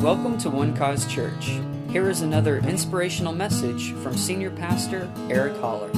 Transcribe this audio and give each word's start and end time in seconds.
Welcome 0.00 0.36
to 0.38 0.50
One 0.50 0.76
Cause 0.76 1.06
Church. 1.06 1.58
Here 1.88 2.10
is 2.10 2.20
another 2.20 2.58
inspirational 2.58 3.32
message 3.32 3.92
from 3.94 4.14
Senior 4.14 4.50
Pastor 4.50 5.10
Eric 5.30 5.56
Holler. 5.56 5.90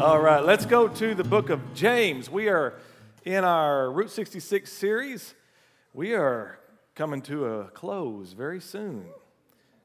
All 0.00 0.20
right, 0.20 0.42
let's 0.42 0.64
go 0.64 0.86
to 0.86 1.14
the 1.14 1.24
book 1.24 1.50
of 1.50 1.74
James. 1.74 2.30
We 2.30 2.48
are 2.48 2.74
in 3.24 3.44
our 3.44 3.90
Route 3.90 4.10
66 4.10 4.72
series. 4.72 5.34
We 5.92 6.14
are 6.14 6.60
coming 6.94 7.22
to 7.22 7.44
a 7.44 7.64
close 7.64 8.32
very 8.32 8.60
soon. 8.60 9.04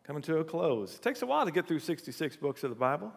Coming 0.04 0.22
to 0.24 0.38
a 0.38 0.44
close. 0.44 0.94
It 0.94 1.02
takes 1.02 1.24
a 1.24 1.26
while 1.26 1.46
to 1.46 1.52
get 1.52 1.68
through 1.68 1.80
66 1.80 2.38
books 2.38 2.64
of 2.64 2.70
the 2.70 2.76
Bible. 2.76 3.12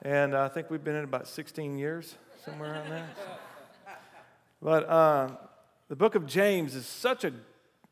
And 0.00 0.34
I 0.34 0.48
think 0.48 0.70
we've 0.70 0.82
been 0.82 0.96
in 0.96 1.04
about 1.04 1.28
16 1.28 1.76
years, 1.76 2.16
somewhere 2.42 2.72
around 2.72 2.90
there. 2.90 3.08
But 4.62 4.88
uh, 4.88 5.28
the 5.88 5.96
book 5.96 6.14
of 6.14 6.26
James 6.26 6.74
is 6.74 6.86
such 6.86 7.24
a 7.24 7.32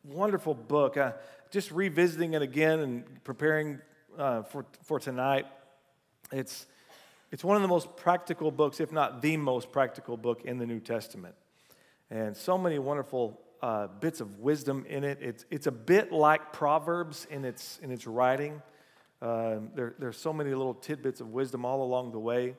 wonderful 0.02 0.54
book. 0.54 0.96
Uh, 0.96 1.12
just 1.50 1.70
revisiting 1.70 2.32
it 2.32 2.40
again 2.40 2.80
and 2.80 3.24
preparing 3.24 3.78
uh, 4.18 4.42
for, 4.42 4.64
for 4.82 4.98
tonight, 4.98 5.46
it's, 6.32 6.66
it's 7.30 7.44
one 7.44 7.56
of 7.56 7.62
the 7.62 7.68
most 7.68 7.94
practical 7.96 8.50
books, 8.50 8.80
if 8.80 8.92
not 8.92 9.20
the 9.20 9.36
most 9.36 9.70
practical 9.70 10.16
book 10.16 10.42
in 10.44 10.56
the 10.58 10.64
New 10.64 10.80
Testament. 10.80 11.34
And 12.10 12.34
so 12.34 12.56
many 12.56 12.78
wonderful 12.78 13.38
uh, 13.60 13.88
bits 13.88 14.22
of 14.22 14.38
wisdom 14.38 14.86
in 14.88 15.04
it. 15.04 15.18
It's, 15.20 15.44
it's 15.50 15.66
a 15.66 15.72
bit 15.72 16.12
like 16.12 16.52
Proverbs 16.52 17.26
in 17.30 17.44
its, 17.44 17.78
in 17.82 17.90
its 17.90 18.06
writing. 18.06 18.62
Um, 19.20 19.70
there, 19.74 19.94
there's 19.98 20.16
so 20.16 20.32
many 20.32 20.50
little 20.50 20.74
tidbits 20.74 21.20
of 21.20 21.28
wisdom 21.28 21.66
all 21.66 21.82
along 21.82 22.12
the 22.12 22.18
way. 22.18 22.56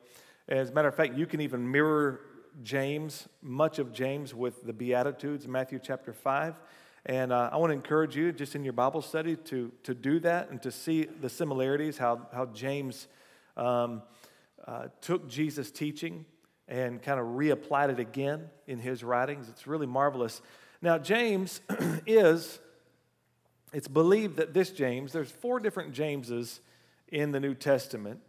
As 0.47 0.69
a 0.69 0.73
matter 0.73 0.87
of 0.87 0.95
fact, 0.95 1.15
you 1.15 1.25
can 1.25 1.41
even 1.41 1.71
mirror 1.71 2.21
James, 2.61 3.27
much 3.41 3.79
of 3.79 3.93
James, 3.93 4.35
with 4.35 4.63
the 4.63 4.73
Beatitudes, 4.73 5.47
Matthew 5.47 5.79
chapter 5.81 6.13
5. 6.13 6.55
And 7.05 7.33
uh, 7.33 7.49
I 7.51 7.57
want 7.57 7.71
to 7.71 7.73
encourage 7.73 8.15
you, 8.15 8.31
just 8.31 8.55
in 8.55 8.63
your 8.63 8.73
Bible 8.73 9.01
study, 9.01 9.35
to, 9.35 9.71
to 9.83 9.93
do 9.93 10.19
that 10.19 10.49
and 10.51 10.61
to 10.61 10.71
see 10.71 11.03
the 11.03 11.29
similarities, 11.29 11.97
how, 11.97 12.27
how 12.31 12.45
James 12.45 13.07
um, 13.57 14.03
uh, 14.65 14.87
took 15.01 15.27
Jesus' 15.27 15.71
teaching 15.71 16.25
and 16.67 17.01
kind 17.01 17.19
of 17.19 17.25
reapplied 17.25 17.89
it 17.89 17.99
again 17.99 18.49
in 18.67 18.79
his 18.79 19.03
writings. 19.03 19.49
It's 19.49 19.67
really 19.67 19.87
marvelous. 19.87 20.41
Now, 20.81 20.97
James 20.97 21.59
is, 22.05 22.59
it's 23.73 23.87
believed 23.87 24.37
that 24.37 24.53
this 24.53 24.69
James, 24.69 25.11
there's 25.11 25.31
four 25.31 25.59
different 25.59 25.93
Jameses 25.93 26.61
in 27.09 27.31
the 27.31 27.39
New 27.39 27.53
Testament, 27.53 28.21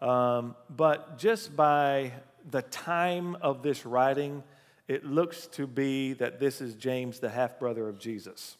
um, 0.00 0.54
but 0.70 1.18
just 1.18 1.56
by 1.56 2.12
the 2.50 2.62
time 2.62 3.36
of 3.40 3.62
this 3.62 3.86
writing, 3.86 4.42
it 4.88 5.04
looks 5.04 5.46
to 5.48 5.66
be 5.66 6.12
that 6.14 6.40
this 6.40 6.60
is 6.60 6.74
James, 6.74 7.18
the 7.18 7.30
half 7.30 7.58
brother 7.58 7.88
of 7.88 7.98
Jesus, 7.98 8.56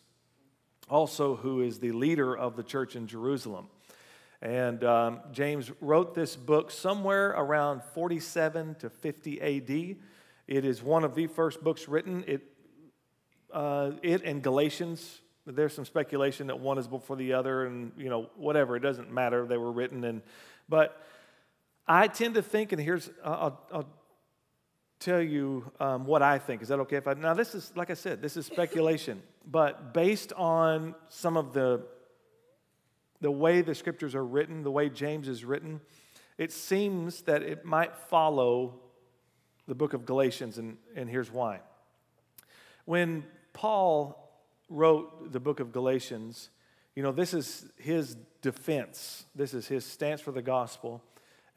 also 0.89 1.37
who 1.37 1.61
is 1.61 1.79
the 1.79 1.93
leader 1.93 2.37
of 2.37 2.57
the 2.57 2.63
church 2.63 2.97
in 2.97 3.07
Jerusalem. 3.07 3.69
And 4.41 4.83
um, 4.83 5.21
James 5.31 5.71
wrote 5.81 6.15
this 6.15 6.35
book 6.35 6.71
somewhere 6.71 7.29
around 7.31 7.83
47 7.95 8.77
to 8.81 8.91
50 8.91 9.41
AD. 9.41 9.97
It 10.49 10.65
is 10.65 10.83
one 10.83 11.05
of 11.05 11.15
the 11.15 11.29
first 11.29 11.63
books 11.63 11.87
written. 11.87 12.25
It, 12.27 12.43
uh, 13.53 13.93
it 14.03 14.25
and 14.25 14.43
Galatians, 14.43 15.21
there's 15.47 15.75
some 15.75 15.85
speculation 15.85 16.49
that 16.49 16.59
one 16.59 16.79
is 16.79 16.89
before 16.89 17.17
the 17.17 17.35
other, 17.35 17.67
and 17.67 17.93
you 17.97 18.09
know 18.09 18.31
whatever. 18.37 18.75
It 18.75 18.81
doesn't 18.81 19.13
matter. 19.13 19.47
They 19.47 19.59
were 19.59 19.71
written, 19.71 20.03
and 20.03 20.23
but 20.69 21.01
I 21.87 22.09
tend 22.09 22.35
to 22.35 22.43
think, 22.43 22.73
and 22.73 22.81
here's, 22.81 23.11
I'll, 23.25 23.61
I'll 23.73 23.89
tell 25.01 25.21
you 25.21 25.71
um, 25.81 26.05
what 26.05 26.23
I 26.23 26.39
think. 26.39 26.63
Is 26.63 26.69
that 26.69 26.79
okay 26.81 26.97
if 26.97 27.09
I? 27.09 27.15
Now, 27.15 27.35
this 27.35 27.55
is, 27.55 27.73
like 27.75 27.91
I 27.91 27.95
said, 27.95 28.23
this 28.23 28.37
is 28.37 28.47
speculation, 28.47 29.23
but 29.51 29.93
based 29.93 30.33
on 30.35 30.95
some 31.09 31.37
of 31.37 31.53
the, 31.53 31.83
the 33.21 33.31
way 33.31 33.63
the 33.63 33.75
scriptures 33.75 34.15
are 34.15 34.25
written, 34.25 34.63
the 34.63 34.71
way 34.71 34.89
James 34.89 35.29
is 35.29 35.45
written, 35.45 35.81
it 36.39 36.53
seems 36.53 37.23
that 37.23 37.43
it 37.43 37.65
might 37.65 37.97
follow 37.97 38.75
the 39.67 39.75
book 39.75 39.93
of 39.93 40.07
Galatians, 40.07 40.59
and, 40.59 40.77
and 40.95 41.09
here's 41.09 41.31
why. 41.31 41.61
When 42.85 43.25
Paul 43.53 44.19
wrote 44.69 45.33
the 45.33 45.41
book 45.41 45.61
of 45.61 45.73
Galatians, 45.73 46.51
you 46.95 47.03
know, 47.03 47.13
this 47.13 47.35
is 47.35 47.67
his 47.77 48.17
defense, 48.41 49.25
this 49.35 49.55
is 49.55 49.67
his 49.67 49.85
stance 49.85 50.21
for 50.21 50.33
the 50.33 50.43
gospel 50.43 51.03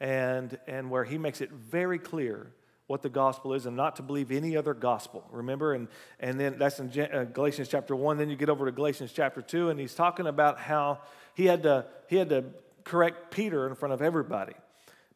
and, 0.00 0.58
and 0.66 0.90
where 0.90 1.04
he 1.04 1.18
makes 1.18 1.40
it 1.40 1.50
very 1.50 1.98
clear 1.98 2.52
what 2.86 3.02
the 3.02 3.08
gospel 3.08 3.52
is 3.52 3.66
and 3.66 3.76
not 3.76 3.96
to 3.96 4.02
believe 4.02 4.30
any 4.30 4.56
other 4.56 4.72
gospel. 4.72 5.24
Remember? 5.30 5.74
And, 5.74 5.88
and 6.20 6.38
then 6.38 6.56
that's 6.58 6.78
in 6.78 6.88
uh, 7.00 7.24
Galatians 7.24 7.68
chapter 7.68 7.96
1. 7.96 8.16
Then 8.16 8.30
you 8.30 8.36
get 8.36 8.48
over 8.48 8.64
to 8.66 8.72
Galatians 8.72 9.12
chapter 9.12 9.42
2, 9.42 9.70
and 9.70 9.80
he's 9.80 9.94
talking 9.94 10.26
about 10.26 10.58
how 10.58 11.00
he 11.34 11.46
had 11.46 11.64
to, 11.64 11.86
he 12.08 12.16
had 12.16 12.28
to 12.28 12.44
correct 12.84 13.32
Peter 13.32 13.66
in 13.66 13.74
front 13.74 13.92
of 13.92 14.02
everybody 14.02 14.54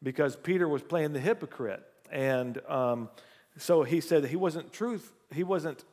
because 0.02 0.34
Peter 0.34 0.68
was 0.68 0.82
playing 0.82 1.12
the 1.12 1.20
hypocrite. 1.20 1.82
And 2.10 2.60
um, 2.68 3.08
so 3.56 3.84
he 3.84 4.00
said 4.00 4.24
that 4.24 4.28
he 4.28 4.36
wasn't 4.36 4.72
truth, 4.72 5.12
he 5.32 5.44
wasn't. 5.44 5.84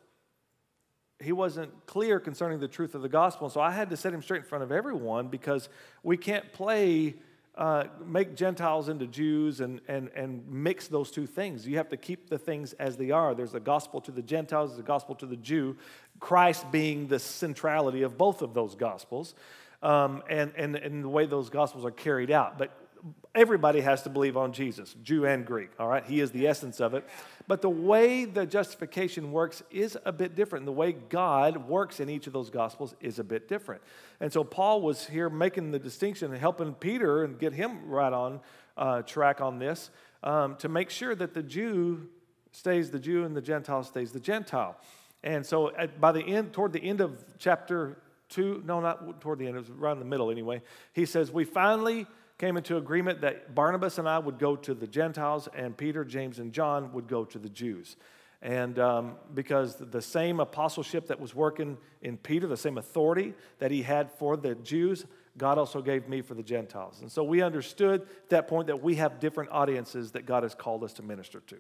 He 1.19 1.31
wasn't 1.31 1.87
clear 1.87 2.19
concerning 2.19 2.59
the 2.59 2.67
truth 2.67 2.93
of 2.93 3.01
the 3.01 3.09
gospel. 3.09 3.47
And 3.47 3.51
so 3.51 3.59
I 3.59 3.71
had 3.71 3.89
to 3.89 3.97
set 3.97 4.13
him 4.13 4.21
straight 4.21 4.41
in 4.41 4.43
front 4.43 4.63
of 4.63 4.71
everyone 4.71 5.29
because 5.29 5.67
we 6.03 6.15
can't 6.15 6.53
play 6.53 7.15
uh, 7.57 7.85
make 8.05 8.35
Gentiles 8.35 8.87
into 8.87 9.07
Jews 9.07 9.61
and, 9.61 9.81
and, 9.87 10.09
and 10.15 10.47
mix 10.47 10.87
those 10.87 11.09
two 11.09 11.25
things. 11.25 11.67
You 11.67 11.77
have 11.77 11.89
to 11.89 11.97
keep 11.97 12.29
the 12.29 12.37
things 12.37 12.73
as 12.73 12.97
they 12.97 13.09
are. 13.09 13.33
There's 13.33 13.55
a 13.55 13.59
gospel 13.59 13.99
to 14.01 14.11
the 14.11 14.21
Gentiles, 14.21 14.69
there's 14.69 14.79
a 14.79 14.83
gospel 14.83 15.15
to 15.15 15.25
the 15.25 15.35
Jew, 15.35 15.75
Christ 16.19 16.71
being 16.71 17.07
the 17.07 17.17
centrality 17.17 18.03
of 18.03 18.17
both 18.17 18.43
of 18.43 18.53
those 18.53 18.75
gospels, 18.75 19.33
um, 19.81 20.21
and, 20.29 20.53
and, 20.55 20.75
and 20.75 21.03
the 21.03 21.09
way 21.09 21.25
those 21.25 21.49
gospels 21.49 21.83
are 21.83 21.91
carried 21.91 22.29
out. 22.29 22.59
But 22.59 22.86
everybody 23.35 23.81
has 23.81 24.03
to 24.03 24.09
believe 24.09 24.35
on 24.35 24.51
Jesus, 24.51 24.95
Jew 25.03 25.25
and 25.25 25.45
Greek, 25.45 25.69
all 25.79 25.87
right? 25.87 26.03
He 26.05 26.19
is 26.19 26.31
the 26.31 26.47
essence 26.47 26.79
of 26.79 26.93
it. 26.93 27.07
But 27.47 27.61
the 27.61 27.69
way 27.69 28.25
the 28.25 28.45
justification 28.45 29.31
works 29.31 29.63
is 29.71 29.97
a 30.05 30.11
bit 30.11 30.35
different. 30.35 30.65
The 30.65 30.71
way 30.71 30.91
God 30.91 31.67
works 31.67 31.99
in 31.99 32.09
each 32.09 32.27
of 32.27 32.33
those 32.33 32.49
gospels 32.49 32.95
is 32.99 33.19
a 33.19 33.23
bit 33.23 33.47
different. 33.47 33.81
And 34.19 34.33
so 34.33 34.43
Paul 34.43 34.81
was 34.81 35.07
here 35.07 35.29
making 35.29 35.71
the 35.71 35.79
distinction 35.79 36.31
and 36.31 36.39
helping 36.39 36.73
Peter 36.73 37.23
and 37.23 37.39
get 37.39 37.53
him 37.53 37.87
right 37.87 38.11
on 38.11 38.41
uh, 38.75 39.01
track 39.03 39.39
on 39.39 39.59
this 39.59 39.89
um, 40.23 40.55
to 40.57 40.67
make 40.69 40.89
sure 40.89 41.15
that 41.15 41.33
the 41.33 41.43
Jew 41.43 42.09
stays 42.51 42.91
the 42.91 42.99
Jew 42.99 43.23
and 43.23 43.35
the 43.35 43.41
Gentile 43.41 43.83
stays 43.83 44.11
the 44.11 44.19
Gentile. 44.19 44.75
And 45.23 45.45
so 45.45 45.75
at, 45.75 46.01
by 46.01 46.11
the 46.11 46.21
end, 46.21 46.53
toward 46.53 46.73
the 46.73 46.83
end 46.83 47.01
of 47.01 47.23
chapter 47.37 47.97
two, 48.29 48.61
no, 48.65 48.79
not 48.79 49.21
toward 49.21 49.39
the 49.39 49.47
end, 49.47 49.55
it 49.55 49.59
was 49.59 49.69
around 49.69 49.99
the 49.99 50.05
middle 50.05 50.31
anyway, 50.31 50.61
he 50.93 51.05
says, 51.05 51.31
We 51.31 51.45
finally 51.45 52.07
came 52.37 52.57
into 52.57 52.77
agreement 52.77 53.21
that 53.21 53.55
Barnabas 53.55 53.97
and 53.97 54.07
I 54.07 54.19
would 54.19 54.37
go 54.37 54.55
to 54.55 54.73
the 54.73 54.87
Gentiles, 54.87 55.49
and 55.55 55.75
Peter, 55.75 56.05
James, 56.05 56.39
and 56.39 56.53
John 56.53 56.93
would 56.93 57.07
go 57.07 57.25
to 57.25 57.39
the 57.39 57.49
Jews. 57.49 57.97
And 58.41 58.77
um, 58.77 59.15
because 59.33 59.75
the 59.77 60.01
same 60.01 60.39
apostleship 60.39 61.07
that 61.07 61.19
was 61.19 61.33
working 61.33 61.77
in 62.03 62.17
Peter, 62.17 62.45
the 62.45 62.55
same 62.57 62.77
authority 62.77 63.33
that 63.57 63.71
he 63.71 63.81
had 63.81 64.11
for 64.11 64.37
the 64.37 64.53
Jews, 64.55 65.05
God 65.37 65.57
also 65.57 65.81
gave 65.81 66.07
me 66.07 66.21
for 66.21 66.35
the 66.35 66.43
Gentiles. 66.43 66.99
And 67.01 67.11
so 67.11 67.23
we 67.23 67.41
understood 67.41 68.01
at 68.01 68.29
that 68.29 68.47
point 68.47 68.67
that 68.67 68.81
we 68.81 68.95
have 68.95 69.19
different 69.19 69.51
audiences 69.51 70.11
that 70.11 70.25
God 70.25 70.43
has 70.43 70.53
called 70.53 70.83
us 70.83 70.93
to 70.93 71.03
minister 71.03 71.39
to. 71.47 71.57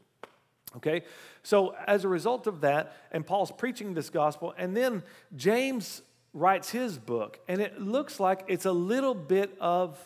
Okay? 0.75 1.03
So 1.41 1.75
as 1.87 2.03
a 2.03 2.07
result 2.07 2.45
of 2.45 2.61
that, 2.61 2.95
and 3.11 3.25
Paul's 3.25 3.51
preaching 3.51 3.95
this 3.95 4.09
gospel, 4.11 4.53
and 4.57 4.77
then 4.77 5.01
James 5.35 6.03
writes 6.33 6.69
his 6.69 6.99
book, 6.99 7.39
and 7.47 7.59
it 7.61 7.81
looks 7.81 8.19
like 8.19 8.43
it's 8.47 8.65
a 8.65 8.71
little 8.71 9.15
bit 9.15 9.55
of 9.59 9.97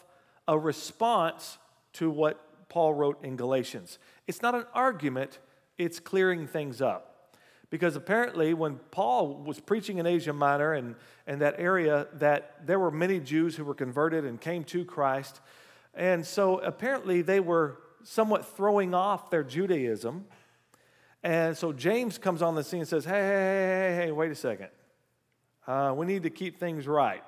a 0.47 0.57
response 0.57 1.57
to 1.93 2.09
what 2.09 2.69
Paul 2.69 2.93
wrote 2.93 3.23
in 3.23 3.35
Galatians. 3.35 3.99
It's 4.27 4.41
not 4.41 4.55
an 4.55 4.65
argument, 4.73 5.39
it's 5.77 5.99
clearing 5.99 6.47
things 6.47 6.81
up. 6.81 7.07
Because 7.69 7.95
apparently, 7.95 8.53
when 8.53 8.75
Paul 8.91 9.43
was 9.45 9.59
preaching 9.61 9.97
in 9.97 10.05
Asia 10.05 10.33
Minor 10.33 10.73
and, 10.73 10.95
and 11.25 11.41
that 11.41 11.55
area, 11.57 12.07
that 12.15 12.65
there 12.65 12.77
were 12.77 12.91
many 12.91 13.19
Jews 13.21 13.55
who 13.55 13.63
were 13.63 13.73
converted 13.73 14.25
and 14.25 14.39
came 14.39 14.65
to 14.65 14.83
Christ. 14.83 15.39
And 15.93 16.25
so 16.25 16.59
apparently, 16.59 17.21
they 17.21 17.39
were 17.39 17.77
somewhat 18.03 18.45
throwing 18.57 18.93
off 18.93 19.29
their 19.29 19.43
Judaism. 19.43 20.25
And 21.23 21.55
so 21.55 21.71
James 21.71 22.17
comes 22.17 22.41
on 22.41 22.55
the 22.55 22.63
scene 22.63 22.81
and 22.81 22.89
says, 22.89 23.05
Hey, 23.05 23.11
hey, 23.11 23.17
hey, 23.19 23.95
hey, 23.95 24.05
hey, 24.05 24.11
wait 24.11 24.31
a 24.31 24.35
second. 24.35 24.69
Uh, 25.65 25.93
we 25.95 26.05
need 26.05 26.23
to 26.23 26.29
keep 26.29 26.59
things 26.59 26.87
right. 26.87 27.23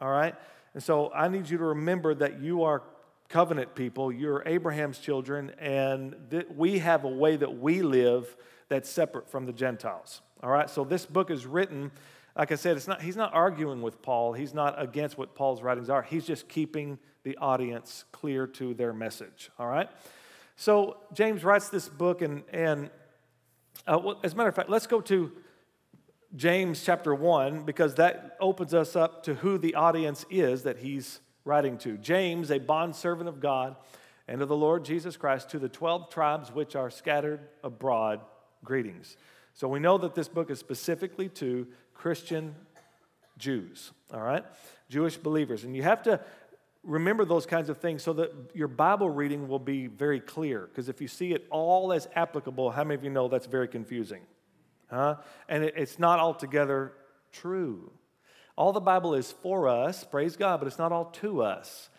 All 0.00 0.10
right? 0.10 0.34
And 0.76 0.82
so 0.82 1.10
I 1.14 1.28
need 1.28 1.48
you 1.48 1.56
to 1.56 1.64
remember 1.64 2.14
that 2.16 2.38
you 2.38 2.64
are 2.64 2.82
covenant 3.30 3.74
people, 3.74 4.12
you're 4.12 4.42
Abraham's 4.44 4.98
children, 4.98 5.52
and 5.58 6.14
that 6.28 6.54
we 6.54 6.80
have 6.80 7.04
a 7.04 7.08
way 7.08 7.36
that 7.36 7.58
we 7.58 7.80
live 7.80 8.36
that's 8.68 8.90
separate 8.90 9.26
from 9.26 9.46
the 9.46 9.54
Gentiles. 9.54 10.20
All 10.42 10.50
right, 10.50 10.68
so 10.68 10.84
this 10.84 11.06
book 11.06 11.30
is 11.30 11.46
written, 11.46 11.92
like 12.36 12.52
I 12.52 12.56
said, 12.56 12.76
it's 12.76 12.86
not, 12.86 13.00
he's 13.00 13.16
not 13.16 13.32
arguing 13.32 13.80
with 13.80 14.02
Paul, 14.02 14.34
he's 14.34 14.52
not 14.52 14.74
against 14.78 15.16
what 15.16 15.34
Paul's 15.34 15.62
writings 15.62 15.88
are, 15.88 16.02
he's 16.02 16.26
just 16.26 16.46
keeping 16.46 16.98
the 17.22 17.38
audience 17.38 18.04
clear 18.12 18.46
to 18.48 18.74
their 18.74 18.92
message. 18.92 19.50
All 19.58 19.68
right, 19.68 19.88
so 20.56 20.98
James 21.14 21.42
writes 21.42 21.70
this 21.70 21.88
book, 21.88 22.20
and, 22.20 22.42
and 22.52 22.90
uh, 23.86 23.98
well, 24.04 24.20
as 24.22 24.34
a 24.34 24.36
matter 24.36 24.50
of 24.50 24.54
fact, 24.54 24.68
let's 24.68 24.86
go 24.86 25.00
to 25.00 25.32
James 26.34 26.82
chapter 26.82 27.14
1 27.14 27.62
because 27.64 27.94
that 27.94 28.36
opens 28.40 28.74
us 28.74 28.96
up 28.96 29.22
to 29.24 29.34
who 29.34 29.58
the 29.58 29.74
audience 29.74 30.24
is 30.30 30.64
that 30.64 30.78
he's 30.78 31.20
writing 31.44 31.78
to. 31.78 31.96
James, 31.98 32.50
a 32.50 32.58
bondservant 32.58 33.28
of 33.28 33.40
God 33.40 33.76
and 34.28 34.42
of 34.42 34.48
the 34.48 34.56
Lord 34.56 34.84
Jesus 34.84 35.16
Christ, 35.16 35.50
to 35.50 35.58
the 35.58 35.68
12 35.68 36.10
tribes 36.10 36.52
which 36.52 36.74
are 36.74 36.90
scattered 36.90 37.40
abroad, 37.62 38.20
greetings. 38.64 39.16
So 39.54 39.68
we 39.68 39.78
know 39.78 39.98
that 39.98 40.14
this 40.14 40.28
book 40.28 40.50
is 40.50 40.58
specifically 40.58 41.28
to 41.30 41.66
Christian 41.94 42.56
Jews, 43.38 43.92
all 44.12 44.20
right? 44.20 44.44
Jewish 44.88 45.16
believers. 45.16 45.64
And 45.64 45.76
you 45.76 45.84
have 45.84 46.02
to 46.02 46.20
remember 46.82 47.24
those 47.24 47.46
kinds 47.46 47.68
of 47.68 47.78
things 47.78 48.02
so 48.02 48.12
that 48.14 48.32
your 48.52 48.68
Bible 48.68 49.10
reading 49.10 49.48
will 49.48 49.58
be 49.58 49.86
very 49.86 50.20
clear. 50.20 50.66
Because 50.66 50.88
if 50.88 51.00
you 51.00 51.08
see 51.08 51.32
it 51.32 51.46
all 51.50 51.92
as 51.92 52.08
applicable, 52.14 52.70
how 52.70 52.84
many 52.84 52.94
of 52.94 53.04
you 53.04 53.10
know 53.10 53.28
that's 53.28 53.46
very 53.46 53.68
confusing? 53.68 54.22
Huh? 54.88 55.16
And 55.48 55.64
it, 55.64 55.74
it's 55.76 55.98
not 55.98 56.18
altogether 56.18 56.92
true. 57.32 57.90
All 58.56 58.72
the 58.72 58.80
Bible 58.80 59.14
is 59.14 59.32
for 59.32 59.68
us, 59.68 60.04
praise 60.04 60.36
God, 60.36 60.60
but 60.60 60.66
it's 60.66 60.78
not 60.78 60.92
all 60.92 61.06
to 61.06 61.42
us. 61.42 61.90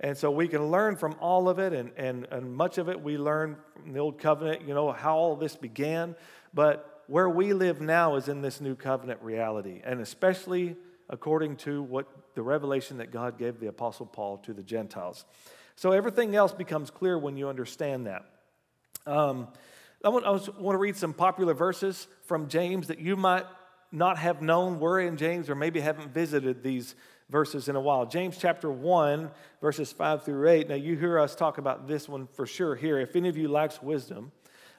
And 0.00 0.16
so 0.16 0.30
we 0.30 0.48
can 0.48 0.70
learn 0.70 0.96
from 0.96 1.14
all 1.20 1.48
of 1.48 1.58
it, 1.58 1.72
and, 1.72 1.92
and, 1.96 2.26
and 2.30 2.52
much 2.52 2.76
of 2.78 2.88
it 2.88 3.00
we 3.00 3.16
learn 3.16 3.56
from 3.80 3.92
the 3.92 4.00
Old 4.00 4.18
Covenant, 4.18 4.66
you 4.66 4.74
know, 4.74 4.90
how 4.92 5.16
all 5.16 5.36
this 5.36 5.54
began. 5.54 6.16
But 6.52 7.02
where 7.06 7.28
we 7.28 7.52
live 7.52 7.80
now 7.80 8.16
is 8.16 8.28
in 8.28 8.42
this 8.42 8.60
new 8.60 8.74
covenant 8.74 9.22
reality, 9.22 9.80
and 9.84 10.00
especially 10.00 10.76
according 11.08 11.56
to 11.56 11.82
what 11.82 12.06
the 12.34 12.42
revelation 12.42 12.98
that 12.98 13.12
God 13.12 13.38
gave 13.38 13.60
the 13.60 13.68
Apostle 13.68 14.06
Paul 14.06 14.38
to 14.38 14.52
the 14.52 14.62
Gentiles. 14.62 15.24
So 15.76 15.92
everything 15.92 16.34
else 16.34 16.52
becomes 16.52 16.90
clear 16.90 17.18
when 17.18 17.36
you 17.36 17.48
understand 17.48 18.06
that. 18.06 18.24
Um, 19.06 19.48
I 20.04 20.08
want, 20.08 20.26
I 20.26 20.30
want 20.30 20.74
to 20.74 20.78
read 20.78 20.96
some 20.96 21.12
popular 21.12 21.54
verses 21.54 22.08
from 22.24 22.48
James 22.48 22.88
that 22.88 22.98
you 22.98 23.16
might 23.16 23.46
not 23.92 24.18
have 24.18 24.42
known 24.42 24.80
were 24.80 25.00
in 25.00 25.16
James 25.16 25.48
or 25.48 25.54
maybe 25.54 25.80
haven't 25.80 26.12
visited 26.12 26.62
these 26.62 26.94
verses 27.28 27.68
in 27.68 27.76
a 27.76 27.80
while. 27.80 28.04
James 28.06 28.36
chapter 28.36 28.70
1, 28.70 29.30
verses 29.60 29.92
5 29.92 30.24
through 30.24 30.48
8. 30.48 30.68
Now, 30.68 30.74
you 30.74 30.96
hear 30.96 31.18
us 31.18 31.36
talk 31.36 31.58
about 31.58 31.86
this 31.86 32.08
one 32.08 32.26
for 32.26 32.46
sure 32.46 32.74
here. 32.74 32.98
If 32.98 33.14
any 33.14 33.28
of 33.28 33.36
you 33.36 33.48
lacks 33.48 33.80
wisdom, 33.82 34.32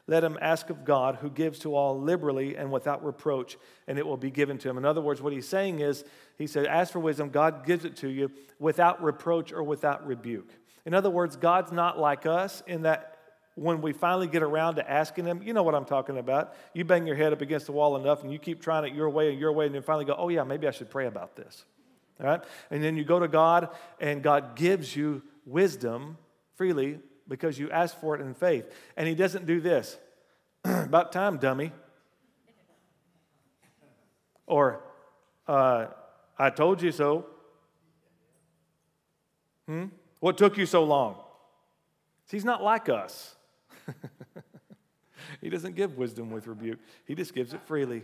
let 0.07 0.23
him 0.23 0.37
ask 0.41 0.69
of 0.69 0.83
God, 0.83 1.15
who 1.21 1.29
gives 1.29 1.59
to 1.59 1.73
all 1.75 1.97
liberally 1.97 2.57
and 2.57 2.69
without 2.69 3.05
reproach, 3.05 3.57
and 3.87 3.97
it 3.97 4.05
will 4.05 4.17
be 4.17 4.29
given 4.29 4.57
to 4.57 4.69
him. 4.69 4.77
In 4.77 4.83
other 4.83 4.99
words, 4.99 5.21
what 5.21 5.31
he's 5.31 5.47
saying 5.47 5.79
is, 5.79 6.03
he 6.37 6.47
said, 6.47 6.65
Ask 6.65 6.91
for 6.91 6.99
wisdom, 6.99 7.29
God 7.29 7.65
gives 7.65 7.85
it 7.85 7.95
to 7.97 8.09
you 8.09 8.29
without 8.59 9.01
reproach 9.01 9.53
or 9.53 9.63
without 9.63 10.05
rebuke. 10.05 10.49
In 10.85 10.93
other 10.93 11.09
words, 11.09 11.37
God's 11.37 11.71
not 11.71 11.97
like 11.97 12.25
us 12.25 12.61
in 12.67 12.81
that 12.81 13.12
when 13.55 13.81
we 13.81 13.93
finally 13.93 14.27
get 14.27 14.41
around 14.41 14.75
to 14.75 14.89
asking 14.89 15.25
him, 15.25 15.43
you 15.43 15.53
know 15.53 15.63
what 15.63 15.75
I'm 15.75 15.85
talking 15.85 16.17
about. 16.17 16.55
You 16.73 16.85
bang 16.85 17.05
your 17.05 17.15
head 17.15 17.33
up 17.33 17.41
against 17.41 17.67
the 17.67 17.71
wall 17.71 17.95
enough 17.95 18.23
and 18.23 18.31
you 18.31 18.39
keep 18.39 18.61
trying 18.61 18.85
it 18.85 18.95
your 18.95 19.09
way 19.09 19.29
and 19.31 19.39
your 19.39 19.51
way, 19.51 19.67
and 19.67 19.75
then 19.75 19.83
finally 19.83 20.05
go, 20.05 20.15
oh, 20.17 20.29
yeah, 20.29 20.43
maybe 20.43 20.67
I 20.67 20.71
should 20.71 20.89
pray 20.89 21.05
about 21.05 21.35
this. 21.35 21.65
All 22.19 22.25
right? 22.25 22.43
And 22.71 22.83
then 22.83 22.97
you 22.97 23.03
go 23.03 23.19
to 23.19 23.27
God, 23.27 23.69
and 23.99 24.23
God 24.23 24.55
gives 24.55 24.95
you 24.95 25.21
wisdom 25.45 26.17
freely 26.55 26.99
because 27.27 27.59
you 27.59 27.69
ask 27.69 27.99
for 27.99 28.15
it 28.15 28.21
in 28.21 28.33
faith. 28.33 28.71
And 28.97 29.07
He 29.07 29.15
doesn't 29.15 29.45
do 29.45 29.61
this 29.61 29.97
about 30.63 31.11
time, 31.11 31.37
dummy. 31.37 31.71
Or, 34.47 34.83
uh, 35.47 35.87
I 36.37 36.49
told 36.49 36.81
you 36.81 36.91
so. 36.91 37.27
Hmm? 39.67 39.85
What 40.19 40.37
took 40.37 40.57
you 40.57 40.65
so 40.65 40.83
long? 40.83 41.17
He's 42.29 42.45
not 42.45 42.63
like 42.63 42.89
us. 42.89 43.35
he 45.41 45.49
doesn't 45.49 45.75
give 45.75 45.97
wisdom 45.97 46.31
with 46.31 46.47
rebuke, 46.47 46.79
he 47.05 47.15
just 47.15 47.33
gives 47.33 47.53
it 47.53 47.61
freely. 47.65 48.03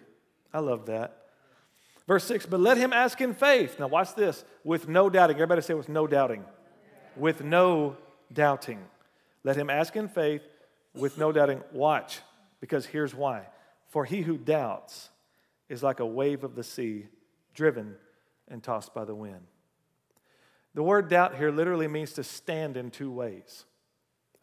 I 0.53 0.59
love 0.59 0.87
that. 0.87 1.25
Verse 2.07 2.23
6, 2.23 2.47
but 2.47 2.59
let 2.59 2.77
him 2.77 2.91
ask 2.91 3.21
in 3.21 3.35
faith. 3.35 3.79
Now, 3.79 3.87
watch 3.87 4.15
this 4.15 4.43
with 4.63 4.87
no 4.87 5.11
doubting. 5.11 5.35
Everybody 5.35 5.61
say, 5.61 5.75
with 5.75 5.89
no 5.89 6.07
doubting. 6.07 6.43
With 7.15 7.43
no 7.43 7.97
doubting. 8.33 8.79
Let 9.43 9.55
him 9.55 9.69
ask 9.69 9.95
in 9.95 10.07
faith 10.07 10.41
with 10.95 11.19
no 11.19 11.31
doubting. 11.31 11.61
Watch, 11.71 12.21
because 12.59 12.87
here's 12.87 13.13
why. 13.13 13.45
For 13.89 14.05
he 14.05 14.21
who 14.21 14.37
doubts 14.37 15.09
is 15.69 15.83
like 15.83 15.99
a 15.99 16.05
wave 16.05 16.43
of 16.43 16.55
the 16.55 16.63
sea, 16.63 17.05
driven 17.53 17.95
and 18.47 18.63
tossed 18.63 18.93
by 18.93 19.05
the 19.05 19.15
wind. 19.15 19.45
The 20.73 20.83
word 20.83 21.09
doubt 21.09 21.35
here 21.35 21.51
literally 21.51 21.87
means 21.87 22.13
to 22.13 22.23
stand 22.23 22.77
in 22.77 22.91
two 22.91 23.11
ways. 23.11 23.65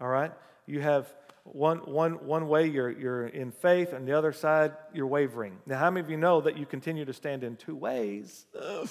All 0.01 0.09
right? 0.09 0.33
You 0.67 0.81
have 0.81 1.13
one, 1.53 1.79
one, 1.79 2.27
one 2.27 2.49
way 2.49 2.67
you're, 2.67 2.91
you're 2.91 3.27
in 3.27 3.51
faith, 3.51 3.93
and 3.93 4.07
the 4.07 4.13
other 4.13 4.33
side 4.33 4.73
you're 4.93 5.07
wavering. 5.07 5.59
Now, 5.67 5.79
how 5.79 5.91
many 5.91 6.05
of 6.05 6.11
you 6.11 6.17
know 6.17 6.41
that 6.41 6.57
you 6.57 6.67
continue 6.67 7.05
to 7.05 7.13
stand 7.13 7.45
in 7.45 7.57
two 7.57 7.77
ways? 7.77 8.47
Ugh, 8.59 8.89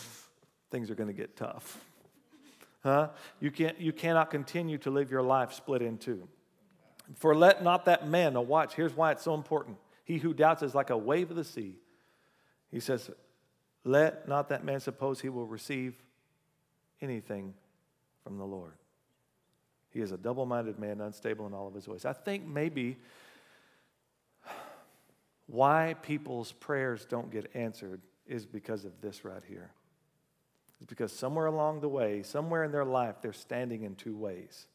things 0.71 0.89
are 0.89 0.95
going 0.95 1.07
to 1.07 1.13
get 1.13 1.35
tough. 1.35 1.83
Huh? 2.83 3.09
You, 3.39 3.51
can't, 3.51 3.79
you 3.79 3.91
cannot 3.91 4.29
continue 4.29 4.77
to 4.79 4.91
live 4.91 5.11
your 5.11 5.23
life 5.23 5.53
split 5.53 5.81
in 5.81 5.97
two. 5.97 6.27
For 7.15 7.35
let 7.35 7.63
not 7.63 7.85
that 7.85 8.07
man, 8.07 8.33
now 8.33 8.41
watch, 8.41 8.75
here's 8.75 8.95
why 8.95 9.11
it's 9.11 9.23
so 9.23 9.33
important. 9.33 9.77
He 10.03 10.17
who 10.17 10.33
doubts 10.33 10.63
is 10.63 10.75
like 10.75 10.89
a 10.89 10.97
wave 10.97 11.31
of 11.31 11.35
the 11.35 11.43
sea. 11.43 11.75
He 12.71 12.79
says, 12.79 13.09
Let 13.83 14.27
not 14.27 14.49
that 14.49 14.63
man 14.63 14.79
suppose 14.79 15.19
he 15.19 15.29
will 15.29 15.45
receive 15.45 15.95
anything 17.01 17.53
from 18.23 18.37
the 18.37 18.45
Lord. 18.45 18.73
He 19.95 20.01
is 20.01 20.12
a 20.12 20.18
double 20.18 20.45
minded 20.45 20.77
man, 20.77 21.00
unstable 21.00 21.47
in 21.47 21.53
all 21.53 21.69
of 21.69 21.74
his 21.74 21.88
ways. 21.88 22.03
I 22.03 22.12
think 22.12 22.45
maybe 22.45 22.97
why 25.47 25.95
people's 26.01 26.51
prayers 26.51 27.06
don't 27.06 27.31
get 27.31 27.50
answered 27.53 28.01
is 28.27 28.45
because 28.45 28.83
of 28.83 29.00
this 29.00 29.24
right 29.24 29.42
here. 29.47 29.71
It's 30.81 30.89
because 30.89 31.13
somewhere 31.13 31.45
along 31.45 31.80
the 31.80 31.88
way, 31.88 32.24
somewhere 32.24 32.65
in 32.65 32.74
their 32.74 32.83
life, 32.83 33.21
they're 33.21 33.31
standing 33.31 33.83
in 33.83 33.95
two 33.95 34.18
ways. 34.18 34.68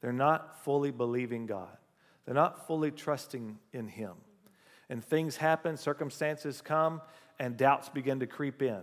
They're 0.00 0.12
not 0.12 0.62
fully 0.62 0.92
believing 0.92 1.46
God, 1.46 1.76
they're 2.24 2.32
not 2.32 2.68
fully 2.68 2.92
trusting 2.92 3.58
in 3.72 3.88
Him. 3.88 4.12
And 4.88 5.04
things 5.04 5.36
happen, 5.36 5.76
circumstances 5.76 6.62
come, 6.62 7.00
and 7.40 7.56
doubts 7.56 7.88
begin 7.88 8.20
to 8.20 8.28
creep 8.28 8.62
in, 8.62 8.82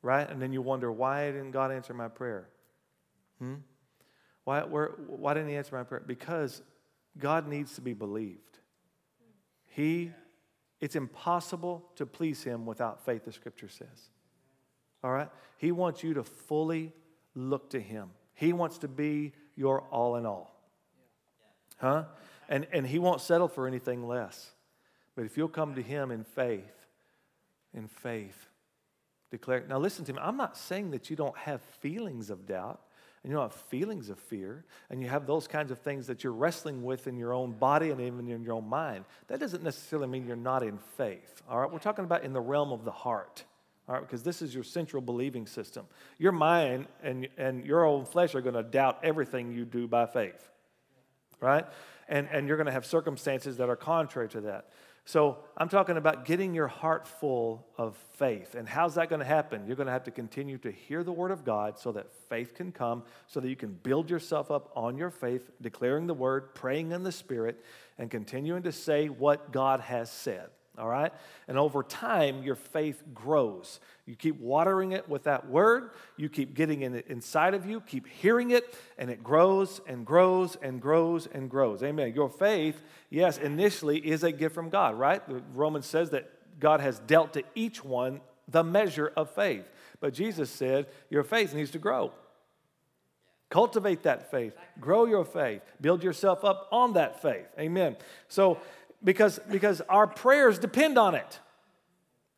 right? 0.00 0.28
And 0.28 0.40
then 0.40 0.54
you 0.54 0.62
wonder, 0.62 0.90
why 0.90 1.26
didn't 1.32 1.50
God 1.50 1.70
answer 1.70 1.92
my 1.92 2.08
prayer? 2.08 2.48
Hmm? 3.40 3.56
Why, 4.46 4.62
where, 4.62 4.92
why 5.08 5.34
didn't 5.34 5.48
he 5.48 5.56
answer 5.56 5.74
my 5.74 5.82
prayer? 5.82 6.04
Because 6.06 6.62
God 7.18 7.48
needs 7.48 7.74
to 7.74 7.80
be 7.80 7.94
believed. 7.94 8.60
He, 9.66 10.12
it's 10.80 10.94
impossible 10.94 11.84
to 11.96 12.06
please 12.06 12.44
him 12.44 12.64
without 12.64 13.04
faith, 13.04 13.24
the 13.24 13.32
scripture 13.32 13.68
says. 13.68 14.10
All 15.02 15.10
right? 15.10 15.28
He 15.58 15.72
wants 15.72 16.04
you 16.04 16.14
to 16.14 16.22
fully 16.22 16.92
look 17.34 17.70
to 17.70 17.80
him. 17.80 18.10
He 18.34 18.52
wants 18.52 18.78
to 18.78 18.88
be 18.88 19.32
your 19.56 19.80
all 19.90 20.14
in 20.14 20.24
all. 20.24 20.54
Huh? 21.78 22.04
And, 22.48 22.68
and 22.72 22.86
he 22.86 23.00
won't 23.00 23.22
settle 23.22 23.48
for 23.48 23.66
anything 23.66 24.06
less. 24.06 24.52
But 25.16 25.24
if 25.24 25.36
you'll 25.36 25.48
come 25.48 25.74
to 25.74 25.82
him 25.82 26.12
in 26.12 26.22
faith, 26.22 26.86
in 27.74 27.88
faith, 27.88 28.46
declare. 29.32 29.64
Now, 29.68 29.80
listen 29.80 30.04
to 30.04 30.12
me. 30.12 30.20
I'm 30.22 30.36
not 30.36 30.56
saying 30.56 30.92
that 30.92 31.10
you 31.10 31.16
don't 31.16 31.36
have 31.36 31.60
feelings 31.80 32.30
of 32.30 32.46
doubt 32.46 32.80
and 33.26 33.32
you 33.32 33.38
don't 33.38 33.50
have 33.50 33.60
feelings 33.62 34.08
of 34.08 34.20
fear, 34.20 34.64
and 34.88 35.02
you 35.02 35.08
have 35.08 35.26
those 35.26 35.48
kinds 35.48 35.72
of 35.72 35.80
things 35.80 36.06
that 36.06 36.22
you're 36.22 36.32
wrestling 36.32 36.84
with 36.84 37.08
in 37.08 37.16
your 37.16 37.32
own 37.32 37.50
body 37.50 37.90
and 37.90 38.00
even 38.00 38.30
in 38.30 38.44
your 38.44 38.54
own 38.54 38.68
mind, 38.68 39.04
that 39.26 39.40
doesn't 39.40 39.64
necessarily 39.64 40.06
mean 40.06 40.28
you're 40.28 40.36
not 40.36 40.62
in 40.62 40.78
faith. 40.96 41.42
All 41.50 41.58
right, 41.58 41.68
we're 41.68 41.80
talking 41.80 42.04
about 42.04 42.22
in 42.22 42.32
the 42.32 42.40
realm 42.40 42.70
of 42.70 42.84
the 42.84 42.92
heart. 42.92 43.42
All 43.88 43.96
right, 43.96 44.00
because 44.00 44.22
this 44.22 44.42
is 44.42 44.54
your 44.54 44.62
central 44.62 45.02
believing 45.02 45.48
system. 45.48 45.86
Your 46.18 46.30
mind 46.30 46.86
and, 47.02 47.26
and 47.36 47.64
your 47.66 47.84
own 47.84 48.04
flesh 48.04 48.36
are 48.36 48.40
going 48.40 48.54
to 48.54 48.62
doubt 48.62 49.00
everything 49.02 49.50
you 49.50 49.64
do 49.64 49.88
by 49.88 50.06
faith, 50.06 50.48
right? 51.40 51.66
And, 52.08 52.28
and 52.30 52.46
you're 52.46 52.56
going 52.56 52.66
to 52.66 52.72
have 52.72 52.86
circumstances 52.86 53.56
that 53.56 53.68
are 53.68 53.74
contrary 53.74 54.28
to 54.28 54.42
that. 54.42 54.68
So 55.08 55.38
I'm 55.56 55.68
talking 55.68 55.96
about 55.96 56.24
getting 56.24 56.52
your 56.52 56.66
heart 56.66 57.06
full 57.06 57.64
of 57.78 57.96
faith. 58.14 58.56
And 58.56 58.68
how's 58.68 58.96
that 58.96 59.08
going 59.08 59.20
to 59.20 59.24
happen? 59.24 59.64
You're 59.64 59.76
going 59.76 59.86
to 59.86 59.92
have 59.92 60.02
to 60.04 60.10
continue 60.10 60.58
to 60.58 60.72
hear 60.72 61.04
the 61.04 61.12
word 61.12 61.30
of 61.30 61.44
God 61.44 61.78
so 61.78 61.92
that 61.92 62.12
faith 62.28 62.54
can 62.54 62.72
come, 62.72 63.04
so 63.28 63.38
that 63.38 63.48
you 63.48 63.54
can 63.54 63.72
build 63.72 64.10
yourself 64.10 64.50
up 64.50 64.72
on 64.74 64.98
your 64.98 65.10
faith, 65.10 65.48
declaring 65.62 66.08
the 66.08 66.14
word, 66.14 66.56
praying 66.56 66.90
in 66.90 67.04
the 67.04 67.12
spirit, 67.12 67.62
and 67.98 68.10
continuing 68.10 68.64
to 68.64 68.72
say 68.72 69.06
what 69.06 69.52
God 69.52 69.78
has 69.78 70.10
said 70.10 70.50
all 70.78 70.88
right? 70.88 71.12
And 71.48 71.58
over 71.58 71.82
time, 71.82 72.42
your 72.42 72.54
faith 72.54 73.02
grows. 73.14 73.80
You 74.06 74.14
keep 74.14 74.40
watering 74.40 74.92
it 74.92 75.08
with 75.08 75.24
that 75.24 75.48
word, 75.48 75.90
you 76.16 76.28
keep 76.28 76.54
getting 76.54 76.82
it 76.82 77.06
inside 77.08 77.54
of 77.54 77.66
you, 77.66 77.80
keep 77.80 78.06
hearing 78.06 78.50
it, 78.50 78.74
and 78.98 79.10
it 79.10 79.22
grows 79.22 79.80
and 79.86 80.06
grows 80.06 80.56
and 80.62 80.80
grows 80.80 81.26
and 81.26 81.50
grows. 81.50 81.82
Amen. 81.82 82.12
Your 82.14 82.28
faith, 82.28 82.80
yes, 83.10 83.38
initially 83.38 83.98
is 83.98 84.22
a 84.22 84.32
gift 84.32 84.54
from 84.54 84.70
God, 84.70 84.98
right? 84.98 85.26
The 85.28 85.42
Romans 85.54 85.86
says 85.86 86.10
that 86.10 86.30
God 86.60 86.80
has 86.80 86.98
dealt 87.00 87.32
to 87.34 87.44
each 87.54 87.84
one 87.84 88.20
the 88.48 88.62
measure 88.62 89.12
of 89.16 89.30
faith. 89.30 89.64
But 90.00 90.14
Jesus 90.14 90.50
said, 90.50 90.86
Your 91.10 91.24
faith 91.24 91.54
needs 91.54 91.70
to 91.72 91.78
grow. 91.78 92.12
Cultivate 93.48 94.02
that 94.02 94.30
faith, 94.30 94.54
grow 94.80 95.04
your 95.04 95.24
faith, 95.24 95.62
build 95.80 96.02
yourself 96.02 96.44
up 96.44 96.68
on 96.72 96.94
that 96.94 97.22
faith. 97.22 97.46
Amen. 97.58 97.96
So, 98.28 98.58
because, 99.06 99.38
because 99.48 99.80
our 99.82 100.08
prayers 100.08 100.58
depend 100.58 100.98
on 100.98 101.14
it. 101.14 101.38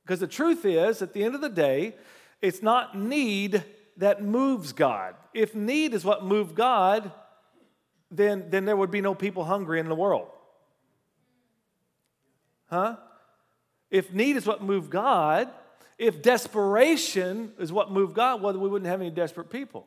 Because 0.04 0.20
the 0.20 0.26
truth 0.26 0.66
is, 0.66 1.00
at 1.00 1.14
the 1.14 1.25
end 1.25 1.34
of 1.34 1.40
the 1.40 1.48
day, 1.48 1.96
it's 2.42 2.62
not 2.62 2.96
need 2.96 3.64
that 3.96 4.22
moves 4.22 4.75
God. 4.75 5.14
If 5.32 5.54
need 5.54 5.94
is 5.94 6.04
what 6.04 6.26
moved 6.26 6.54
God, 6.54 7.10
then, 8.10 8.50
then 8.50 8.66
there 8.66 8.76
would 8.76 8.90
be 8.90 9.00
no 9.00 9.14
people 9.14 9.44
hungry 9.44 9.80
in 9.80 9.88
the 9.88 9.94
world. 9.94 10.28
Huh? 12.66 12.96
If 13.90 14.12
need 14.12 14.37
is 14.37 14.46
what 14.46 14.62
moved 14.62 14.90
God, 14.90 15.48
if 15.96 16.20
desperation 16.20 17.52
is 17.58 17.72
what 17.72 17.90
moved 17.90 18.14
God, 18.14 18.42
well, 18.42 18.52
we 18.52 18.68
wouldn't 18.68 18.90
have 18.90 19.00
any 19.00 19.10
desperate 19.10 19.48
people. 19.48 19.87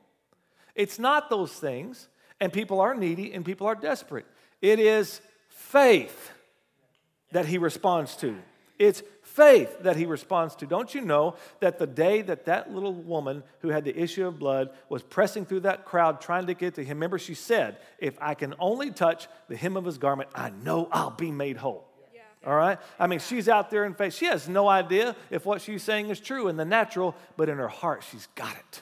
It's 0.74 0.98
not 0.98 1.30
those 1.30 1.52
things, 1.52 2.08
and 2.40 2.52
people 2.52 2.82
are 2.82 2.96
needy 2.96 3.34
and 3.34 3.46
people 3.46 3.68
are 3.68 3.76
desperate. 3.76 4.26
It 4.64 4.80
is 4.80 5.22
faith 5.48 6.32
that 7.32 7.46
he 7.46 7.58
responds 7.58 8.16
to. 8.18 8.36
It's 8.80 9.04
faith 9.22 9.84
that 9.84 9.96
he 9.96 10.08
responds 10.08 10.56
to. 10.56 10.66
Don't 10.66 10.94
you 10.96 11.02
know 11.02 11.36
that 11.60 11.78
the 11.78 11.86
day 11.86 12.24
that 12.24 12.46
that 12.46 12.74
little 12.74 12.94
woman 12.94 13.44
who 13.60 13.70
had 13.70 13.86
the 13.86 13.96
issue 13.96 14.26
of 14.26 14.40
blood 14.40 14.72
was 14.90 15.04
pressing 15.04 15.46
through 15.46 15.60
that 15.62 15.86
crowd 15.86 16.20
trying 16.20 16.48
to 16.48 16.56
get 16.56 16.76
to 16.76 16.84
him, 16.84 16.98
remember 16.98 17.20
she 17.20 17.36
said, 17.36 17.78
If 18.00 18.18
I 18.20 18.34
can 18.34 18.56
only 18.58 18.90
touch 18.90 19.28
the 19.50 19.56
hem 19.56 19.78
of 19.78 19.86
his 19.86 20.00
garment, 20.00 20.30
I 20.34 20.50
know 20.50 20.90
I'll 20.92 21.12
be 21.12 21.32
made 21.32 21.58
whole. 21.58 21.88
All 22.44 22.56
right? 22.56 22.80
I 23.00 23.06
mean, 23.06 23.20
she's 23.20 23.48
out 23.48 23.70
there 23.70 23.86
in 23.86 23.94
faith. 23.94 24.16
She 24.16 24.26
has 24.26 24.50
no 24.50 24.68
idea 24.68 25.16
if 25.30 25.46
what 25.46 25.62
she's 25.62 25.84
saying 25.84 26.10
is 26.10 26.20
true 26.20 26.48
in 26.48 26.58
the 26.58 26.66
natural, 26.66 27.16
but 27.38 27.50
in 27.50 27.58
her 27.60 27.68
heart, 27.68 28.04
she's 28.10 28.28
got 28.34 28.56
it. 28.56 28.82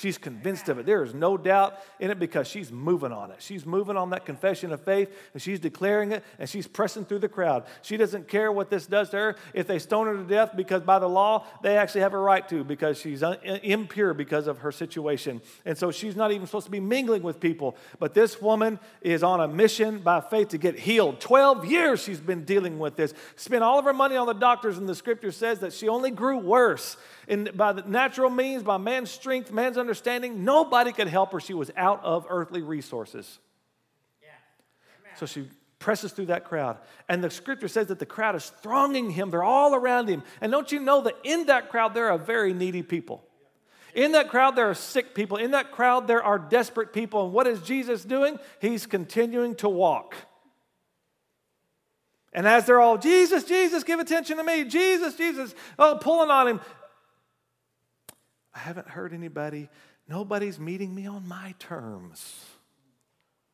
She's 0.00 0.16
convinced 0.16 0.70
of 0.70 0.78
it. 0.78 0.86
There 0.86 1.02
is 1.02 1.12
no 1.12 1.36
doubt 1.36 1.78
in 1.98 2.10
it 2.10 2.18
because 2.18 2.48
she's 2.48 2.72
moving 2.72 3.12
on 3.12 3.30
it. 3.32 3.36
She's 3.42 3.66
moving 3.66 3.98
on 3.98 4.08
that 4.10 4.24
confession 4.24 4.72
of 4.72 4.80
faith 4.80 5.14
and 5.34 5.42
she's 5.42 5.60
declaring 5.60 6.12
it 6.12 6.24
and 6.38 6.48
she's 6.48 6.66
pressing 6.66 7.04
through 7.04 7.18
the 7.18 7.28
crowd. 7.28 7.64
She 7.82 7.98
doesn't 7.98 8.26
care 8.26 8.50
what 8.50 8.70
this 8.70 8.86
does 8.86 9.10
to 9.10 9.18
her. 9.18 9.36
If 9.52 9.66
they 9.66 9.78
stone 9.78 10.06
her 10.06 10.16
to 10.16 10.22
death 10.22 10.52
because 10.56 10.80
by 10.80 11.00
the 11.00 11.06
law, 11.06 11.44
they 11.62 11.76
actually 11.76 12.00
have 12.00 12.14
a 12.14 12.18
right 12.18 12.48
to 12.48 12.64
because 12.64 12.98
she's 12.98 13.22
un- 13.22 13.36
uh, 13.46 13.58
impure 13.62 14.14
because 14.14 14.46
of 14.46 14.60
her 14.60 14.72
situation. 14.72 15.42
And 15.66 15.76
so 15.76 15.90
she's 15.90 16.16
not 16.16 16.32
even 16.32 16.46
supposed 16.46 16.64
to 16.64 16.72
be 16.72 16.80
mingling 16.80 17.22
with 17.22 17.38
people. 17.38 17.76
But 17.98 18.14
this 18.14 18.40
woman 18.40 18.78
is 19.02 19.22
on 19.22 19.42
a 19.42 19.48
mission 19.48 19.98
by 19.98 20.22
faith 20.22 20.48
to 20.48 20.58
get 20.58 20.78
healed. 20.78 21.20
12 21.20 21.66
years 21.66 22.02
she's 22.02 22.20
been 22.20 22.46
dealing 22.46 22.78
with 22.78 22.96
this. 22.96 23.12
Spent 23.36 23.62
all 23.62 23.78
of 23.78 23.84
her 23.84 23.92
money 23.92 24.16
on 24.16 24.26
the 24.26 24.32
doctors, 24.32 24.78
and 24.78 24.88
the 24.88 24.94
scripture 24.94 25.30
says 25.30 25.58
that 25.58 25.74
she 25.74 25.88
only 25.88 26.10
grew 26.10 26.38
worse 26.38 26.96
and 27.30 27.56
by 27.56 27.72
the 27.72 27.82
natural 27.82 28.28
means, 28.28 28.64
by 28.64 28.76
man's 28.76 29.10
strength, 29.10 29.52
man's 29.52 29.78
understanding, 29.78 30.44
nobody 30.44 30.92
could 30.92 31.06
help 31.06 31.32
her. 31.32 31.38
She 31.38 31.54
was 31.54 31.70
out 31.76 32.04
of 32.04 32.26
earthly 32.28 32.60
resources. 32.60 33.38
Yeah. 34.20 34.28
So 35.16 35.26
she 35.26 35.48
presses 35.78 36.10
through 36.12 36.26
that 36.26 36.44
crowd. 36.44 36.76
And 37.08 37.22
the 37.22 37.30
scripture 37.30 37.68
says 37.68 37.86
that 37.86 38.00
the 38.00 38.06
crowd 38.06 38.34
is 38.34 38.50
thronging 38.62 39.10
him, 39.10 39.30
they're 39.30 39.44
all 39.44 39.76
around 39.76 40.08
him. 40.08 40.24
And 40.40 40.50
don't 40.50 40.70
you 40.72 40.80
know 40.80 41.02
that 41.02 41.14
in 41.22 41.46
that 41.46 41.70
crowd, 41.70 41.94
there 41.94 42.10
are 42.10 42.18
very 42.18 42.52
needy 42.52 42.82
people? 42.82 43.24
In 43.94 44.12
that 44.12 44.28
crowd, 44.28 44.56
there 44.56 44.68
are 44.68 44.74
sick 44.74 45.14
people. 45.14 45.36
In 45.36 45.52
that 45.52 45.70
crowd, 45.70 46.08
there 46.08 46.22
are 46.22 46.38
desperate 46.38 46.92
people. 46.92 47.24
And 47.24 47.32
what 47.32 47.46
is 47.46 47.60
Jesus 47.62 48.04
doing? 48.04 48.38
He's 48.60 48.86
continuing 48.86 49.54
to 49.56 49.68
walk. 49.68 50.16
And 52.32 52.46
as 52.46 52.66
they're 52.66 52.80
all, 52.80 52.98
Jesus, 52.98 53.42
Jesus, 53.44 53.82
give 53.82 53.98
attention 53.98 54.36
to 54.36 54.44
me. 54.44 54.64
Jesus, 54.64 55.16
Jesus, 55.16 55.54
oh, 55.78 55.98
pulling 56.00 56.30
on 56.30 56.46
him. 56.46 56.60
I 58.54 58.58
haven't 58.58 58.88
heard 58.88 59.12
anybody, 59.12 59.68
nobody's 60.08 60.58
meeting 60.58 60.94
me 60.94 61.06
on 61.06 61.26
my 61.26 61.54
terms. 61.58 62.44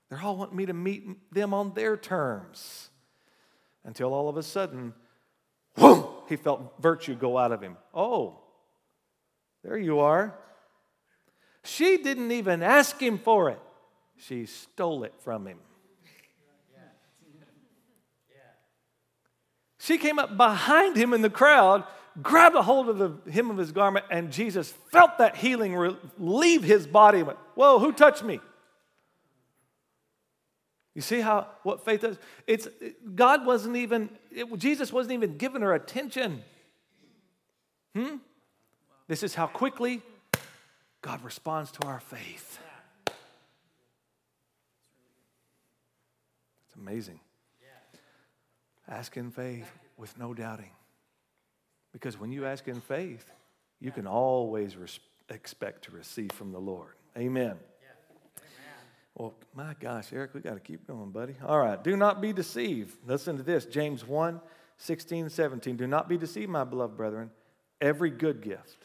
They're 0.09 0.21
all 0.23 0.37
wanting 0.37 0.57
me 0.57 0.67
to 0.67 0.73
meet 0.73 1.33
them 1.33 1.53
on 1.53 1.75
their 1.75 1.97
terms. 1.97 2.91
Until 3.85 4.15
all 4.15 4.29
of 4.29 4.37
a 4.37 4.43
sudden, 4.43 4.95
whoom, 5.76 6.07
he 6.29 6.37
felt 6.37 6.75
virtue 6.81 7.15
go 7.15 7.38
out 7.38 7.53
of 7.53 7.61
him. 7.61 7.76
Oh, 7.95 8.41
there 9.62 9.76
you 9.76 10.00
are. 10.00 10.35
She 11.65 11.99
didn't 11.99 12.31
even 12.33 12.62
ask 12.62 13.00
him 13.00 13.19
for 13.19 13.50
it, 13.50 13.61
she 14.17 14.47
stole 14.47 15.05
it 15.05 15.15
from 15.21 15.47
him. 15.47 15.59
She 19.79 19.99
came 19.99 20.19
up 20.19 20.37
behind 20.37 20.97
him 20.97 21.12
in 21.12 21.23
the 21.23 21.31
crowd 21.31 21.85
grabbed 22.23 22.56
a 22.56 22.62
hold 22.62 22.88
of 22.88 22.99
the 22.99 23.30
hem 23.30 23.50
of 23.50 23.56
his 23.56 23.73
garment, 23.73 24.06
and 24.11 24.32
Jesus 24.32 24.73
felt 24.90 25.18
that 25.18 25.37
healing 25.37 25.96
leave 26.18 26.62
his 26.62 26.87
body 26.87 27.18
and 27.18 27.28
went, 27.28 27.38
Whoa, 27.54 27.78
who 27.78 27.92
touched 27.92 28.25
me? 28.25 28.40
You 30.94 31.02
see 31.02 31.20
how 31.20 31.49
what 31.62 31.85
faith 31.85 32.00
does? 32.00 32.18
It's 32.46 32.68
God 33.14 33.44
wasn't 33.44 33.76
even, 33.76 34.08
it, 34.30 34.56
Jesus 34.56 34.92
wasn't 34.92 35.12
even 35.12 35.37
giving 35.37 35.61
her 35.61 35.75
attention. 35.75 36.42
Hmm? 37.94 38.16
This 39.06 39.23
is 39.23 39.35
how 39.35 39.46
quickly 39.46 40.00
God 41.02 41.23
responds 41.23 41.70
to 41.73 41.87
our 41.87 42.00
faith. 42.00 42.58
It's 46.66 46.75
amazing. 46.76 47.20
Ask 48.88 49.16
in 49.16 49.30
faith 49.30 49.70
with 49.96 50.16
no 50.18 50.32
doubting. 50.32 50.70
Because 51.97 52.21
when 52.21 52.31
you 52.31 52.45
ask 52.45 52.69
in 52.69 52.83
faith, 52.83 53.25
you 53.81 53.91
can 53.91 54.07
always 54.07 54.76
res- 54.76 55.00
expect 55.31 55.85
to 55.85 55.93
receive 55.93 56.31
from 56.31 56.53
the 56.53 56.59
Lord. 56.59 56.93
Amen. 57.17 57.57
Well, 59.15 59.33
my 59.55 59.75
gosh, 59.81 60.12
Eric, 60.12 60.35
we 60.35 60.43
got 60.43 60.53
to 60.53 60.61
keep 60.61 60.87
going, 60.87 61.09
buddy. 61.09 61.37
All 61.43 61.59
right. 61.59 61.83
Do 61.83 61.97
not 61.97 62.21
be 62.21 62.35
deceived. 62.35 62.99
Listen 63.07 63.38
to 63.38 63.43
this 63.43 63.65
James 63.65 64.07
1 64.07 64.43
16, 64.76 65.31
17. 65.31 65.76
Do 65.79 65.87
not 65.87 66.07
be 66.07 66.19
deceived, 66.19 66.50
my 66.50 66.65
beloved 66.65 66.99
brethren. 66.99 67.31
Every 67.81 68.11
good 68.11 68.43
gift 68.43 68.85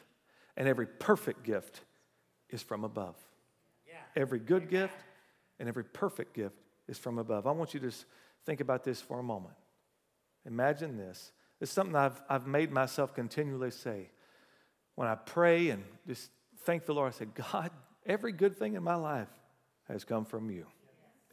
and 0.55 0.65
every 0.65 0.85
perfect 0.87 1.43
gift 1.43 1.81
is 2.49 2.63
from 2.63 2.85
above. 2.85 3.17
Yeah. 3.85 3.95
Every 4.15 4.39
good 4.39 4.63
Amen. 4.63 4.69
gift 4.69 4.95
and 5.59 5.67
every 5.67 5.83
perfect 5.83 6.33
gift 6.33 6.55
is 6.87 6.97
from 6.97 7.17
above. 7.17 7.45
I 7.45 7.51
want 7.51 7.73
you 7.73 7.81
to 7.81 7.87
just 7.87 8.05
think 8.45 8.61
about 8.61 8.85
this 8.85 9.01
for 9.01 9.19
a 9.19 9.23
moment. 9.23 9.55
Imagine 10.45 10.95
this 10.95 11.33
it's 11.61 11.71
something 11.71 11.95
I've, 11.95 12.19
I've 12.27 12.47
made 12.47 12.71
myself 12.71 13.13
continually 13.13 13.71
say. 13.71 14.09
When 14.95 15.07
I 15.07 15.15
pray 15.15 15.69
and 15.69 15.83
just 16.07 16.29
thank 16.65 16.85
the 16.85 16.93
Lord, 16.93 17.13
I 17.13 17.17
say, 17.17 17.25
God, 17.53 17.71
every 18.05 18.31
good 18.31 18.57
thing 18.57 18.73
in 18.73 18.83
my 18.83 18.95
life 18.95 19.29
has 19.87 20.03
come 20.03 20.25
from 20.25 20.49
you. 20.49 20.65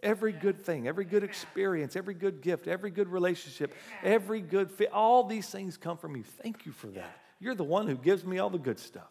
Every 0.03 0.33
good 0.33 0.65
thing, 0.65 0.87
every 0.87 1.05
good 1.05 1.25
experience, 1.25 1.97
every 1.97 2.15
good 2.15 2.41
gift, 2.41 2.69
every 2.69 2.91
good 2.91 3.09
relationship, 3.09 3.75
every 4.05 4.41
good 4.41 4.71
fit, 4.71 4.93
all 4.93 5.25
these 5.25 5.49
things 5.49 5.77
come 5.77 5.97
from 5.97 6.15
you. 6.15 6.23
Thank 6.23 6.67
you 6.67 6.73
for 6.73 6.87
that. 6.89 7.19
You're 7.41 7.57
the 7.57 7.65
one 7.65 7.89
who 7.89 7.97
gives 7.97 8.25
me 8.25 8.39
all 8.39 8.51
the 8.51 8.59
good 8.59 8.79
stuff. 8.79 9.11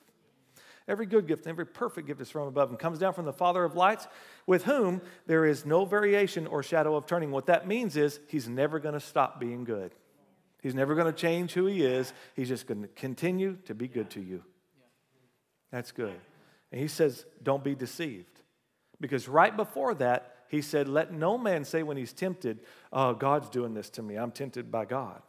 Every 0.87 1.05
good 1.05 1.27
gift, 1.27 1.45
every 1.47 1.65
perfect 1.65 2.07
gift 2.07 2.21
is 2.21 2.29
from 2.29 2.47
above 2.47 2.69
and 2.69 2.79
comes 2.79 2.99
down 2.99 3.13
from 3.13 3.25
the 3.25 3.33
Father 3.33 3.65
of 3.65 3.75
lights, 3.75 4.07
with 4.45 4.63
whom 4.63 5.01
there 5.25 5.45
is 5.45 5.65
no 5.65 5.83
variation 5.83 6.47
or 6.47 6.63
shadow 6.63 6.95
of 6.95 7.05
turning. 7.05 7.31
What 7.31 7.47
that 7.47 7.67
means 7.67 7.97
is 7.97 8.21
he's 8.29 8.47
never 8.47 8.79
going 8.79 8.93
to 8.93 9.01
stop 9.01 9.39
being 9.39 9.65
good. 9.65 9.93
He's 10.67 10.75
never 10.75 10.95
going 10.95 11.07
to 11.07 11.17
change 11.17 11.53
who 11.53 11.65
he 11.65 11.81
is. 11.81 12.11
He's 12.35 12.49
just 12.49 12.67
going 12.67 12.81
to 12.81 12.89
continue 12.89 13.55
to 13.67 13.73
be 13.73 13.87
good 13.87 14.09
to 14.09 14.19
you. 14.19 14.43
That's 15.71 15.93
good. 15.93 16.19
And 16.73 16.81
he 16.81 16.89
says, 16.89 17.25
don't 17.41 17.63
be 17.63 17.73
deceived. 17.73 18.41
Because 18.99 19.29
right 19.29 19.55
before 19.55 19.93
that, 19.93 20.35
he 20.49 20.61
said, 20.61 20.89
let 20.89 21.13
no 21.13 21.37
man 21.37 21.63
say 21.63 21.83
when 21.83 21.95
he's 21.95 22.11
tempted, 22.11 22.59
oh, 22.91 23.13
God's 23.13 23.49
doing 23.49 23.75
this 23.75 23.89
to 23.91 24.01
me. 24.01 24.17
I'm 24.17 24.31
tempted 24.31 24.69
by 24.69 24.83
God. 24.83 25.21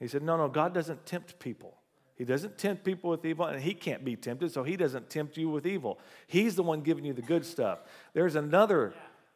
He 0.00 0.08
said, 0.08 0.24
no, 0.24 0.36
no, 0.36 0.48
God 0.48 0.74
doesn't 0.74 1.06
tempt 1.06 1.38
people. 1.38 1.76
He 2.16 2.24
doesn't 2.24 2.58
tempt 2.58 2.82
people 2.82 3.10
with 3.10 3.24
evil, 3.24 3.46
and 3.46 3.62
he 3.62 3.74
can't 3.74 4.04
be 4.04 4.16
tempted, 4.16 4.50
so 4.50 4.64
he 4.64 4.76
doesn't 4.76 5.08
tempt 5.08 5.36
you 5.36 5.48
with 5.48 5.68
evil. 5.68 6.00
He's 6.26 6.56
the 6.56 6.64
one 6.64 6.80
giving 6.80 7.04
you 7.04 7.12
the 7.12 7.22
good 7.22 7.46
stuff. 7.46 7.78
There's 8.12 8.34
another 8.34 8.92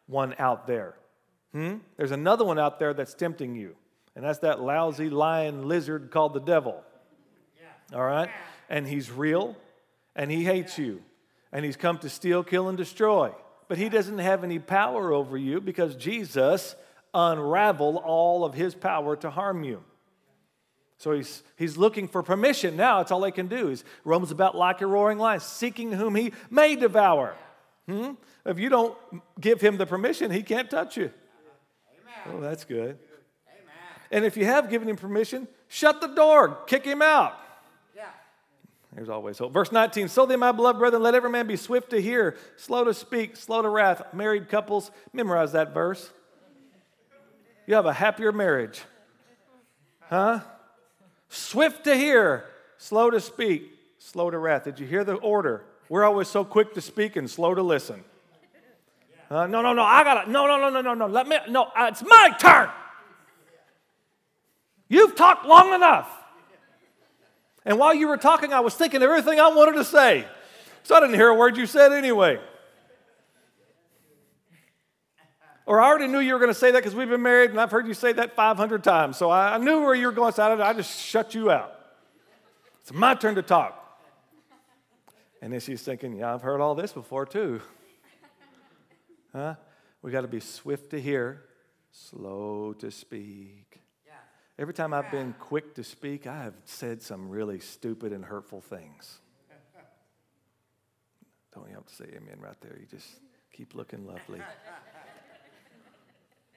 one 0.09 0.35
out 0.41 0.67
there. 0.67 0.97
Hmm? 1.53 1.77
There's 1.97 2.11
another 2.11 2.45
one 2.45 2.59
out 2.59 2.81
there 2.81 2.93
that's 2.93 3.15
tempting 3.15 3.55
you. 3.55 3.77
And 4.15 4.25
that's 4.25 4.41
that 4.41 4.61
lousy 4.61 5.11
lion 5.11 5.69
lizard 5.69 6.11
called 6.11 6.35
the 6.35 6.41
devil. 6.41 6.83
Yeah. 7.57 7.97
All 7.99 8.05
right? 8.05 8.31
And 8.69 8.87
he's 8.87 9.11
real 9.11 9.57
and 10.15 10.31
he 10.31 10.45
hates 10.45 10.79
you. 10.79 11.03
And 11.53 11.65
he's 11.65 11.77
come 11.77 11.99
to 11.99 12.09
steal, 12.09 12.43
kill, 12.43 12.69
and 12.69 12.79
destroy. 12.79 13.33
But 13.69 13.79
he 13.79 13.89
doesn't 13.89 14.19
have 14.19 14.45
any 14.45 14.59
power 14.59 15.13
over 15.13 15.37
you 15.37 15.61
because 15.61 15.95
Jesus 15.95 16.75
unraveled 17.15 17.97
all 17.97 18.45
of 18.45 18.55
his 18.55 18.75
power 18.75 19.17
to 19.17 19.31
harm 19.31 19.65
you. 19.65 19.83
So 20.97 21.13
he's, 21.13 21.43
he's 21.57 21.77
looking 21.77 22.07
for 22.07 22.23
permission 22.23 22.77
now. 22.77 22.99
That's 22.99 23.11
all 23.11 23.21
they 23.21 23.33
can 23.33 23.49
do. 23.49 23.69
He 23.69 23.77
roams 24.05 24.31
about 24.31 24.57
like 24.57 24.81
a 24.81 24.87
roaring 24.87 25.19
lion, 25.19 25.41
seeking 25.41 25.93
whom 25.93 26.15
he 26.15 26.33
may 26.49 26.77
devour. 26.77 27.35
Hmm? 27.89 28.13
If 28.47 28.59
you 28.59 28.69
don't 28.69 28.97
give 29.41 29.61
him 29.61 29.79
the 29.79 29.87
permission, 29.87 30.31
he 30.31 30.43
can't 30.43 30.71
touch 30.71 30.97
you. 30.97 31.11
Amen. 32.29 32.37
Oh, 32.37 32.41
that's 32.41 32.65
good. 32.65 32.99
And 34.13 34.27
if 34.27 34.37
you 34.37 34.45
have 34.45 34.69
given 34.69 34.91
him 34.91 34.97
permission, 34.97 35.49
shut 35.69 36.03
the 36.03 36.09
door, 36.09 36.59
kick 36.67 36.85
him 36.85 37.01
out. 37.01 37.35
Yeah. 37.97 38.11
There's 38.95 39.09
always 39.09 39.39
hope. 39.39 39.55
Verse 39.55 39.73
19 39.73 40.09
So 40.09 40.27
then, 40.27 40.39
my 40.39 40.53
beloved 40.53 40.79
brethren, 40.79 41.03
let 41.03 41.15
every 41.15 41.31
man 41.31 41.47
be 41.47 41.57
swift 41.57 41.91
to 41.91 42.01
hear, 42.01 42.37
slow 42.57 42.85
to 42.85 42.93
speak, 42.93 43.37
slow 43.37 43.63
to 43.63 43.69
wrath. 43.71 44.03
Married 44.13 44.51
couples, 44.51 44.91
memorize 45.15 45.53
that 45.53 45.73
verse. 45.73 46.11
You 47.67 47.75
have 47.75 47.87
a 47.87 47.93
happier 47.93 48.33
marriage. 48.33 48.83
Huh? 50.11 50.41
Swift 51.31 51.85
to 51.85 51.97
hear, 51.97 52.45
slow 52.77 53.11
to 53.11 53.19
speak, 53.19 53.73
slow 53.99 54.31
to 54.31 54.37
wrath. 54.37 54.65
Did 54.65 54.79
you 54.79 54.87
hear 54.87 55.05
the 55.05 55.15
order? 55.15 55.65
We're 55.89 56.05
always 56.05 56.29
so 56.29 56.45
quick 56.45 56.75
to 56.75 56.83
speak 56.83 57.17
and 57.17 57.31
slow 57.31 57.55
to 57.55 57.63
listen. 57.63 58.05
Uh, 59.31 59.47
no, 59.47 59.63
no, 59.63 59.73
no, 59.73 59.83
I 59.83 60.05
gotta, 60.05 60.31
no, 60.31 60.47
no, 60.47 60.59
no, 60.59 60.69
no, 60.69 60.83
no, 60.83 60.93
no, 60.93 61.07
let 61.07 61.27
me, 61.27 61.39
no, 61.49 61.63
uh, 61.75 61.89
it's 61.91 62.03
my 62.03 62.37
turn. 62.39 62.69
You've 64.93 65.17
talked 65.17 65.47
long 65.47 65.73
enough. 65.73 66.07
And 67.65 67.79
while 67.79 67.95
you 67.95 68.09
were 68.09 68.19
talking, 68.19 68.53
I 68.53 68.61
was 68.61 68.75
thinking 68.75 69.01
everything 69.01 69.41
I 69.41 69.49
wanted 69.49 69.77
to 69.77 69.85
say. 69.85 70.27
So 70.83 70.95
I 70.95 71.01
didn't 71.01 71.15
hear 71.15 71.29
a 71.29 71.35
word 71.35 71.57
you 71.57 71.65
said 71.65 71.93
anyway. 71.93 72.39
Or 75.65 75.81
I 75.81 75.87
already 75.87 76.09
knew 76.09 76.19
you 76.19 76.35
were 76.35 76.39
going 76.39 76.51
to 76.51 76.59
say 76.59 76.73
that 76.73 76.79
because 76.81 76.95
we've 76.95 77.09
been 77.09 77.23
married 77.23 77.53
and 77.53 77.59
I've 77.59 77.71
heard 77.71 77.87
you 77.87 77.95
say 77.95 78.13
that 78.13 78.37
500 78.37 78.85
times. 78.85 79.17
So 79.17 79.31
I, 79.31 79.57
knew 79.57 79.81
where 79.81 79.95
you 79.95 80.05
were 80.05 80.13
going. 80.13 80.35
So 80.35 80.63
I, 80.63 80.75
just 80.75 81.01
shut 81.01 81.35
you 81.35 81.51
out. 81.51 81.73
It's 82.83 82.93
my 82.93 83.15
turn 83.15 83.37
to 83.37 83.43
talk. 83.43 83.79
And 85.41 85.55
then 85.55 85.61
she's 85.61 85.81
thinking, 85.81 86.17
yeah, 86.17 86.35
I've 86.35 86.43
heard 86.43 86.61
all 86.61 86.75
this 86.75 86.93
before 86.93 87.25
too. 87.25 87.63
Huh? 89.33 89.55
We 90.03 90.11
got 90.11 90.21
to 90.21 90.29
be 90.29 90.41
swift 90.41 90.91
to 90.91 91.01
hear, 91.01 91.45
slow 91.93 92.75
to 92.75 92.91
speak. 92.91 93.82
Every 94.63 94.75
time 94.75 94.95
I've 94.95 95.11
been 95.11 95.35
quick 95.41 95.75
to 95.75 95.83
speak, 95.83 96.29
I 96.29 96.45
have 96.45 96.55
said 96.67 97.03
some 97.03 97.29
really 97.29 97.59
stupid 97.59 98.13
and 98.13 98.25
hurtful 98.25 98.61
things. 98.61 99.19
Don't 101.53 101.69
you 101.69 101.75
have 101.75 101.85
to 101.87 101.93
say 101.93 102.05
amen 102.15 102.37
right 102.39 102.55
there? 102.61 102.79
You 102.79 102.87
just 102.87 103.09
keep 103.53 103.75
looking 103.75 104.07
lovely. 104.07 104.41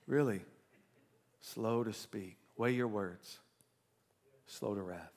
Really, 0.06 0.42
slow 1.42 1.84
to 1.84 1.94
speak. 1.94 2.38
Weigh 2.58 2.74
your 2.74 2.88
words. 2.88 3.40
Slow 4.46 4.76
to 4.76 4.84
wrath. 4.84 5.12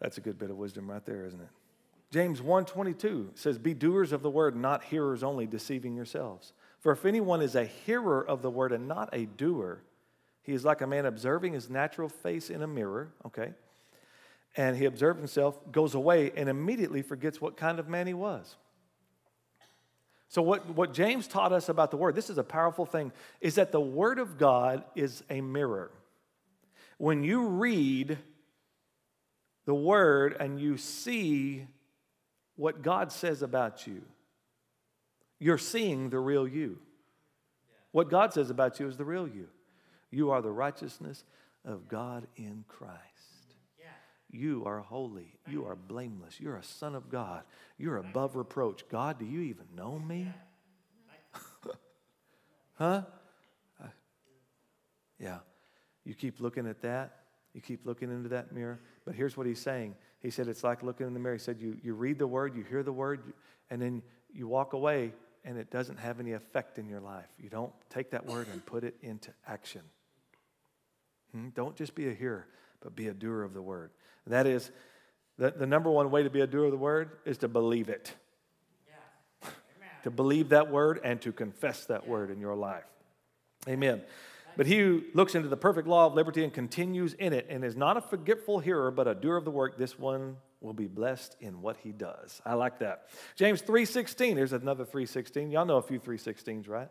That's 0.00 0.16
a 0.16 0.22
good 0.22 0.38
bit 0.38 0.48
of 0.48 0.56
wisdom 0.56 0.90
right 0.90 1.04
there, 1.04 1.26
isn't 1.26 1.42
it? 1.42 1.50
James 2.10 2.40
1:22 2.40 3.32
says, 3.34 3.58
"Be 3.58 3.74
doers 3.74 4.12
of 4.12 4.22
the 4.22 4.30
word, 4.30 4.56
not 4.56 4.84
hearers 4.84 5.22
only, 5.22 5.46
deceiving 5.46 5.94
yourselves. 5.94 6.54
For 6.78 6.90
if 6.90 7.04
anyone 7.04 7.42
is 7.42 7.54
a 7.54 7.66
hearer 7.66 8.26
of 8.26 8.40
the 8.40 8.50
word 8.50 8.72
and 8.72 8.88
not 8.88 9.10
a 9.12 9.26
doer, 9.26 9.82
he 10.46 10.52
is 10.52 10.64
like 10.64 10.80
a 10.80 10.86
man 10.86 11.06
observing 11.06 11.54
his 11.54 11.68
natural 11.68 12.08
face 12.08 12.50
in 12.50 12.62
a 12.62 12.68
mirror, 12.68 13.08
okay? 13.26 13.52
And 14.56 14.76
he 14.76 14.84
observes 14.84 15.18
himself, 15.18 15.58
goes 15.72 15.96
away, 15.96 16.30
and 16.36 16.48
immediately 16.48 17.02
forgets 17.02 17.40
what 17.40 17.56
kind 17.56 17.80
of 17.80 17.88
man 17.88 18.06
he 18.06 18.14
was. 18.14 18.54
So, 20.28 20.42
what, 20.42 20.68
what 20.70 20.92
James 20.92 21.26
taught 21.26 21.52
us 21.52 21.68
about 21.68 21.90
the 21.90 21.96
Word, 21.96 22.14
this 22.14 22.30
is 22.30 22.38
a 22.38 22.44
powerful 22.44 22.86
thing, 22.86 23.10
is 23.40 23.56
that 23.56 23.72
the 23.72 23.80
Word 23.80 24.20
of 24.20 24.38
God 24.38 24.84
is 24.94 25.24
a 25.28 25.40
mirror. 25.40 25.90
When 26.98 27.24
you 27.24 27.48
read 27.48 28.16
the 29.64 29.74
Word 29.74 30.36
and 30.38 30.60
you 30.60 30.76
see 30.76 31.66
what 32.54 32.82
God 32.82 33.10
says 33.10 33.42
about 33.42 33.84
you, 33.86 34.02
you're 35.40 35.58
seeing 35.58 36.08
the 36.08 36.20
real 36.20 36.46
you. 36.46 36.78
What 37.90 38.10
God 38.10 38.32
says 38.32 38.48
about 38.48 38.78
you 38.78 38.86
is 38.86 38.96
the 38.96 39.04
real 39.04 39.26
you. 39.26 39.48
You 40.16 40.30
are 40.30 40.40
the 40.40 40.50
righteousness 40.50 41.24
of 41.62 41.88
God 41.88 42.26
in 42.36 42.64
Christ. 42.68 42.96
You 44.30 44.64
are 44.64 44.80
holy. 44.80 45.38
You 45.46 45.66
are 45.66 45.76
blameless. 45.76 46.40
You're 46.40 46.56
a 46.56 46.62
son 46.62 46.94
of 46.94 47.10
God. 47.10 47.42
You're 47.76 47.98
above 47.98 48.34
reproach. 48.34 48.88
God, 48.88 49.18
do 49.18 49.26
you 49.26 49.40
even 49.42 49.66
know 49.76 49.98
me? 49.98 50.26
huh? 52.74 53.02
Yeah. 55.18 55.38
You 56.06 56.14
keep 56.14 56.40
looking 56.40 56.66
at 56.66 56.80
that. 56.80 57.18
You 57.52 57.60
keep 57.60 57.84
looking 57.84 58.10
into 58.10 58.30
that 58.30 58.52
mirror. 58.52 58.80
But 59.04 59.16
here's 59.16 59.36
what 59.36 59.46
he's 59.46 59.60
saying. 59.60 59.96
He 60.20 60.30
said 60.30 60.48
it's 60.48 60.64
like 60.64 60.82
looking 60.82 61.06
in 61.06 61.12
the 61.12 61.20
mirror. 61.20 61.34
He 61.34 61.40
said 61.40 61.60
you, 61.60 61.76
you 61.82 61.92
read 61.92 62.18
the 62.18 62.26
word, 62.26 62.56
you 62.56 62.64
hear 62.64 62.82
the 62.82 62.92
word, 62.92 63.34
and 63.68 63.82
then 63.82 64.02
you 64.32 64.48
walk 64.48 64.72
away 64.72 65.12
and 65.44 65.58
it 65.58 65.70
doesn't 65.70 65.98
have 65.98 66.20
any 66.20 66.32
effect 66.32 66.78
in 66.78 66.88
your 66.88 67.00
life. 67.00 67.28
You 67.38 67.50
don't 67.50 67.72
take 67.90 68.10
that 68.12 68.24
word 68.24 68.48
and 68.50 68.64
put 68.64 68.82
it 68.82 68.96
into 69.02 69.30
action. 69.46 69.82
Hmm? 71.36 71.48
Don't 71.54 71.76
just 71.76 71.94
be 71.94 72.08
a 72.08 72.14
hearer, 72.14 72.46
but 72.80 72.96
be 72.96 73.08
a 73.08 73.14
doer 73.14 73.42
of 73.42 73.52
the 73.52 73.60
word. 73.60 73.90
And 74.24 74.32
that 74.32 74.46
is 74.46 74.70
the, 75.38 75.50
the 75.50 75.66
number 75.66 75.90
one 75.90 76.10
way 76.10 76.22
to 76.22 76.30
be 76.30 76.40
a 76.40 76.46
doer 76.46 76.64
of 76.64 76.70
the 76.70 76.78
word 76.78 77.10
is 77.26 77.38
to 77.38 77.48
believe 77.48 77.88
it. 77.90 78.12
Yeah. 78.88 79.48
to 80.04 80.10
believe 80.10 80.48
that 80.50 80.70
word 80.70 81.00
and 81.04 81.20
to 81.22 81.32
confess 81.32 81.84
that 81.86 82.04
yeah. 82.04 82.10
word 82.10 82.30
in 82.30 82.40
your 82.40 82.54
life. 82.54 82.84
Amen. 83.68 84.02
But 84.56 84.66
he 84.66 84.78
who 84.78 85.02
looks 85.12 85.34
into 85.34 85.48
the 85.48 85.56
perfect 85.56 85.86
law 85.86 86.06
of 86.06 86.14
liberty 86.14 86.42
and 86.42 86.52
continues 86.52 87.12
in 87.12 87.34
it 87.34 87.46
and 87.50 87.62
is 87.62 87.76
not 87.76 87.98
a 87.98 88.00
forgetful 88.00 88.60
hearer 88.60 88.90
but 88.90 89.06
a 89.06 89.14
doer 89.14 89.36
of 89.36 89.44
the 89.44 89.50
work, 89.50 89.76
this 89.76 89.98
one 89.98 90.38
will 90.62 90.72
be 90.72 90.86
blessed 90.86 91.36
in 91.40 91.60
what 91.60 91.76
he 91.76 91.92
does. 91.92 92.40
I 92.46 92.54
like 92.54 92.78
that. 92.78 93.08
James 93.34 93.60
3:16. 93.60 94.36
There's 94.36 94.54
another 94.54 94.86
3:16. 94.86 95.50
Y'all 95.50 95.66
know 95.66 95.76
a 95.76 95.82
few 95.82 96.00
3:16s, 96.00 96.66
right? 96.66 96.88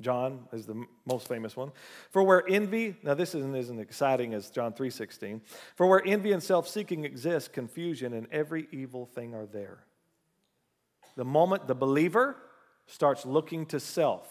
John 0.00 0.48
is 0.52 0.66
the 0.66 0.84
most 1.04 1.28
famous 1.28 1.56
one. 1.56 1.72
For 2.10 2.22
where 2.22 2.44
envy, 2.48 2.96
now 3.02 3.14
this 3.14 3.34
isn't 3.34 3.54
as 3.54 3.70
exciting 3.70 4.34
as 4.34 4.50
John 4.50 4.72
3:16. 4.72 5.40
For 5.76 5.86
where 5.86 6.02
envy 6.04 6.32
and 6.32 6.42
self-seeking 6.42 7.04
exist, 7.04 7.52
confusion 7.52 8.12
and 8.12 8.26
every 8.32 8.68
evil 8.70 9.06
thing 9.06 9.34
are 9.34 9.46
there. 9.46 9.84
The 11.16 11.24
moment 11.24 11.66
the 11.66 11.74
believer 11.74 12.36
starts 12.86 13.24
looking 13.24 13.66
to 13.66 13.80
self, 13.80 14.28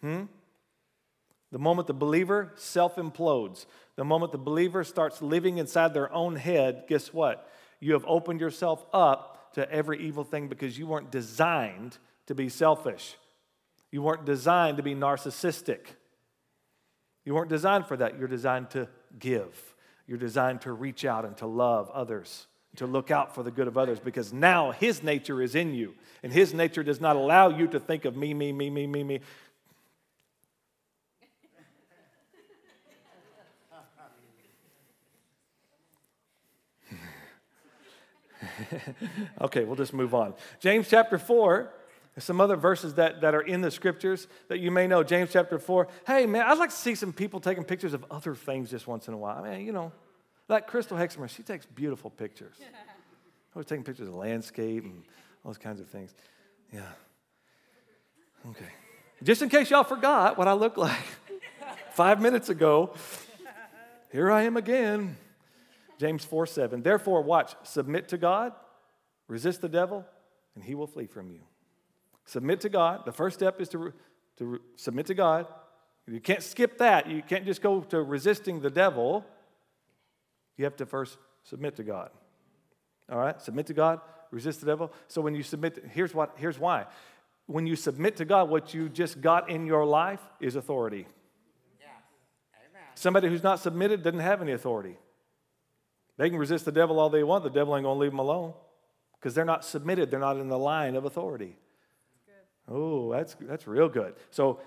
hmm? 0.00 0.24
The 1.52 1.58
moment 1.58 1.88
the 1.88 1.94
believer 1.94 2.52
self 2.56 2.96
implodes, 2.96 3.66
the 3.96 4.04
moment 4.04 4.32
the 4.32 4.38
believer 4.38 4.84
starts 4.84 5.20
living 5.20 5.58
inside 5.58 5.94
their 5.94 6.12
own 6.12 6.36
head, 6.36 6.84
guess 6.88 7.12
what? 7.12 7.48
You 7.80 7.94
have 7.94 8.04
opened 8.06 8.40
yourself 8.40 8.84
up 8.92 9.52
to 9.54 9.70
every 9.70 10.00
evil 10.00 10.22
thing 10.22 10.48
because 10.48 10.78
you 10.78 10.86
weren't 10.86 11.10
designed 11.10 11.98
to 12.26 12.34
be 12.34 12.48
selfish. 12.48 13.16
You 13.90 14.02
weren't 14.02 14.24
designed 14.24 14.76
to 14.76 14.82
be 14.82 14.94
narcissistic. 14.94 15.80
You 17.24 17.34
weren't 17.34 17.48
designed 17.48 17.86
for 17.86 17.96
that. 17.96 18.18
You're 18.18 18.28
designed 18.28 18.70
to 18.70 18.88
give. 19.18 19.74
You're 20.06 20.18
designed 20.18 20.62
to 20.62 20.72
reach 20.72 21.04
out 21.04 21.24
and 21.24 21.36
to 21.38 21.46
love 21.46 21.90
others, 21.90 22.46
to 22.76 22.86
look 22.86 23.10
out 23.10 23.34
for 23.34 23.42
the 23.42 23.50
good 23.50 23.68
of 23.68 23.76
others 23.76 23.98
because 24.00 24.32
now 24.32 24.70
His 24.70 25.02
nature 25.02 25.42
is 25.42 25.54
in 25.54 25.74
you. 25.74 25.94
And 26.22 26.32
His 26.32 26.54
nature 26.54 26.82
does 26.82 27.00
not 27.00 27.16
allow 27.16 27.48
you 27.48 27.66
to 27.68 27.80
think 27.80 28.04
of 28.04 28.16
me, 28.16 28.32
me, 28.34 28.52
me, 28.52 28.70
me, 28.70 28.86
me, 28.86 29.04
me. 29.04 29.20
okay, 39.40 39.64
we'll 39.64 39.76
just 39.76 39.92
move 39.92 40.14
on. 40.14 40.34
James 40.60 40.88
chapter 40.88 41.18
4 41.18 41.72
some 42.20 42.40
other 42.40 42.56
verses 42.56 42.94
that, 42.94 43.20
that 43.20 43.34
are 43.34 43.40
in 43.40 43.60
the 43.60 43.70
scriptures 43.70 44.28
that 44.48 44.58
you 44.58 44.70
may 44.70 44.86
know. 44.86 45.02
James 45.02 45.30
chapter 45.32 45.58
4. 45.58 45.88
Hey, 46.06 46.26
man, 46.26 46.46
I'd 46.46 46.58
like 46.58 46.70
to 46.70 46.76
see 46.76 46.94
some 46.94 47.12
people 47.12 47.40
taking 47.40 47.64
pictures 47.64 47.94
of 47.94 48.04
other 48.10 48.34
things 48.34 48.70
just 48.70 48.86
once 48.86 49.08
in 49.08 49.14
a 49.14 49.16
while. 49.16 49.42
I 49.44 49.56
mean, 49.56 49.66
you 49.66 49.72
know, 49.72 49.92
like 50.48 50.66
Crystal 50.66 50.96
Hexmer, 50.96 51.28
she 51.28 51.42
takes 51.42 51.66
beautiful 51.66 52.10
pictures. 52.10 52.56
Always 53.54 53.66
taking 53.66 53.84
pictures 53.84 54.08
of 54.08 54.14
landscape 54.14 54.84
and 54.84 55.02
all 55.44 55.50
those 55.50 55.58
kinds 55.58 55.80
of 55.80 55.88
things. 55.88 56.14
Yeah. 56.72 56.82
Okay. 58.50 58.68
Just 59.22 59.42
in 59.42 59.48
case 59.48 59.70
y'all 59.70 59.84
forgot 59.84 60.38
what 60.38 60.48
I 60.48 60.52
look 60.52 60.76
like 60.76 60.96
five 61.92 62.20
minutes 62.20 62.48
ago, 62.48 62.94
here 64.12 64.30
I 64.30 64.42
am 64.42 64.56
again. 64.56 65.16
James 65.98 66.24
4 66.24 66.46
7. 66.46 66.82
Therefore, 66.82 67.22
watch, 67.22 67.54
submit 67.62 68.08
to 68.08 68.18
God, 68.18 68.52
resist 69.28 69.60
the 69.60 69.68
devil, 69.68 70.06
and 70.54 70.64
he 70.64 70.74
will 70.74 70.86
flee 70.86 71.06
from 71.06 71.30
you. 71.30 71.40
Submit 72.30 72.60
to 72.60 72.68
God. 72.68 73.04
The 73.04 73.10
first 73.10 73.36
step 73.36 73.60
is 73.60 73.68
to, 73.70 73.92
to 74.36 74.60
submit 74.76 75.06
to 75.06 75.14
God. 75.14 75.48
You 76.06 76.20
can't 76.20 76.44
skip 76.44 76.78
that. 76.78 77.10
You 77.10 77.22
can't 77.22 77.44
just 77.44 77.60
go 77.60 77.80
to 77.80 78.00
resisting 78.00 78.60
the 78.60 78.70
devil. 78.70 79.26
You 80.56 80.64
have 80.64 80.76
to 80.76 80.86
first 80.86 81.18
submit 81.42 81.74
to 81.76 81.82
God. 81.82 82.10
All 83.10 83.18
right? 83.18 83.42
Submit 83.42 83.66
to 83.66 83.74
God, 83.74 84.00
resist 84.30 84.60
the 84.60 84.66
devil. 84.66 84.92
So 85.08 85.20
when 85.20 85.34
you 85.34 85.42
submit, 85.42 85.84
here's, 85.90 86.14
what, 86.14 86.34
here's 86.36 86.56
why. 86.56 86.86
When 87.46 87.66
you 87.66 87.74
submit 87.74 88.18
to 88.18 88.24
God, 88.24 88.48
what 88.48 88.74
you 88.74 88.88
just 88.88 89.20
got 89.20 89.50
in 89.50 89.66
your 89.66 89.84
life 89.84 90.20
is 90.38 90.54
authority. 90.54 91.08
Somebody 92.94 93.28
who's 93.28 93.42
not 93.42 93.58
submitted 93.58 94.04
doesn't 94.04 94.20
have 94.20 94.40
any 94.40 94.52
authority. 94.52 94.96
They 96.16 96.30
can 96.30 96.38
resist 96.38 96.64
the 96.64 96.70
devil 96.70 97.00
all 97.00 97.10
they 97.10 97.24
want, 97.24 97.42
the 97.42 97.50
devil 97.50 97.76
ain't 97.76 97.84
to 97.84 97.90
leave 97.90 98.12
them 98.12 98.20
alone 98.20 98.54
because 99.18 99.34
they're 99.34 99.44
not 99.44 99.64
submitted, 99.64 100.12
they're 100.12 100.20
not 100.20 100.36
in 100.36 100.46
the 100.46 100.58
line 100.58 100.94
of 100.94 101.04
authority. 101.04 101.56
Oh, 102.70 103.12
that's, 103.12 103.36
that's 103.40 103.66
real 103.66 103.88
good. 103.88 104.14
So 104.30 104.60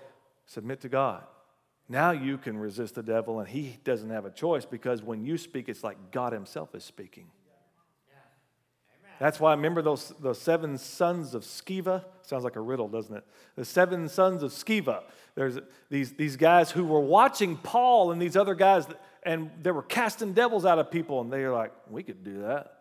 submit 0.46 0.80
to 0.82 0.88
God. 0.88 1.24
Now 1.88 2.12
you 2.12 2.38
can 2.38 2.56
resist 2.56 2.94
the 2.94 3.02
devil, 3.02 3.40
and 3.40 3.48
he 3.48 3.78
doesn't 3.84 4.10
have 4.10 4.24
a 4.24 4.30
choice 4.30 4.64
because 4.64 5.02
when 5.02 5.24
you 5.24 5.36
speak, 5.36 5.68
it's 5.68 5.84
like 5.84 6.12
God 6.12 6.32
Himself 6.32 6.74
is 6.74 6.84
speaking. 6.84 7.26
That's 9.20 9.38
why 9.38 9.52
I 9.52 9.54
remember 9.54 9.80
those, 9.80 10.12
those 10.20 10.40
seven 10.40 10.76
sons 10.76 11.34
of 11.34 11.44
Sceva. 11.44 12.04
Sounds 12.22 12.42
like 12.42 12.56
a 12.56 12.60
riddle, 12.60 12.88
doesn't 12.88 13.14
it? 13.14 13.24
The 13.54 13.64
seven 13.64 14.08
sons 14.08 14.42
of 14.42 14.50
Sceva. 14.50 15.02
There's 15.36 15.58
these, 15.88 16.12
these 16.12 16.36
guys 16.36 16.70
who 16.70 16.84
were 16.84 17.00
watching 17.00 17.56
Paul 17.56 18.10
and 18.10 18.20
these 18.20 18.36
other 18.36 18.54
guys, 18.54 18.86
and 19.22 19.50
they 19.62 19.70
were 19.70 19.82
casting 19.82 20.32
devils 20.32 20.64
out 20.64 20.78
of 20.78 20.90
people, 20.90 21.20
and 21.20 21.32
they 21.32 21.44
were 21.44 21.52
like, 21.52 21.72
we 21.88 22.02
could 22.02 22.24
do 22.24 22.42
that. 22.42 22.73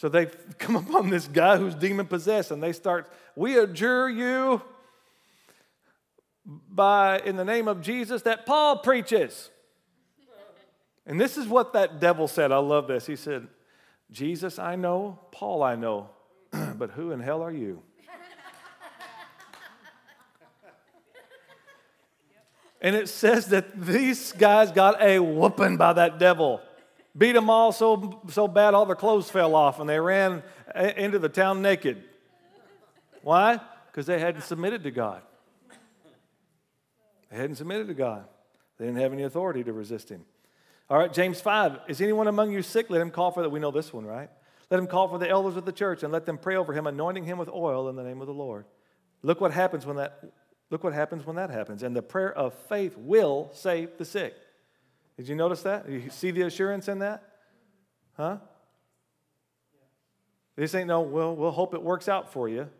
So 0.00 0.08
they 0.08 0.26
come 0.58 0.76
upon 0.76 1.10
this 1.10 1.28
guy 1.28 1.58
who's 1.58 1.74
demon 1.74 2.06
possessed, 2.06 2.50
and 2.50 2.62
they 2.62 2.72
start, 2.72 3.12
we 3.36 3.58
adjure 3.58 4.08
you 4.08 4.62
by 6.46 7.18
in 7.18 7.36
the 7.36 7.44
name 7.44 7.68
of 7.68 7.82
Jesus 7.82 8.22
that 8.22 8.46
Paul 8.46 8.78
preaches. 8.78 9.50
And 11.04 11.20
this 11.20 11.36
is 11.36 11.46
what 11.46 11.74
that 11.74 12.00
devil 12.00 12.28
said. 12.28 12.50
I 12.50 12.56
love 12.56 12.86
this. 12.86 13.04
He 13.04 13.14
said, 13.14 13.46
Jesus 14.10 14.58
I 14.58 14.74
know, 14.74 15.18
Paul 15.32 15.62
I 15.62 15.74
know, 15.74 16.08
but 16.50 16.92
who 16.92 17.10
in 17.10 17.20
hell 17.20 17.42
are 17.42 17.52
you? 17.52 17.82
and 22.80 22.96
it 22.96 23.10
says 23.10 23.48
that 23.48 23.78
these 23.78 24.32
guys 24.32 24.72
got 24.72 25.02
a 25.02 25.18
whooping 25.18 25.76
by 25.76 25.92
that 25.92 26.18
devil. 26.18 26.62
Beat 27.20 27.32
them 27.32 27.50
all 27.50 27.70
so, 27.70 28.18
so 28.30 28.48
bad 28.48 28.72
all 28.72 28.86
their 28.86 28.96
clothes 28.96 29.28
fell 29.28 29.54
off 29.54 29.78
and 29.78 29.86
they 29.86 30.00
ran 30.00 30.42
into 30.74 31.18
the 31.18 31.28
town 31.28 31.60
naked. 31.60 32.02
Why? 33.20 33.60
Because 33.86 34.06
they 34.06 34.18
hadn't 34.18 34.40
submitted 34.40 34.84
to 34.84 34.90
God. 34.90 35.20
They 37.30 37.36
hadn't 37.36 37.56
submitted 37.56 37.88
to 37.88 37.94
God. 37.94 38.24
They 38.78 38.86
didn't 38.86 39.02
have 39.02 39.12
any 39.12 39.24
authority 39.24 39.62
to 39.64 39.72
resist 39.74 40.08
him. 40.08 40.24
All 40.88 40.96
right, 40.96 41.12
James 41.12 41.42
5. 41.42 41.80
Is 41.88 42.00
anyone 42.00 42.26
among 42.26 42.52
you 42.52 42.62
sick? 42.62 42.88
Let 42.88 43.02
him 43.02 43.10
call 43.10 43.32
for 43.32 43.42
that. 43.42 43.50
We 43.50 43.60
know 43.60 43.70
this 43.70 43.92
one, 43.92 44.06
right? 44.06 44.30
Let 44.70 44.80
him 44.80 44.86
call 44.86 45.06
for 45.06 45.18
the 45.18 45.28
elders 45.28 45.56
of 45.56 45.66
the 45.66 45.72
church 45.72 46.02
and 46.02 46.10
let 46.10 46.24
them 46.24 46.38
pray 46.38 46.56
over 46.56 46.72
him, 46.72 46.86
anointing 46.86 47.24
him 47.24 47.36
with 47.36 47.50
oil 47.50 47.90
in 47.90 47.96
the 47.96 48.02
name 48.02 48.22
of 48.22 48.28
the 48.28 48.32
Lord. 48.32 48.64
Look 49.22 49.42
what 49.42 49.52
happens 49.52 49.84
when 49.84 49.96
that 49.96 50.24
look 50.70 50.82
what 50.82 50.94
happens 50.94 51.26
when 51.26 51.36
that 51.36 51.50
happens. 51.50 51.82
And 51.82 51.94
the 51.94 52.00
prayer 52.00 52.32
of 52.32 52.54
faith 52.54 52.96
will 52.96 53.50
save 53.52 53.98
the 53.98 54.06
sick. 54.06 54.34
Did 55.20 55.28
you 55.28 55.34
notice 55.34 55.60
that? 55.64 55.86
You 55.86 56.08
see 56.08 56.30
the 56.30 56.40
assurance 56.40 56.88
in 56.88 57.00
that? 57.00 57.22
Huh? 58.16 58.38
This 60.56 60.74
ain't 60.74 60.88
no, 60.88 61.02
well, 61.02 61.36
we'll 61.36 61.50
hope 61.50 61.74
it 61.74 61.82
works 61.82 62.08
out 62.08 62.32
for 62.32 62.48
you. 62.48 62.70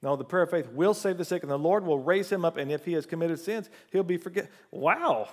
No, 0.00 0.16
the 0.16 0.24
prayer 0.24 0.44
of 0.44 0.50
faith 0.50 0.68
will 0.68 0.94
save 0.94 1.18
the 1.18 1.24
sick, 1.26 1.42
and 1.42 1.52
the 1.52 1.58
Lord 1.58 1.84
will 1.84 1.98
raise 1.98 2.32
him 2.32 2.46
up, 2.46 2.56
and 2.56 2.72
if 2.72 2.86
he 2.86 2.94
has 2.94 3.04
committed 3.04 3.38
sins, 3.38 3.68
he'll 3.92 4.02
be 4.02 4.16
forgiven. 4.16 4.48
Wow. 4.70 5.28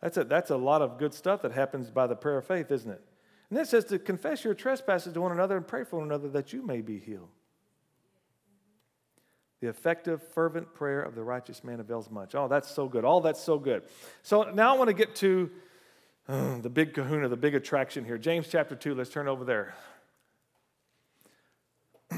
That's 0.00 0.16
a, 0.16 0.24
that's 0.24 0.50
a 0.50 0.56
lot 0.56 0.82
of 0.82 0.98
good 0.98 1.14
stuff 1.14 1.42
that 1.42 1.52
happens 1.52 1.92
by 1.92 2.08
the 2.08 2.16
prayer 2.16 2.38
of 2.38 2.46
faith, 2.48 2.72
isn't 2.72 2.90
it? 2.90 3.04
And 3.50 3.58
it 3.60 3.68
says 3.68 3.84
to 3.84 4.00
confess 4.00 4.42
your 4.42 4.54
trespasses 4.54 5.12
to 5.12 5.20
one 5.20 5.30
another 5.30 5.56
and 5.56 5.64
pray 5.64 5.84
for 5.84 6.00
one 6.00 6.08
another 6.08 6.28
that 6.30 6.52
you 6.52 6.66
may 6.66 6.80
be 6.80 6.98
healed. 6.98 7.28
The 9.60 9.68
effective, 9.68 10.22
fervent 10.34 10.72
prayer 10.74 11.02
of 11.02 11.14
the 11.14 11.22
righteous 11.22 11.64
man 11.64 11.80
avails 11.80 12.10
much. 12.10 12.34
Oh, 12.34 12.46
that's 12.46 12.70
so 12.70 12.88
good. 12.88 13.04
All 13.04 13.20
that's 13.20 13.42
so 13.42 13.58
good. 13.58 13.82
So 14.22 14.44
now 14.44 14.74
I 14.74 14.78
want 14.78 14.88
to 14.88 14.94
get 14.94 15.16
to 15.16 15.50
uh, 16.28 16.58
the 16.58 16.70
big 16.70 16.94
kahuna, 16.94 17.28
the 17.28 17.36
big 17.36 17.54
attraction 17.54 18.04
here. 18.04 18.18
James 18.18 18.46
chapter 18.48 18.76
2, 18.76 18.94
let's 18.94 19.10
turn 19.10 19.26
over 19.26 19.44
there. 19.44 19.74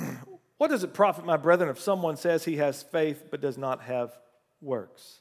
what 0.59 0.69
does 0.69 0.85
it 0.85 0.93
profit, 0.93 1.25
my 1.25 1.37
brethren, 1.37 1.71
if 1.71 1.81
someone 1.81 2.17
says 2.17 2.45
he 2.45 2.57
has 2.57 2.83
faith 2.83 3.25
but 3.31 3.41
does 3.41 3.57
not 3.57 3.83
have 3.83 4.13
works? 4.61 5.21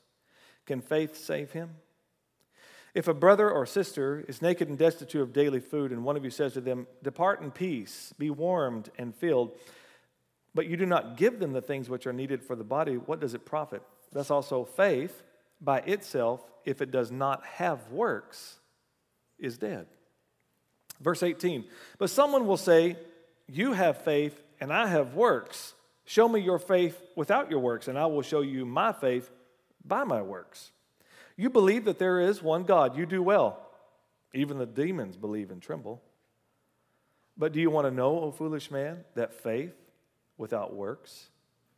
Can 0.66 0.82
faith 0.82 1.16
save 1.16 1.52
him? 1.52 1.76
If 2.94 3.08
a 3.08 3.14
brother 3.14 3.50
or 3.50 3.66
sister 3.66 4.26
is 4.28 4.42
naked 4.42 4.68
and 4.68 4.78
destitute 4.78 5.22
of 5.22 5.32
daily 5.32 5.60
food, 5.60 5.92
and 5.92 6.04
one 6.04 6.18
of 6.18 6.24
you 6.24 6.32
says 6.32 6.54
to 6.54 6.62
them, 6.62 6.88
Depart 7.04 7.42
in 7.42 7.52
peace, 7.52 8.14
be 8.18 8.30
warmed 8.30 8.90
and 8.98 9.16
filled, 9.16 9.52
but 10.54 10.68
you 10.68 10.78
do 10.78 10.86
not 10.86 11.18
give 11.18 11.40
them 11.40 11.54
the 11.54 11.62
things 11.62 11.90
which 11.90 12.08
are 12.08 12.14
needed 12.14 12.44
for 12.44 12.56
the 12.56 12.64
body, 12.64 12.96
what 12.96 13.20
does 13.20 13.34
it 13.34 13.46
profit? 13.46 13.82
Thus 14.12 14.32
also 14.32 14.66
faith 14.66 15.24
by 15.62 15.80
itself, 15.80 16.44
if 16.66 16.82
it 16.82 16.92
does 16.92 17.12
not 17.12 17.46
have 17.46 17.92
works, 17.92 18.60
is 19.38 19.58
dead. 19.58 19.88
Verse 21.00 21.24
18, 21.24 21.66
but 21.98 22.10
someone 22.10 22.46
will 22.46 22.58
say, 22.58 22.98
You 23.48 23.74
have 23.74 24.04
faith, 24.04 24.42
and 24.60 24.74
I 24.74 24.88
have 24.88 25.16
works. 25.16 25.74
Show 26.06 26.28
me 26.28 26.42
your 26.42 26.60
faith 26.60 27.00
without 27.16 27.52
your 27.52 27.60
works, 27.60 27.88
and 27.88 27.98
I 27.98 28.08
will 28.08 28.22
show 28.22 28.42
you 28.42 28.66
my 28.66 28.92
faith 28.92 29.30
by 29.86 30.04
my 30.04 30.22
works. 30.22 30.72
You 31.38 31.50
believe 31.50 31.86
that 31.86 32.00
there 32.00 32.20
is 32.20 32.44
one 32.44 32.64
God. 32.64 32.98
You 32.98 33.06
do 33.06 33.24
well. 33.24 33.66
Even 34.34 34.58
the 34.58 34.66
demons 34.66 35.16
believe 35.16 35.52
and 35.52 35.62
tremble. 35.62 36.02
But 37.38 37.54
do 37.54 37.62
you 37.62 37.70
want 37.70 37.88
to 37.88 37.92
know, 37.92 38.20
O 38.20 38.32
foolish 38.32 38.70
man, 38.70 39.06
that 39.16 39.34
faith 39.34 39.74
without 40.40 40.74
works 40.74 41.30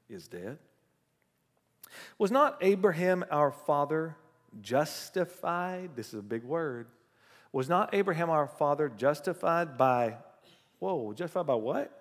is 0.10 0.30
dead? 0.30 0.58
Was 2.18 2.32
not 2.32 2.58
Abraham 2.62 3.26
our 3.30 3.52
father 3.52 4.16
justified? 4.62 5.90
This 5.96 6.10
is 6.10 6.20
a 6.20 6.24
big 6.24 6.46
word. 6.46 6.88
Was 7.52 7.68
not 7.68 7.94
Abraham 7.94 8.30
our 8.30 8.48
father 8.48 8.88
justified 8.88 9.78
by, 9.78 10.16
whoa, 10.80 11.12
justified 11.12 11.48
by 11.48 11.56
what? 11.56 11.98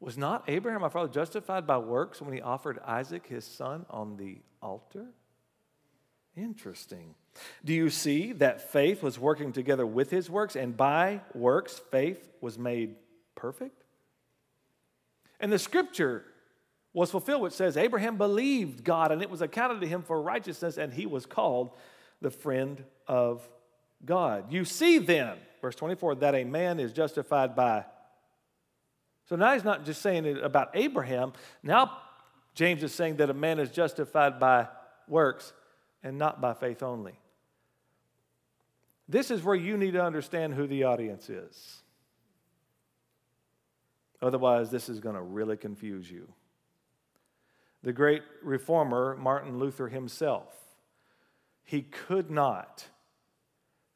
Was 0.00 0.16
not 0.16 0.44
Abraham 0.48 0.82
our 0.82 0.90
father 0.90 1.12
justified 1.12 1.66
by 1.66 1.78
works 1.78 2.20
when 2.20 2.32
he 2.34 2.40
offered 2.40 2.80
Isaac 2.84 3.26
his 3.26 3.44
son 3.44 3.86
on 3.90 4.16
the 4.16 4.38
altar? 4.60 5.06
Interesting. 6.36 7.14
Do 7.64 7.72
you 7.72 7.90
see 7.90 8.32
that 8.32 8.72
faith 8.72 9.02
was 9.02 9.18
working 9.18 9.52
together 9.52 9.86
with 9.86 10.10
his 10.10 10.30
works, 10.30 10.56
and 10.56 10.76
by 10.76 11.20
works, 11.34 11.80
faith 11.90 12.28
was 12.40 12.58
made 12.58 12.96
perfect? 13.40 13.82
And 15.40 15.50
the 15.50 15.58
scripture 15.58 16.24
was 16.92 17.10
fulfilled, 17.10 17.42
which 17.42 17.54
says, 17.54 17.76
Abraham 17.76 18.18
believed 18.18 18.84
God, 18.84 19.12
and 19.12 19.22
it 19.22 19.30
was 19.30 19.40
accounted 19.40 19.80
to 19.80 19.86
him 19.86 20.02
for 20.02 20.20
righteousness, 20.20 20.76
and 20.76 20.92
he 20.92 21.06
was 21.06 21.24
called 21.24 21.70
the 22.20 22.30
friend 22.30 22.84
of 23.06 23.48
God. 24.04 24.52
You 24.52 24.64
see 24.64 24.98
then, 24.98 25.36
verse 25.62 25.76
24, 25.76 26.16
that 26.16 26.34
a 26.34 26.44
man 26.44 26.78
is 26.78 26.92
justified 26.92 27.56
by. 27.56 27.84
So 29.28 29.36
now 29.36 29.54
he's 29.54 29.64
not 29.64 29.84
just 29.84 30.02
saying 30.02 30.26
it 30.26 30.42
about 30.42 30.70
Abraham. 30.74 31.32
Now 31.62 31.98
James 32.54 32.82
is 32.82 32.92
saying 32.92 33.16
that 33.16 33.30
a 33.30 33.34
man 33.34 33.58
is 33.58 33.70
justified 33.70 34.40
by 34.40 34.68
works 35.08 35.52
and 36.02 36.18
not 36.18 36.40
by 36.40 36.54
faith 36.54 36.82
only. 36.82 37.14
This 39.08 39.30
is 39.30 39.42
where 39.42 39.56
you 39.56 39.76
need 39.76 39.92
to 39.92 40.04
understand 40.04 40.54
who 40.54 40.66
the 40.66 40.84
audience 40.84 41.28
is. 41.28 41.82
Otherwise, 44.22 44.70
this 44.70 44.88
is 44.88 45.00
going 45.00 45.14
to 45.14 45.22
really 45.22 45.56
confuse 45.56 46.10
you. 46.10 46.28
The 47.82 47.92
great 47.92 48.22
reformer, 48.42 49.16
Martin 49.18 49.58
Luther 49.58 49.88
himself, 49.88 50.54
he 51.64 51.82
could 51.82 52.30
not 52.30 52.84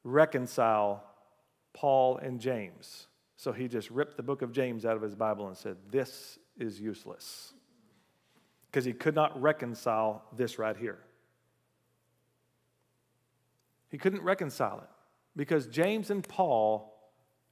reconcile 0.02 1.04
Paul 1.74 2.16
and 2.18 2.40
James. 2.40 3.08
So 3.37 3.52
he 3.52 3.68
just 3.68 3.90
ripped 3.90 4.16
the 4.16 4.22
book 4.22 4.42
of 4.42 4.52
James 4.52 4.87
out 4.87 4.96
of 4.96 5.02
his 5.02 5.14
Bible 5.14 5.48
and 5.48 5.56
said, 5.56 5.76
This 5.90 6.38
is 6.56 6.80
useless. 6.80 7.52
Because 8.70 8.84
he 8.84 8.92
could 8.92 9.14
not 9.14 9.40
reconcile 9.40 10.24
this 10.37 10.58
right 10.58 10.76
here. 10.76 10.98
He 13.90 13.98
couldn't 13.98 14.22
reconcile 14.22 14.78
it 14.78 14.88
because 15.37 15.66
James 15.66 16.10
and 16.10 16.26
Paul, 16.26 16.92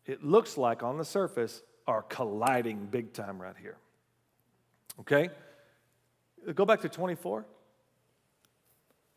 it 0.07 0.25
looks 0.25 0.57
like 0.57 0.83
on 0.83 0.99
the 0.99 1.05
surface, 1.05 1.63
are 1.87 2.03
colliding 2.03 2.87
big 2.87 3.13
time 3.13 3.41
right 3.41 3.57
here. 3.61 3.77
Okay? 5.01 5.31
Go 6.55 6.65
back 6.65 6.81
to 6.83 6.89
24. 6.89 7.45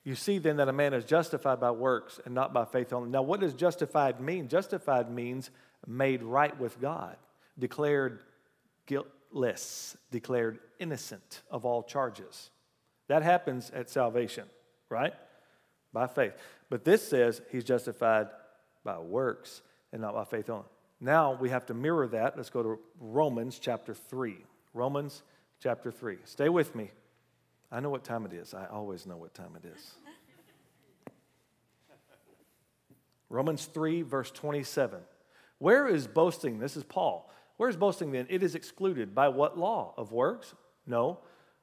You 0.04 0.16
see 0.16 0.38
then 0.38 0.58
that 0.58 0.70
a 0.70 0.74
man 0.74 0.94
is 0.94 1.04
justified 1.04 1.60
by 1.60 1.72
works 1.72 2.20
and 2.26 2.36
not 2.36 2.54
by 2.54 2.66
faith 2.66 2.94
only. 2.94 3.10
Now, 3.10 3.24
what 3.24 3.40
does 3.40 3.54
justified 3.54 4.22
mean? 4.22 4.48
Justified 4.48 5.12
means 5.12 5.50
made 5.88 6.22
right 6.22 6.58
with 6.60 6.80
God, 6.80 7.18
declared 7.58 8.22
guiltless, 8.86 9.98
declared 10.12 10.60
innocent 10.80 11.42
of 11.50 11.66
all 11.66 11.82
charges. 11.82 12.52
That 13.08 13.24
happens 13.24 13.72
at 13.72 13.90
salvation, 13.90 14.46
right? 14.90 15.14
By 15.92 16.06
faith. 16.06 16.34
But 16.70 16.84
this 16.84 17.08
says 17.08 17.42
he's 17.52 17.64
justified 17.64 18.28
by 18.84 19.00
works 19.00 19.64
and 19.92 20.02
not 20.02 20.14
by 20.14 20.26
faith 20.26 20.50
only. 20.50 20.66
Now 21.06 21.38
we 21.40 21.52
have 21.52 21.68
to 21.68 21.76
mirror 21.76 22.08
that. 22.08 22.36
Let's 22.36 22.50
go 22.50 22.64
to 22.64 22.80
Romans 23.00 23.60
chapter 23.60 23.94
3. 23.94 24.38
Romans 24.74 25.22
chapter 25.62 25.92
3. 25.92 26.18
Stay 26.26 26.50
with 26.50 26.74
me. 26.74 26.90
I 27.72 27.80
know 27.80 27.92
what 27.92 28.04
time 28.04 28.26
it 28.26 28.34
is. 28.34 28.56
I 28.56 28.66
always 28.66 29.06
know 29.06 29.16
what 29.16 29.36
time 29.36 29.56
it 29.56 29.68
is. 29.68 29.94
Romans 33.30 33.66
3, 33.66 34.02
verse 34.02 34.32
27. 34.32 35.00
Where 35.60 35.88
is 35.88 36.08
boasting? 36.08 36.58
This 36.58 36.76
is 36.76 36.84
Paul. 36.84 37.32
Where 37.58 37.70
is 37.70 37.78
boasting 37.78 38.12
then? 38.12 38.26
It 38.28 38.42
is 38.42 38.56
excluded. 38.56 39.14
By 39.14 39.28
what 39.28 39.60
law? 39.60 39.94
Of 39.98 40.12
works? 40.12 40.56
No, 40.88 41.20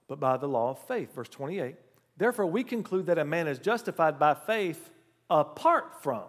but 0.06 0.20
by 0.20 0.36
the 0.36 0.46
law 0.46 0.70
of 0.70 0.78
faith. 0.86 1.16
Verse 1.16 1.28
28. 1.28 1.74
Therefore, 2.16 2.46
we 2.46 2.62
conclude 2.62 3.06
that 3.06 3.18
a 3.18 3.24
man 3.24 3.48
is 3.48 3.58
justified 3.58 4.20
by 4.20 4.34
faith 4.34 4.90
apart 5.28 6.00
from 6.00 6.22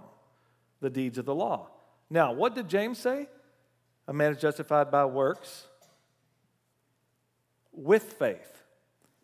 the 0.79 0.89
deeds 0.89 1.19
of 1.19 1.25
the 1.25 1.35
law. 1.35 1.69
Now, 2.09 2.33
what 2.33 2.55
did 2.55 2.67
James 2.67 2.99
say? 2.99 3.27
A 4.07 4.13
man 4.13 4.33
is 4.33 4.41
justified 4.41 4.91
by 4.91 5.05
works 5.05 5.67
with 7.71 8.03
faith. 8.03 8.63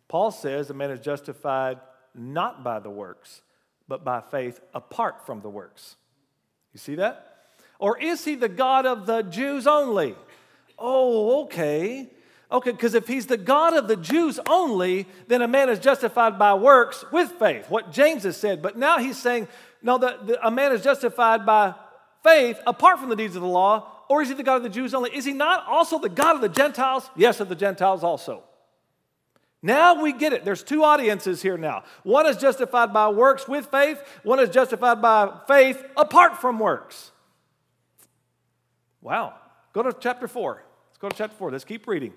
Paul 0.08 0.30
says 0.30 0.70
a 0.70 0.74
man 0.74 0.90
is 0.90 1.00
justified 1.00 1.78
not 2.14 2.64
by 2.64 2.80
the 2.80 2.90
works, 2.90 3.42
but 3.86 4.04
by 4.04 4.20
faith 4.20 4.60
apart 4.74 5.24
from 5.24 5.40
the 5.40 5.48
works. 5.48 5.96
You 6.72 6.78
see 6.78 6.96
that? 6.96 7.44
Or 7.78 7.98
is 7.98 8.24
he 8.24 8.34
the 8.34 8.48
God 8.48 8.86
of 8.86 9.06
the 9.06 9.22
Jews 9.22 9.66
only? 9.66 10.16
Oh, 10.78 11.44
okay. 11.44 12.10
Okay, 12.52 12.72
because 12.72 12.94
if 12.94 13.06
he's 13.06 13.26
the 13.26 13.36
God 13.36 13.74
of 13.74 13.86
the 13.86 13.96
Jews 13.96 14.40
only, 14.48 15.06
then 15.28 15.40
a 15.40 15.48
man 15.48 15.68
is 15.68 15.78
justified 15.78 16.38
by 16.38 16.54
works 16.54 17.04
with 17.12 17.30
faith, 17.32 17.70
what 17.70 17.92
James 17.92 18.24
has 18.24 18.36
said. 18.36 18.60
But 18.60 18.76
now 18.76 18.98
he's 18.98 19.18
saying, 19.18 19.46
no, 19.82 19.98
the, 19.98 20.18
the, 20.24 20.46
a 20.46 20.50
man 20.50 20.72
is 20.72 20.82
justified 20.82 21.46
by 21.46 21.74
faith 22.22 22.60
apart 22.66 22.98
from 22.98 23.08
the 23.08 23.16
deeds 23.16 23.36
of 23.36 23.42
the 23.42 23.48
law, 23.48 23.90
or 24.08 24.22
is 24.22 24.28
he 24.28 24.34
the 24.34 24.42
God 24.42 24.56
of 24.56 24.62
the 24.62 24.68
Jews 24.68 24.94
only? 24.94 25.14
Is 25.14 25.24
he 25.24 25.32
not 25.32 25.66
also 25.66 25.98
the 25.98 26.08
God 26.08 26.36
of 26.36 26.42
the 26.42 26.48
Gentiles? 26.48 27.08
Yes, 27.16 27.40
of 27.40 27.48
the 27.48 27.54
Gentiles 27.54 28.02
also. 28.02 28.42
Now 29.62 30.02
we 30.02 30.12
get 30.12 30.32
it. 30.32 30.44
There's 30.44 30.62
two 30.62 30.84
audiences 30.84 31.42
here 31.42 31.58
now. 31.58 31.84
One 32.02 32.26
is 32.26 32.36
justified 32.36 32.92
by 32.92 33.08
works 33.10 33.46
with 33.46 33.66
faith, 33.66 34.02
one 34.22 34.40
is 34.40 34.48
justified 34.50 35.02
by 35.02 35.32
faith 35.46 35.82
apart 35.96 36.40
from 36.40 36.58
works. 36.58 37.12
Wow. 39.02 39.34
Go 39.72 39.82
to 39.82 39.92
chapter 39.98 40.28
4. 40.28 40.62
Let's 40.88 40.98
go 40.98 41.08
to 41.08 41.16
chapter 41.16 41.36
4. 41.36 41.52
Let's 41.52 41.64
keep 41.64 41.86
reading. 41.86 42.12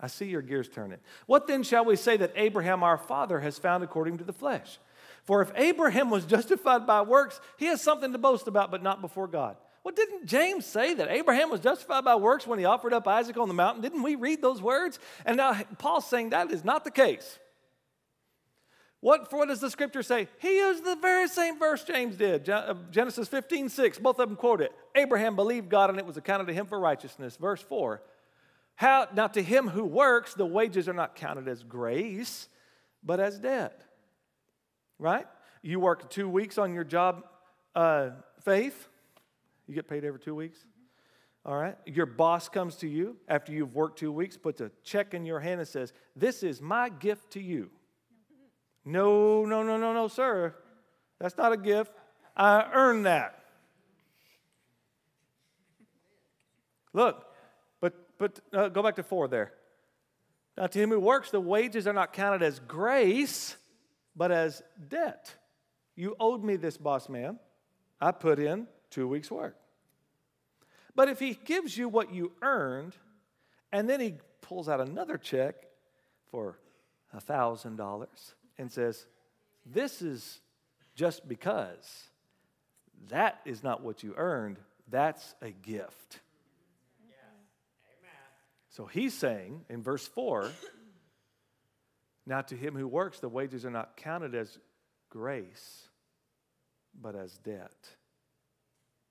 I 0.00 0.06
see 0.06 0.26
your 0.26 0.42
gears 0.42 0.68
turning. 0.68 0.98
What 1.26 1.46
then 1.46 1.62
shall 1.62 1.84
we 1.84 1.96
say 1.96 2.16
that 2.16 2.32
Abraham 2.36 2.82
our 2.82 2.98
father 2.98 3.40
has 3.40 3.58
found 3.58 3.84
according 3.84 4.18
to 4.18 4.24
the 4.24 4.32
flesh? 4.32 4.78
For 5.24 5.42
if 5.42 5.50
Abraham 5.56 6.10
was 6.10 6.24
justified 6.26 6.86
by 6.86 7.02
works, 7.02 7.40
he 7.58 7.66
has 7.66 7.82
something 7.82 8.12
to 8.12 8.18
boast 8.18 8.46
about, 8.46 8.70
but 8.70 8.82
not 8.82 9.00
before 9.00 9.26
God. 9.26 9.56
Well, 9.82 9.94
didn't 9.94 10.26
James 10.26 10.64
say 10.64 10.94
that 10.94 11.10
Abraham 11.10 11.50
was 11.50 11.60
justified 11.60 12.04
by 12.04 12.14
works 12.16 12.46
when 12.46 12.58
he 12.58 12.64
offered 12.64 12.94
up 12.94 13.06
Isaac 13.06 13.36
on 13.36 13.48
the 13.48 13.54
mountain? 13.54 13.82
Didn't 13.82 14.02
we 14.02 14.14
read 14.14 14.40
those 14.40 14.62
words? 14.62 14.98
And 15.26 15.36
now 15.36 15.60
Paul's 15.76 16.08
saying 16.08 16.30
that 16.30 16.50
is 16.50 16.64
not 16.64 16.84
the 16.84 16.90
case. 16.90 17.38
What, 19.00 19.28
for 19.28 19.40
what 19.40 19.48
does 19.48 19.60
the 19.60 19.68
scripture 19.68 20.02
say? 20.02 20.28
He 20.38 20.56
used 20.56 20.82
the 20.82 20.96
very 20.96 21.28
same 21.28 21.58
verse 21.58 21.84
James 21.84 22.16
did, 22.16 22.48
uh, 22.48 22.72
Genesis 22.90 23.28
15, 23.28 23.68
6. 23.68 23.98
Both 23.98 24.18
of 24.18 24.30
them 24.30 24.36
quote 24.36 24.62
it. 24.62 24.72
Abraham 24.94 25.36
believed 25.36 25.68
God 25.68 25.90
and 25.90 25.98
it 25.98 26.06
was 26.06 26.16
accounted 26.16 26.46
to 26.46 26.54
him 26.54 26.64
for 26.64 26.80
righteousness. 26.80 27.36
Verse 27.36 27.60
4. 27.60 28.00
How, 28.76 29.08
now, 29.14 29.26
to 29.26 29.42
him 29.42 29.68
who 29.68 29.84
works, 29.84 30.32
the 30.32 30.46
wages 30.46 30.88
are 30.88 30.94
not 30.94 31.16
counted 31.16 31.46
as 31.48 31.62
grace, 31.62 32.48
but 33.02 33.20
as 33.20 33.38
debt. 33.38 33.84
Right? 34.98 35.26
You 35.62 35.80
work 35.80 36.10
two 36.10 36.28
weeks 36.28 36.58
on 36.58 36.74
your 36.74 36.84
job, 36.84 37.24
uh, 37.74 38.10
faith. 38.42 38.88
You 39.66 39.74
get 39.74 39.88
paid 39.88 40.04
every 40.04 40.20
two 40.20 40.34
weeks. 40.34 40.64
All 41.44 41.56
right? 41.56 41.76
Your 41.86 42.06
boss 42.06 42.48
comes 42.48 42.76
to 42.76 42.88
you 42.88 43.16
after 43.28 43.52
you've 43.52 43.74
worked 43.74 43.98
two 43.98 44.12
weeks, 44.12 44.36
puts 44.36 44.60
a 44.60 44.70
check 44.82 45.14
in 45.14 45.24
your 45.24 45.40
hand 45.40 45.60
and 45.60 45.68
says, 45.68 45.92
This 46.16 46.42
is 46.42 46.60
my 46.60 46.88
gift 46.88 47.32
to 47.32 47.40
you. 47.40 47.70
No, 48.86 49.46
no, 49.46 49.62
no, 49.62 49.78
no, 49.78 49.94
no, 49.94 50.08
sir. 50.08 50.54
That's 51.18 51.38
not 51.38 51.52
a 51.52 51.56
gift. 51.56 51.90
I 52.36 52.68
earned 52.70 53.06
that. 53.06 53.42
Look, 56.92 57.24
but 58.18 58.40
uh, 58.52 58.68
go 58.68 58.82
back 58.82 58.96
to 58.96 59.02
four 59.02 59.28
there. 59.28 59.52
Now, 60.56 60.66
to 60.66 60.78
him 60.78 60.90
who 60.90 61.00
works, 61.00 61.30
the 61.30 61.40
wages 61.40 61.86
are 61.86 61.92
not 61.92 62.12
counted 62.12 62.42
as 62.42 62.60
grace, 62.60 63.56
but 64.16 64.30
as 64.30 64.62
debt. 64.88 65.34
You 65.96 66.16
owed 66.18 66.42
me 66.42 66.56
this, 66.56 66.76
boss 66.76 67.08
man. 67.08 67.38
I 68.00 68.12
put 68.12 68.38
in 68.38 68.66
two 68.90 69.06
weeks' 69.06 69.30
work. 69.30 69.56
But 70.94 71.08
if 71.08 71.18
he 71.18 71.38
gives 71.44 71.76
you 71.76 71.88
what 71.88 72.12
you 72.12 72.32
earned, 72.42 72.94
and 73.72 73.88
then 73.88 74.00
he 74.00 74.14
pulls 74.40 74.68
out 74.68 74.80
another 74.80 75.18
check 75.18 75.54
for 76.30 76.58
$1,000 77.16 78.06
and 78.58 78.70
says, 78.70 79.06
This 79.66 80.02
is 80.02 80.40
just 80.94 81.26
because. 81.28 82.08
That 83.08 83.40
is 83.44 83.62
not 83.62 83.82
what 83.82 84.02
you 84.02 84.14
earned, 84.16 84.58
that's 84.88 85.34
a 85.42 85.50
gift. 85.50 86.20
So 88.70 88.86
he's 88.86 89.14
saying 89.14 89.64
in 89.68 89.82
verse 89.82 90.06
4 90.06 90.50
Now 92.26 92.40
to 92.42 92.56
him 92.56 92.74
who 92.74 92.88
works, 92.88 93.20
the 93.20 93.28
wages 93.28 93.64
are 93.64 93.70
not 93.70 93.96
counted 93.96 94.34
as 94.34 94.58
grace, 95.10 95.88
but 97.00 97.14
as 97.14 97.36
debt. 97.38 97.88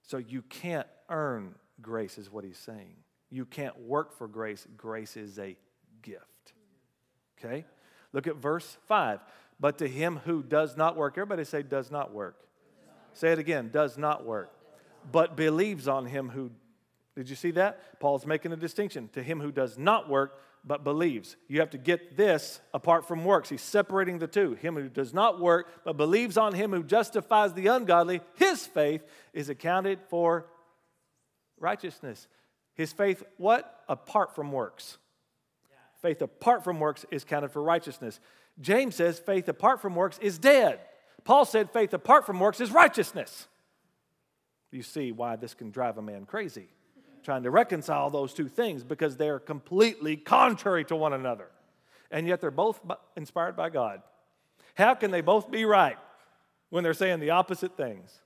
So 0.01 0.17
you 0.17 0.41
can't 0.43 0.87
earn 1.09 1.55
grace, 1.81 2.17
is 2.17 2.31
what 2.31 2.43
he's 2.43 2.57
saying. 2.57 2.95
You 3.29 3.45
can't 3.45 3.79
work 3.79 4.17
for 4.17 4.27
grace. 4.27 4.67
Grace 4.77 5.15
is 5.17 5.39
a 5.39 5.55
gift. 6.01 6.53
Okay? 7.39 7.65
Look 8.11 8.27
at 8.27 8.35
verse 8.35 8.77
5. 8.87 9.19
But 9.59 9.77
to 9.79 9.87
him 9.87 10.19
who 10.25 10.43
does 10.43 10.75
not 10.75 10.95
work, 10.95 11.13
everybody 11.17 11.43
say, 11.43 11.63
does 11.63 11.91
not 11.91 12.13
work. 12.13 12.35
Say 13.13 13.31
it 13.31 13.39
again, 13.39 13.69
does 13.71 13.97
not 13.97 14.25
work. 14.25 14.51
But 15.11 15.35
believes 15.35 15.87
on 15.87 16.05
him 16.05 16.29
who 16.29 16.51
did 17.15 17.29
you 17.29 17.35
see 17.35 17.51
that? 17.51 17.99
Paul's 17.99 18.25
making 18.25 18.53
a 18.53 18.55
distinction 18.55 19.07
to 19.13 19.21
him 19.21 19.39
who 19.39 19.51
does 19.51 19.77
not 19.77 20.09
work 20.09 20.39
but 20.65 20.83
believes. 20.83 21.35
You 21.47 21.59
have 21.59 21.71
to 21.71 21.77
get 21.77 22.15
this 22.15 22.61
apart 22.73 23.07
from 23.07 23.25
works. 23.25 23.49
He's 23.49 23.61
separating 23.61 24.19
the 24.19 24.27
two. 24.27 24.53
Him 24.53 24.75
who 24.75 24.87
does 24.87 25.13
not 25.13 25.39
work 25.39 25.83
but 25.83 25.97
believes 25.97 26.37
on 26.37 26.53
him 26.53 26.71
who 26.71 26.83
justifies 26.83 27.53
the 27.53 27.67
ungodly, 27.67 28.21
his 28.35 28.65
faith 28.65 29.03
is 29.33 29.49
accounted 29.49 29.99
for 30.09 30.45
righteousness. 31.59 32.27
His 32.75 32.93
faith, 32.93 33.23
what? 33.37 33.83
Apart 33.89 34.35
from 34.35 34.51
works. 34.51 34.97
Faith 36.01 36.21
apart 36.21 36.63
from 36.63 36.79
works 36.79 37.05
is 37.11 37.23
counted 37.23 37.51
for 37.51 37.61
righteousness. 37.61 38.19
James 38.59 38.95
says 38.95 39.19
faith 39.19 39.47
apart 39.47 39.81
from 39.81 39.95
works 39.95 40.17
is 40.21 40.37
dead. 40.37 40.79
Paul 41.23 41.45
said 41.45 41.71
faith 41.71 41.93
apart 41.93 42.25
from 42.25 42.39
works 42.39 42.59
is 42.59 42.71
righteousness. 42.71 43.47
You 44.71 44.83
see 44.83 45.11
why 45.11 45.35
this 45.35 45.53
can 45.53 45.71
drive 45.71 45.97
a 45.97 46.01
man 46.01 46.25
crazy 46.25 46.69
trying 47.23 47.43
to 47.43 47.51
reconcile 47.51 48.09
those 48.09 48.33
two 48.33 48.47
things 48.47 48.83
because 48.83 49.17
they're 49.17 49.39
completely 49.39 50.15
contrary 50.17 50.85
to 50.85 50.95
one 50.95 51.13
another. 51.13 51.47
And 52.11 52.27
yet 52.27 52.41
they're 52.41 52.51
both 52.51 52.79
inspired 53.15 53.55
by 53.55 53.69
God. 53.69 54.01
How 54.75 54.93
can 54.95 55.11
they 55.11 55.21
both 55.21 55.49
be 55.49 55.65
right 55.65 55.97
when 56.69 56.83
they're 56.83 56.93
saying 56.93 57.19
the 57.19 57.31
opposite 57.31 57.75
things? 57.77 58.21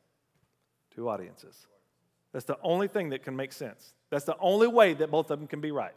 Two 0.93 1.09
audiences. 1.09 1.67
That's 2.33 2.45
the 2.45 2.57
only 2.61 2.87
thing 2.87 3.09
that 3.09 3.23
can 3.23 3.35
make 3.35 3.53
sense. 3.53 3.93
That's 4.09 4.25
the 4.25 4.37
only 4.39 4.67
way 4.67 4.93
that 4.93 5.11
both 5.11 5.31
of 5.31 5.39
them 5.39 5.47
can 5.47 5.61
be 5.61 5.71
right. 5.71 5.95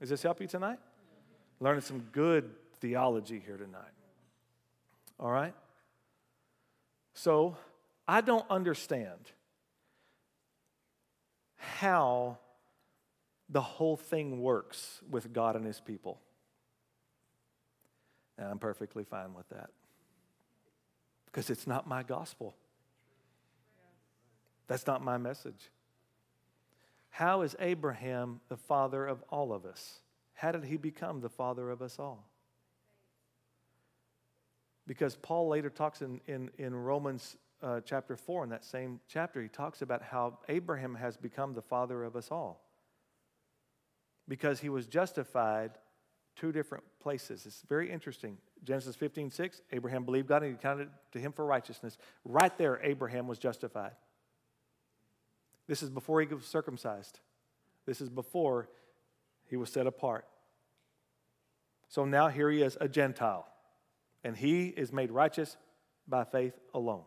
Does 0.00 0.10
this 0.10 0.22
help 0.22 0.40
you 0.40 0.46
tonight? 0.46 0.78
Learning 1.60 1.80
some 1.80 2.00
good 2.12 2.50
theology 2.80 3.42
here 3.44 3.56
tonight. 3.56 3.82
All 5.18 5.30
right? 5.30 5.54
So, 7.14 7.56
I 8.06 8.20
don't 8.20 8.44
understand 8.50 9.18
how 11.78 12.38
the 13.48 13.60
whole 13.60 13.96
thing 13.96 14.40
works 14.40 15.00
with 15.10 15.32
God 15.32 15.56
and 15.56 15.66
His 15.66 15.80
people. 15.80 16.20
And 18.38 18.48
I'm 18.48 18.58
perfectly 18.58 19.04
fine 19.04 19.34
with 19.34 19.48
that 19.50 19.70
because 21.26 21.50
it's 21.50 21.66
not 21.66 21.86
my 21.86 22.02
gospel. 22.02 22.54
That's 24.66 24.86
not 24.86 25.02
my 25.02 25.18
message. 25.18 25.70
How 27.10 27.42
is 27.42 27.54
Abraham 27.60 28.40
the 28.48 28.56
father 28.56 29.06
of 29.06 29.22
all 29.30 29.52
of 29.52 29.64
us? 29.64 30.00
How 30.34 30.52
did 30.52 30.64
he 30.64 30.76
become 30.76 31.20
the 31.20 31.28
father 31.28 31.70
of 31.70 31.80
us 31.80 31.98
all? 31.98 32.26
Because 34.86 35.16
Paul 35.16 35.48
later 35.48 35.70
talks 35.70 36.02
in, 36.02 36.20
in, 36.26 36.50
in 36.58 36.74
Romans 36.74 37.36
uh, 37.64 37.80
chapter 37.80 38.16
4, 38.16 38.44
in 38.44 38.50
that 38.50 38.64
same 38.64 39.00
chapter, 39.08 39.42
he 39.42 39.48
talks 39.48 39.80
about 39.80 40.02
how 40.02 40.38
Abraham 40.48 40.94
has 40.94 41.16
become 41.16 41.54
the 41.54 41.62
father 41.62 42.04
of 42.04 42.14
us 42.14 42.30
all. 42.30 42.62
Because 44.28 44.60
he 44.60 44.68
was 44.68 44.86
justified 44.86 45.72
two 46.36 46.52
different 46.52 46.84
places. 47.00 47.46
It's 47.46 47.62
very 47.68 47.90
interesting. 47.90 48.36
Genesis 48.64 48.96
15, 48.96 49.30
6, 49.30 49.62
Abraham 49.72 50.04
believed 50.04 50.28
God 50.28 50.42
and 50.42 50.52
he 50.52 50.60
counted 50.60 50.88
to 51.12 51.18
him 51.18 51.32
for 51.32 51.44
righteousness. 51.46 51.96
Right 52.24 52.56
there, 52.58 52.80
Abraham 52.82 53.26
was 53.26 53.38
justified. 53.38 53.92
This 55.66 55.82
is 55.82 55.90
before 55.90 56.20
he 56.20 56.26
was 56.26 56.44
circumcised. 56.44 57.20
This 57.86 58.00
is 58.00 58.08
before 58.08 58.68
he 59.46 59.56
was 59.56 59.70
set 59.70 59.86
apart. 59.86 60.26
So 61.88 62.04
now 62.04 62.28
here 62.28 62.50
he 62.50 62.62
is, 62.62 62.76
a 62.80 62.88
Gentile, 62.88 63.46
and 64.22 64.36
he 64.36 64.66
is 64.66 64.92
made 64.92 65.10
righteous 65.10 65.56
by 66.08 66.24
faith 66.24 66.54
alone. 66.74 67.04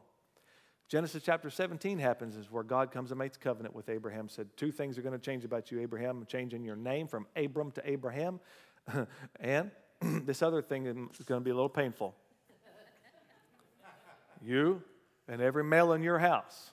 Genesis 0.88 1.22
chapter 1.22 1.50
17 1.50 2.00
happens 2.00 2.38
is 2.38 2.50
where 2.50 2.64
God 2.64 2.92
comes 2.92 3.12
and 3.12 3.20
makes 3.20 3.36
covenant 3.36 3.76
with 3.76 3.90
Abraham. 3.90 4.30
Said 4.30 4.48
two 4.56 4.72
things 4.72 4.98
are 4.98 5.02
going 5.02 5.18
to 5.18 5.20
change 5.20 5.44
about 5.44 5.70
you, 5.70 5.82
Abraham. 5.82 6.26
Changing 6.28 6.64
your 6.64 6.78
name 6.78 7.08
from 7.08 7.28
Abram 7.36 7.72
to 7.72 7.90
Abraham, 7.90 8.40
and 9.40 9.72
this 10.02 10.42
other 10.42 10.62
thing 10.62 10.86
is 10.86 11.26
going 11.26 11.42
to 11.42 11.44
be 11.44 11.52
a 11.52 11.56
little 11.56 11.70
painful. 11.70 12.16
You 14.46 14.84
and 15.28 15.42
every 15.42 15.64
male 15.64 15.94
in 15.94 16.04
your 16.04 16.20
house 16.20 16.72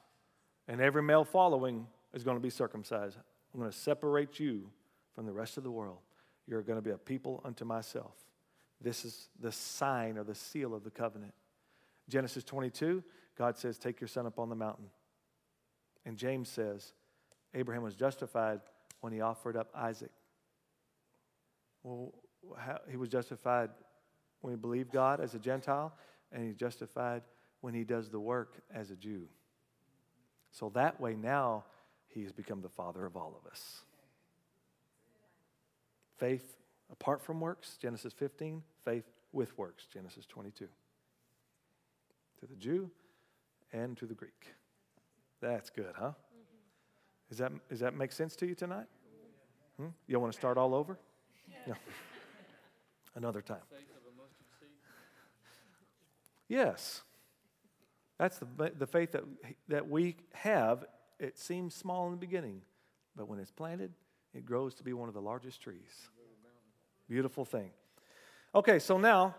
and 0.69 0.83
every 0.83 1.03
male 1.03 1.25
following 1.25 1.87
is 2.13 2.23
going 2.23 2.37
to 2.37 2.43
be 2.43 2.51
circumcised. 2.51 3.17
I'm 3.53 3.61
going 3.61 3.73
to 3.73 3.77
separate 3.77 4.39
you 4.39 4.71
from 5.15 5.25
the 5.25 5.33
rest 5.33 5.57
of 5.57 5.65
the 5.65 5.71
world. 5.71 5.99
You're 6.47 6.61
going 6.61 6.77
to 6.77 6.83
be 6.83 6.91
a 6.91 6.99
people 6.99 7.41
unto 7.43 7.65
myself. 7.65 8.13
This 8.83 9.07
is 9.07 9.29
the 9.41 9.51
sign 9.51 10.19
or 10.19 10.25
the 10.25 10.35
seal 10.35 10.75
of 10.75 10.85
the 10.85 10.91
covenant. 10.91 11.33
Genesis 12.09 12.45
22, 12.45 13.03
God 13.37 13.57
says, 13.57 13.79
Take 13.79 14.01
your 14.01 14.09
son 14.09 14.27
up 14.27 14.39
on 14.39 14.49
the 14.49 14.55
mountain. 14.55 14.87
And 16.05 16.17
James 16.17 16.49
says, 16.49 16.93
Abraham 17.55 17.83
was 17.83 17.95
justified 17.95 18.61
when 19.01 19.13
he 19.13 19.21
offered 19.21 19.57
up 19.57 19.71
Isaac. 19.75 20.11
Well, 21.83 22.13
how, 22.59 22.79
he 22.91 22.97
was 22.97 23.09
justified 23.09 23.71
when 24.41 24.53
he 24.53 24.57
believed 24.57 24.93
God 24.93 25.21
as 25.21 25.35
a 25.35 25.39
Gentile, 25.39 25.95
and 26.33 26.45
he's 26.45 26.57
justified 26.57 27.23
when 27.61 27.73
he 27.73 27.85
does 27.85 28.11
the 28.11 28.21
work 28.21 28.61
as 28.75 28.91
a 28.91 28.97
Jew. 28.97 29.27
So 30.51 30.71
that 30.75 31.01
way 31.01 31.15
now 31.15 31.65
he 32.09 32.23
has 32.23 32.33
become 32.33 32.61
the 32.61 32.69
father 32.69 33.07
of 33.07 33.17
all 33.17 33.39
of 33.41 33.51
us. 33.51 33.83
Faith 36.17 36.57
apart 36.93 37.23
from 37.23 37.41
works, 37.41 37.77
Genesis 37.81 38.13
15, 38.13 38.63
faith 38.85 39.05
with 39.33 39.57
works, 39.59 39.87
Genesis 39.93 40.27
22. 40.27 40.69
To 42.41 42.47
the 42.47 42.57
Jew 42.57 42.91
and 43.73 43.97
to 43.97 44.07
the 44.07 44.15
Greek. 44.15 44.55
That's 45.41 45.71
good, 45.71 45.95
huh? 45.97 46.13
Is 47.31 47.39
that, 47.39 47.53
does 47.69 47.81
that 47.81 47.95
make 47.95 48.13
sense 48.13 48.37
to 48.37 48.47
you 48.47 48.55
tonight? 48.55 48.87
Hmm? 49.79 49.89
You 50.07 50.21
want 50.21 50.33
to 50.33 50.39
start 50.39 50.57
all 50.57 50.75
over? 50.75 50.99
Yeah. 51.67 51.75
Another 53.15 53.41
time. 53.41 53.59
Yes. 56.49 57.03
That's 58.19 58.39
the, 58.39 58.73
the 58.77 58.87
faith 58.87 59.13
that, 59.13 59.25
that 59.69 59.89
we 59.89 60.17
have. 60.35 60.85
It 61.19 61.39
seems 61.39 61.75
small 61.75 62.07
in 62.07 62.13
the 62.13 62.19
beginning, 62.19 62.63
but 63.17 63.29
when 63.29 63.39
it's 63.39 63.51
planted, 63.51 63.93
it 64.35 64.45
grows 64.45 64.75
to 64.75 64.85
be 64.85 64.93
one 64.93 65.09
of 65.09 65.15
the 65.15 65.23
largest 65.23 65.61
trees. 65.61 66.09
Beautiful 67.09 67.45
thing. 67.45 67.71
Okay, 68.55 68.79
so 68.79 68.99
now 68.99 69.35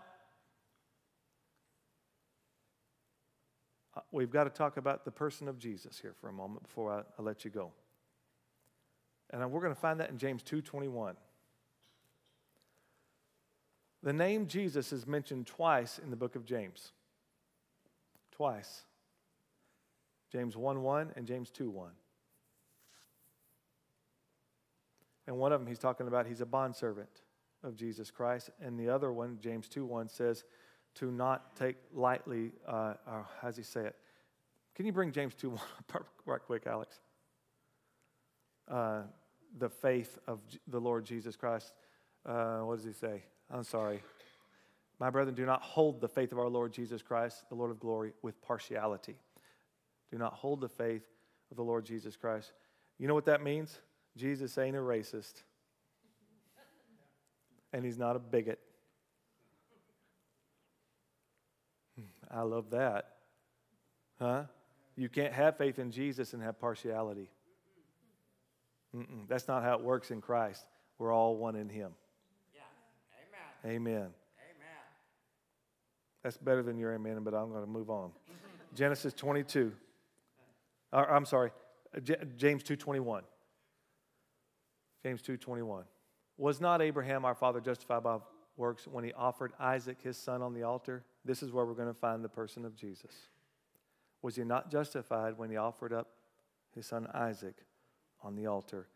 we've 4.12 4.30
got 4.30 4.44
to 4.44 4.50
talk 4.50 4.76
about 4.76 5.04
the 5.04 5.10
person 5.10 5.48
of 5.48 5.58
Jesus 5.58 5.98
here 5.98 6.14
for 6.20 6.28
a 6.28 6.32
moment 6.32 6.62
before 6.62 6.92
I, 6.92 7.02
I 7.18 7.22
let 7.22 7.44
you 7.44 7.50
go. 7.50 7.72
And 9.30 9.50
we're 9.50 9.60
going 9.60 9.74
to 9.74 9.80
find 9.80 10.00
that 10.00 10.10
in 10.10 10.18
James 10.18 10.42
2:21. 10.42 11.14
The 14.02 14.12
name 14.12 14.46
Jesus 14.46 14.92
is 14.92 15.06
mentioned 15.06 15.46
twice 15.46 15.98
in 15.98 16.10
the 16.10 16.16
book 16.16 16.36
of 16.36 16.44
James. 16.44 16.92
Twice. 18.30 18.82
James 20.30 20.56
1 20.56 20.82
1 20.82 21.12
and 21.16 21.26
James 21.26 21.50
2 21.50 21.70
1. 21.70 21.90
And 25.26 25.38
one 25.38 25.52
of 25.52 25.60
them, 25.60 25.66
he's 25.66 25.78
talking 25.78 26.06
about 26.06 26.26
he's 26.26 26.40
a 26.40 26.46
bondservant 26.46 27.22
of 27.64 27.74
Jesus 27.74 28.10
Christ. 28.10 28.50
And 28.60 28.78
the 28.78 28.88
other 28.88 29.12
one, 29.12 29.38
James 29.40 29.68
2 29.68 29.84
1, 29.84 30.08
says 30.08 30.44
to 30.96 31.10
not 31.10 31.54
take 31.56 31.76
lightly, 31.94 32.52
uh, 32.66 32.94
or 33.06 33.26
how 33.40 33.48
does 33.48 33.56
he 33.56 33.62
say 33.62 33.82
it? 33.82 33.96
Can 34.74 34.86
you 34.86 34.92
bring 34.92 35.12
James 35.12 35.34
2 35.34 35.50
1 35.90 36.04
right 36.26 36.40
quick, 36.44 36.66
Alex? 36.66 37.00
Uh, 38.68 39.02
the 39.58 39.68
faith 39.68 40.18
of 40.26 40.40
the 40.68 40.80
Lord 40.80 41.04
Jesus 41.04 41.36
Christ. 41.36 41.72
Uh, 42.24 42.58
what 42.58 42.76
does 42.76 42.84
he 42.84 42.92
say? 42.92 43.22
I'm 43.50 43.62
sorry. 43.62 44.02
My 44.98 45.10
brethren, 45.10 45.34
do 45.34 45.46
not 45.46 45.62
hold 45.62 46.00
the 46.00 46.08
faith 46.08 46.32
of 46.32 46.38
our 46.38 46.48
Lord 46.48 46.72
Jesus 46.72 47.02
Christ, 47.02 47.44
the 47.48 47.54
Lord 47.54 47.70
of 47.70 47.78
glory, 47.78 48.12
with 48.22 48.40
partiality. 48.42 49.16
Do 50.10 50.18
not 50.18 50.32
hold 50.32 50.60
the 50.60 50.68
faith 50.68 51.06
of 51.50 51.56
the 51.56 51.62
Lord 51.62 51.84
Jesus 51.84 52.16
Christ. 52.16 52.52
You 52.98 53.06
know 53.06 53.14
what 53.14 53.26
that 53.26 53.42
means? 53.42 53.78
Jesus 54.16 54.56
ain't 54.56 54.76
a 54.76 54.80
racist, 54.80 55.42
and 57.72 57.84
he's 57.84 57.98
not 57.98 58.16
a 58.16 58.18
bigot. 58.18 58.58
I 62.30 62.42
love 62.42 62.70
that. 62.70 63.10
Huh? 64.18 64.44
You 64.96 65.08
can't 65.08 65.32
have 65.32 65.56
faith 65.56 65.78
in 65.78 65.90
Jesus 65.90 66.32
and 66.32 66.42
have 66.42 66.58
partiality. 66.58 67.28
Mm-mm. 68.96 69.28
That's 69.28 69.46
not 69.46 69.62
how 69.62 69.74
it 69.74 69.82
works 69.82 70.10
in 70.10 70.20
Christ. 70.20 70.64
We're 70.98 71.12
all 71.12 71.36
one 71.36 71.56
in 71.56 71.68
Him. 71.68 71.92
Yeah. 72.54 72.62
Amen. 73.64 73.76
Amen. 73.76 73.94
Amen. 73.96 74.12
That's 76.22 76.38
better 76.38 76.62
than 76.62 76.78
your 76.78 76.94
amen, 76.94 77.20
but 77.22 77.34
I'm 77.34 77.50
going 77.50 77.64
to 77.64 77.70
move 77.70 77.90
on. 77.90 78.10
Genesis 78.74 79.12
22. 79.12 79.72
Or, 80.92 81.10
I'm 81.10 81.26
sorry, 81.26 81.50
uh, 81.94 82.00
J- 82.00 82.16
James 82.36 82.62
2:21. 82.62 83.22
James 85.02 85.20
2:21. 85.22 85.84
Was 86.38 86.60
not 86.60 86.80
Abraham 86.80 87.24
our 87.24 87.34
father 87.34 87.60
justified 87.60 88.02
by 88.02 88.18
works 88.56 88.86
when 88.86 89.04
he 89.04 89.12
offered 89.12 89.52
Isaac 89.58 90.00
his 90.02 90.16
son 90.16 90.42
on 90.42 90.54
the 90.54 90.62
altar? 90.62 91.04
This 91.26 91.42
is 91.42 91.52
where 91.52 91.66
we're 91.66 91.74
going 91.74 91.92
to 91.92 91.94
find 91.94 92.24
the 92.24 92.28
person 92.28 92.64
of 92.64 92.76
Jesus. 92.76 93.12
Was 94.22 94.36
he 94.36 94.44
not 94.44 94.70
justified 94.70 95.36
when 95.36 95.50
he 95.50 95.56
offered 95.56 95.92
up 95.92 96.08
his 96.76 96.86
son 96.86 97.08
Isaac 97.12 97.56
on 98.22 98.36
the 98.36 98.46
altar. 98.46 98.86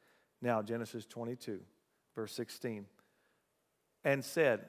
Now, 0.41 0.63
Genesis 0.63 1.07
22, 1.07 1.61
verse 2.15 2.33
16. 2.33 2.87
And 4.05 4.25
said, 4.25 4.67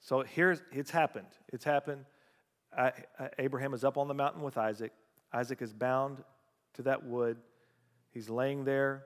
so 0.00 0.22
here's, 0.22 0.60
it's 0.72 0.90
happened. 0.90 1.28
It's 1.52 1.64
happened. 1.64 2.04
I, 2.76 2.92
I, 3.18 3.30
Abraham 3.38 3.74
is 3.74 3.84
up 3.84 3.96
on 3.96 4.08
the 4.08 4.14
mountain 4.14 4.42
with 4.42 4.58
Isaac. 4.58 4.92
Isaac 5.32 5.62
is 5.62 5.72
bound 5.72 6.22
to 6.74 6.82
that 6.82 7.04
wood. 7.04 7.38
He's 8.10 8.28
laying 8.28 8.64
there, 8.64 9.04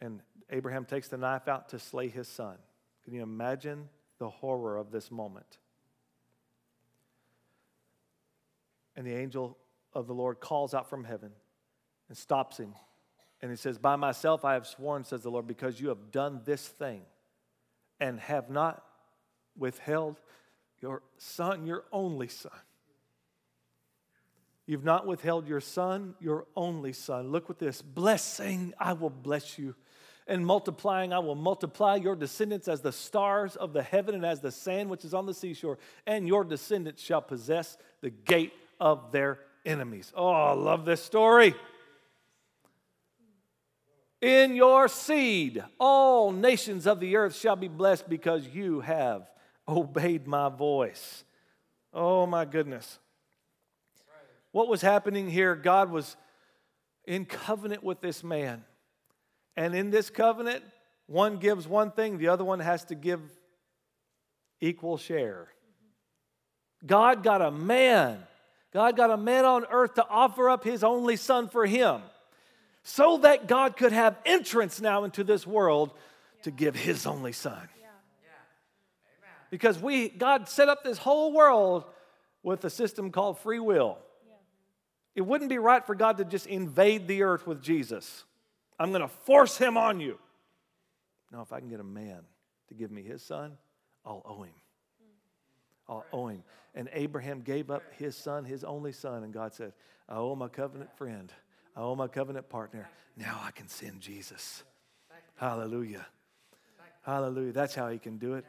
and 0.00 0.20
Abraham 0.50 0.84
takes 0.84 1.08
the 1.08 1.16
knife 1.16 1.48
out 1.48 1.70
to 1.70 1.78
slay 1.78 2.08
his 2.08 2.28
son. 2.28 2.56
Can 3.04 3.14
you 3.14 3.22
imagine 3.22 3.88
the 4.18 4.28
horror 4.28 4.76
of 4.76 4.90
this 4.90 5.10
moment? 5.10 5.58
And 8.96 9.06
the 9.06 9.14
angel 9.14 9.56
of 9.92 10.06
the 10.06 10.14
Lord 10.14 10.40
calls 10.40 10.74
out 10.74 10.88
from 10.88 11.04
heaven 11.04 11.30
and 12.08 12.16
stops 12.16 12.56
him 12.56 12.74
and 13.42 13.50
he 13.50 13.56
says, 13.56 13.78
By 13.78 13.96
myself 13.96 14.44
I 14.44 14.54
have 14.54 14.66
sworn, 14.66 15.04
says 15.04 15.22
the 15.22 15.30
Lord, 15.30 15.46
because 15.46 15.80
you 15.80 15.88
have 15.88 16.10
done 16.10 16.40
this 16.44 16.66
thing 16.66 17.02
and 18.00 18.18
have 18.20 18.50
not 18.50 18.82
withheld 19.56 20.20
your 20.80 21.02
son, 21.18 21.66
your 21.66 21.84
only 21.92 22.28
son. 22.28 22.52
You've 24.66 24.84
not 24.84 25.06
withheld 25.06 25.46
your 25.46 25.60
son, 25.60 26.14
your 26.18 26.46
only 26.56 26.92
son. 26.92 27.30
Look 27.30 27.48
with 27.48 27.58
this 27.58 27.82
blessing, 27.82 28.74
I 28.78 28.94
will 28.94 29.10
bless 29.10 29.58
you. 29.58 29.74
And 30.28 30.44
multiplying, 30.44 31.12
I 31.12 31.20
will 31.20 31.36
multiply 31.36 31.94
your 31.94 32.16
descendants 32.16 32.66
as 32.66 32.80
the 32.80 32.90
stars 32.90 33.54
of 33.54 33.72
the 33.72 33.82
heaven 33.82 34.12
and 34.16 34.26
as 34.26 34.40
the 34.40 34.50
sand 34.50 34.90
which 34.90 35.04
is 35.04 35.14
on 35.14 35.24
the 35.24 35.34
seashore. 35.34 35.78
And 36.04 36.26
your 36.26 36.42
descendants 36.42 37.00
shall 37.00 37.22
possess 37.22 37.78
the 38.00 38.10
gate 38.10 38.52
of 38.80 39.12
their 39.12 39.38
enemies. 39.64 40.12
Oh, 40.14 40.30
I 40.30 40.52
love 40.52 40.84
this 40.84 41.02
story. 41.02 41.54
In 44.20 44.54
your 44.54 44.88
seed, 44.88 45.62
all 45.78 46.32
nations 46.32 46.86
of 46.86 47.00
the 47.00 47.16
earth 47.16 47.36
shall 47.36 47.56
be 47.56 47.68
blessed 47.68 48.08
because 48.08 48.46
you 48.48 48.80
have 48.80 49.28
obeyed 49.68 50.26
my 50.26 50.48
voice. 50.48 51.24
Oh, 51.92 52.26
my 52.26 52.44
goodness. 52.44 52.98
What 54.52 54.68
was 54.68 54.80
happening 54.80 55.28
here? 55.28 55.54
God 55.54 55.90
was 55.90 56.16
in 57.04 57.24
covenant 57.24 57.82
with 57.82 58.00
this 58.00 58.24
man. 58.24 58.64
And 59.56 59.74
in 59.74 59.90
this 59.90 60.10
covenant, 60.10 60.64
one 61.06 61.36
gives 61.36 61.68
one 61.68 61.90
thing, 61.90 62.18
the 62.18 62.28
other 62.28 62.44
one 62.44 62.60
has 62.60 62.84
to 62.86 62.94
give 62.94 63.20
equal 64.60 64.96
share. 64.98 65.48
God 66.84 67.22
got 67.22 67.42
a 67.42 67.50
man. 67.50 68.22
God 68.76 68.94
got 68.94 69.10
a 69.10 69.16
man 69.16 69.46
on 69.46 69.64
earth 69.70 69.94
to 69.94 70.06
offer 70.06 70.50
up 70.50 70.62
his 70.62 70.84
only 70.84 71.16
son 71.16 71.48
for 71.48 71.64
him 71.64 72.02
so 72.82 73.16
that 73.22 73.48
God 73.48 73.74
could 73.74 73.92
have 73.92 74.18
entrance 74.26 74.82
now 74.82 75.04
into 75.04 75.24
this 75.24 75.46
world 75.46 75.94
to 76.42 76.50
give 76.50 76.76
his 76.76 77.06
only 77.06 77.32
son. 77.32 77.70
Because 79.48 79.78
we 79.78 80.10
God 80.10 80.50
set 80.50 80.68
up 80.68 80.84
this 80.84 80.98
whole 80.98 81.32
world 81.32 81.84
with 82.42 82.66
a 82.66 82.68
system 82.68 83.10
called 83.10 83.38
free 83.38 83.60
will. 83.60 83.96
It 85.14 85.22
wouldn't 85.22 85.48
be 85.48 85.56
right 85.56 85.82
for 85.86 85.94
God 85.94 86.18
to 86.18 86.26
just 86.26 86.46
invade 86.46 87.08
the 87.08 87.22
earth 87.22 87.46
with 87.46 87.62
Jesus. 87.62 88.24
I'm 88.78 88.90
going 88.90 89.00
to 89.00 89.08
force 89.08 89.56
him 89.56 89.78
on 89.78 90.00
you. 90.00 90.18
Now, 91.32 91.40
if 91.40 91.50
I 91.50 91.60
can 91.60 91.70
get 91.70 91.80
a 91.80 91.82
man 91.82 92.20
to 92.68 92.74
give 92.74 92.90
me 92.90 93.02
his 93.02 93.22
son, 93.22 93.56
I'll 94.04 94.20
owe 94.26 94.42
him. 94.42 94.52
I'll 95.88 96.04
owe 96.12 96.28
him. 96.28 96.42
And 96.74 96.88
Abraham 96.92 97.40
gave 97.40 97.70
up 97.70 97.82
his 97.92 98.16
son, 98.16 98.44
his 98.44 98.64
only 98.64 98.92
son, 98.92 99.22
and 99.22 99.32
God 99.32 99.54
said, 99.54 99.72
I 100.08 100.16
owe 100.16 100.34
my 100.34 100.48
covenant 100.48 100.96
friend 100.96 101.32
I 101.76 101.82
owe 101.82 101.94
my 101.94 102.08
covenant 102.08 102.48
partner. 102.48 102.88
Now 103.16 103.38
I 103.44 103.50
can 103.50 103.68
send 103.68 104.00
Jesus. 104.00 104.64
Hallelujah. 105.36 106.06
Hallelujah. 107.02 107.52
That's 107.52 107.74
how 107.74 107.90
he 107.90 107.98
can 107.98 108.16
do 108.16 108.34
it. 108.34 108.46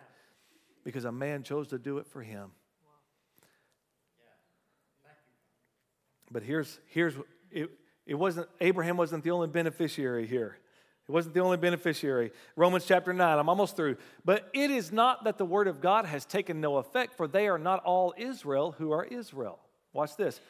Because 0.86 1.04
a 1.04 1.12
man 1.12 1.44
chose 1.44 1.68
to 1.70 1.78
do 1.78 1.98
it 1.98 2.08
for 2.08 2.22
him. 2.22 2.52
But 6.32 6.44
here's, 6.44 6.80
here's 6.88 7.14
it, 7.52 7.70
it 8.06 8.16
wasn't, 8.16 8.48
Abraham 8.62 8.96
wasn't 8.96 9.24
the 9.26 9.32
only 9.32 9.48
beneficiary 9.48 10.26
here. 10.26 10.58
He 11.08 11.14
wasn't 11.14 11.34
the 11.36 11.39
only 11.39 11.58
beneficiary. 11.58 12.32
Romans 12.58 12.86
chapter 12.86 13.14
9, 13.14 13.39
I'm 13.39 13.47
almost 13.47 13.78
through. 13.78 13.95
But 14.26 14.49
it 14.53 14.70
is 14.70 14.91
not 14.91 15.24
that 15.24 15.38
the 15.38 15.45
word 15.45 15.68
of 15.68 15.80
God 15.80 16.05
has 16.05 16.26
taken 16.26 16.60
no 16.60 16.78
effect, 16.78 17.16
for 17.16 17.28
they 17.28 17.47
are 17.47 17.58
not 17.58 17.82
all 17.84 18.14
Israel 18.18 18.76
who 18.78 18.91
are 18.91 19.05
Israel. 19.05 19.60
Watch 19.93 20.18
this. 20.18 20.41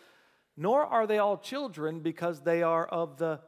Nor 0.57 0.83
are 0.83 1.05
they 1.05 1.19
all 1.19 1.37
children 1.37 1.99
because 1.99 2.41
they 2.41 2.63
are 2.63 2.87
of 2.87 3.17
the 3.17 3.39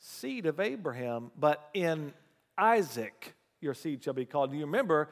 seed 0.00 0.46
of 0.46 0.58
Abraham, 0.58 1.30
but 1.38 1.70
in 1.72 2.12
Isaac 2.58 3.34
your 3.60 3.74
seed 3.74 4.02
shall 4.02 4.12
be 4.12 4.26
called. 4.26 4.50
Do 4.50 4.56
you 4.56 4.66
remember 4.66 5.08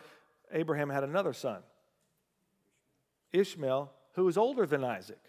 Abraham 0.53 0.91
had 0.91 1.05
another 1.05 1.33
son, 1.33 1.62
Ishmael, 3.33 3.91
who 4.14 4.25
was 4.25 4.37
older 4.37 4.66
than 4.66 4.85
Isaac? 4.85 5.20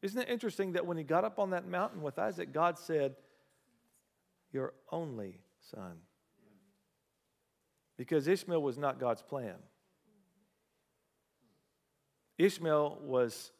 Isn't 0.00 0.22
it 0.22 0.28
interesting 0.28 0.72
that 0.72 0.86
when 0.86 0.96
he 0.96 1.04
got 1.04 1.24
up 1.24 1.38
on 1.38 1.50
that 1.50 1.66
mountain 1.66 2.00
with 2.00 2.18
Isaac, 2.18 2.52
God 2.52 2.78
said, 2.78 3.14
Your 4.52 4.74
only 4.90 5.40
son. 5.70 5.98
Because 7.96 8.28
Ishmael 8.28 8.62
was 8.62 8.78
not 8.78 8.98
God's 8.98 9.22
plan. 9.22 9.56
Ishmael 12.38 12.98
was 13.02 13.52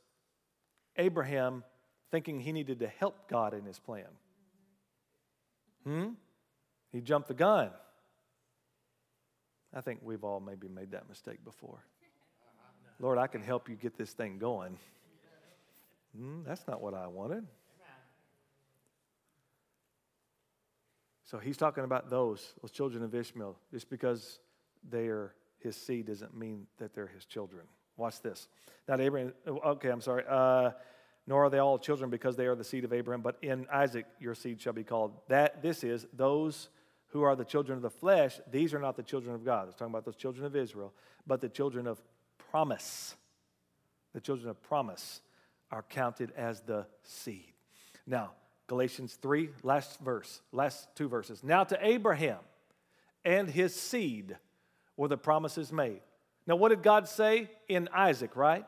Abraham 0.96 1.64
thinking 2.10 2.40
he 2.40 2.52
needed 2.52 2.80
to 2.80 2.88
help 2.88 3.28
God 3.28 3.54
in 3.54 3.64
his 3.64 3.78
plan. 3.78 4.06
Hmm? 5.84 6.08
He 6.90 7.00
jumped 7.00 7.28
the 7.28 7.34
gun. 7.34 7.70
I 9.74 9.80
think 9.80 10.00
we've 10.02 10.22
all 10.22 10.40
maybe 10.40 10.68
made 10.68 10.92
that 10.92 11.08
mistake 11.08 11.42
before. 11.44 11.82
Lord, 13.00 13.18
I 13.18 13.26
can 13.26 13.42
help 13.42 13.68
you 13.68 13.74
get 13.74 13.96
this 13.96 14.12
thing 14.12 14.38
going. 14.38 14.78
Hmm, 16.16 16.42
that's 16.46 16.66
not 16.68 16.82
what 16.82 16.94
I 16.94 17.06
wanted. 17.06 17.46
So 21.32 21.38
he's 21.38 21.56
talking 21.56 21.84
about 21.84 22.10
those, 22.10 22.52
those 22.60 22.70
children 22.70 23.02
of 23.02 23.14
Ishmael. 23.14 23.56
Just 23.72 23.88
because 23.88 24.38
they 24.88 25.06
are 25.06 25.34
his 25.60 25.76
seed 25.76 26.06
doesn't 26.08 26.36
mean 26.36 26.66
that 26.76 26.94
they're 26.94 27.06
his 27.06 27.24
children. 27.24 27.64
Watch 27.96 28.20
this. 28.20 28.48
Not 28.86 29.00
Abraham, 29.00 29.32
okay, 29.46 29.88
I'm 29.88 30.02
sorry. 30.02 30.24
Uh, 30.28 30.72
nor 31.26 31.46
are 31.46 31.50
they 31.50 31.58
all 31.58 31.78
children 31.78 32.10
because 32.10 32.36
they 32.36 32.44
are 32.44 32.54
the 32.54 32.64
seed 32.64 32.84
of 32.84 32.92
Abraham, 32.92 33.22
but 33.22 33.38
in 33.40 33.66
Isaac 33.72 34.04
your 34.20 34.34
seed 34.34 34.60
shall 34.60 34.74
be 34.74 34.84
called. 34.84 35.12
That 35.28 35.62
this 35.62 35.82
is 35.84 36.06
those 36.12 36.68
who 37.08 37.22
are 37.22 37.34
the 37.34 37.46
children 37.46 37.76
of 37.76 37.82
the 37.82 37.90
flesh, 37.90 38.38
these 38.50 38.74
are 38.74 38.80
not 38.80 38.96
the 38.96 39.02
children 39.02 39.34
of 39.34 39.42
God. 39.42 39.68
It's 39.68 39.78
talking 39.78 39.94
about 39.94 40.04
those 40.04 40.16
children 40.16 40.44
of 40.44 40.54
Israel, 40.54 40.92
but 41.26 41.40
the 41.40 41.48
children 41.48 41.86
of 41.86 41.98
promise. 42.50 43.14
The 44.12 44.20
children 44.20 44.50
of 44.50 44.62
promise 44.62 45.22
are 45.70 45.82
counted 45.88 46.30
as 46.36 46.60
the 46.60 46.84
seed. 47.04 47.54
Now, 48.06 48.32
Galatians 48.72 49.18
3, 49.20 49.50
last 49.62 50.00
verse, 50.00 50.40
last 50.50 50.88
two 50.94 51.06
verses. 51.06 51.44
Now 51.44 51.62
to 51.62 51.78
Abraham 51.86 52.38
and 53.22 53.46
his 53.46 53.74
seed 53.74 54.38
were 54.96 55.08
the 55.08 55.18
promises 55.18 55.70
made. 55.70 56.00
Now, 56.46 56.56
what 56.56 56.70
did 56.70 56.82
God 56.82 57.06
say 57.06 57.50
in 57.68 57.90
Isaac, 57.94 58.34
right? 58.34 58.64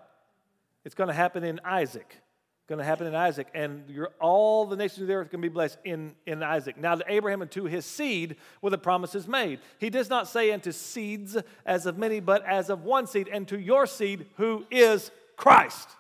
It's 0.84 0.94
going 0.94 1.08
to 1.08 1.14
happen 1.14 1.42
in 1.42 1.58
Isaac 1.64 2.20
going 2.66 2.78
to 2.78 2.84
happen 2.84 3.06
in 3.06 3.14
Isaac, 3.14 3.48
and 3.52 3.84
all 4.20 4.64
the 4.64 4.76
nations 4.76 5.02
of 5.02 5.08
the 5.08 5.12
earth 5.12 5.30
can 5.30 5.42
be 5.42 5.50
blessed 5.50 5.76
in, 5.84 6.14
in 6.24 6.42
Isaac. 6.42 6.78
Now, 6.78 6.94
to 6.94 7.04
Abraham 7.06 7.42
and 7.42 7.50
to 7.50 7.64
his 7.64 7.84
seed 7.84 8.36
were 8.62 8.70
the 8.70 8.78
promises 8.78 9.28
made. 9.28 9.60
He 9.78 9.90
does 9.90 10.08
not 10.08 10.28
say 10.28 10.50
unto 10.50 10.72
seeds 10.72 11.36
as 11.66 11.84
of 11.84 11.98
many, 11.98 12.20
but 12.20 12.42
as 12.46 12.70
of 12.70 12.82
one 12.82 13.06
seed, 13.06 13.28
and 13.30 13.46
to 13.48 13.60
your 13.60 13.86
seed 13.86 14.24
who 14.38 14.64
is 14.70 15.10
Christ. 15.36 15.90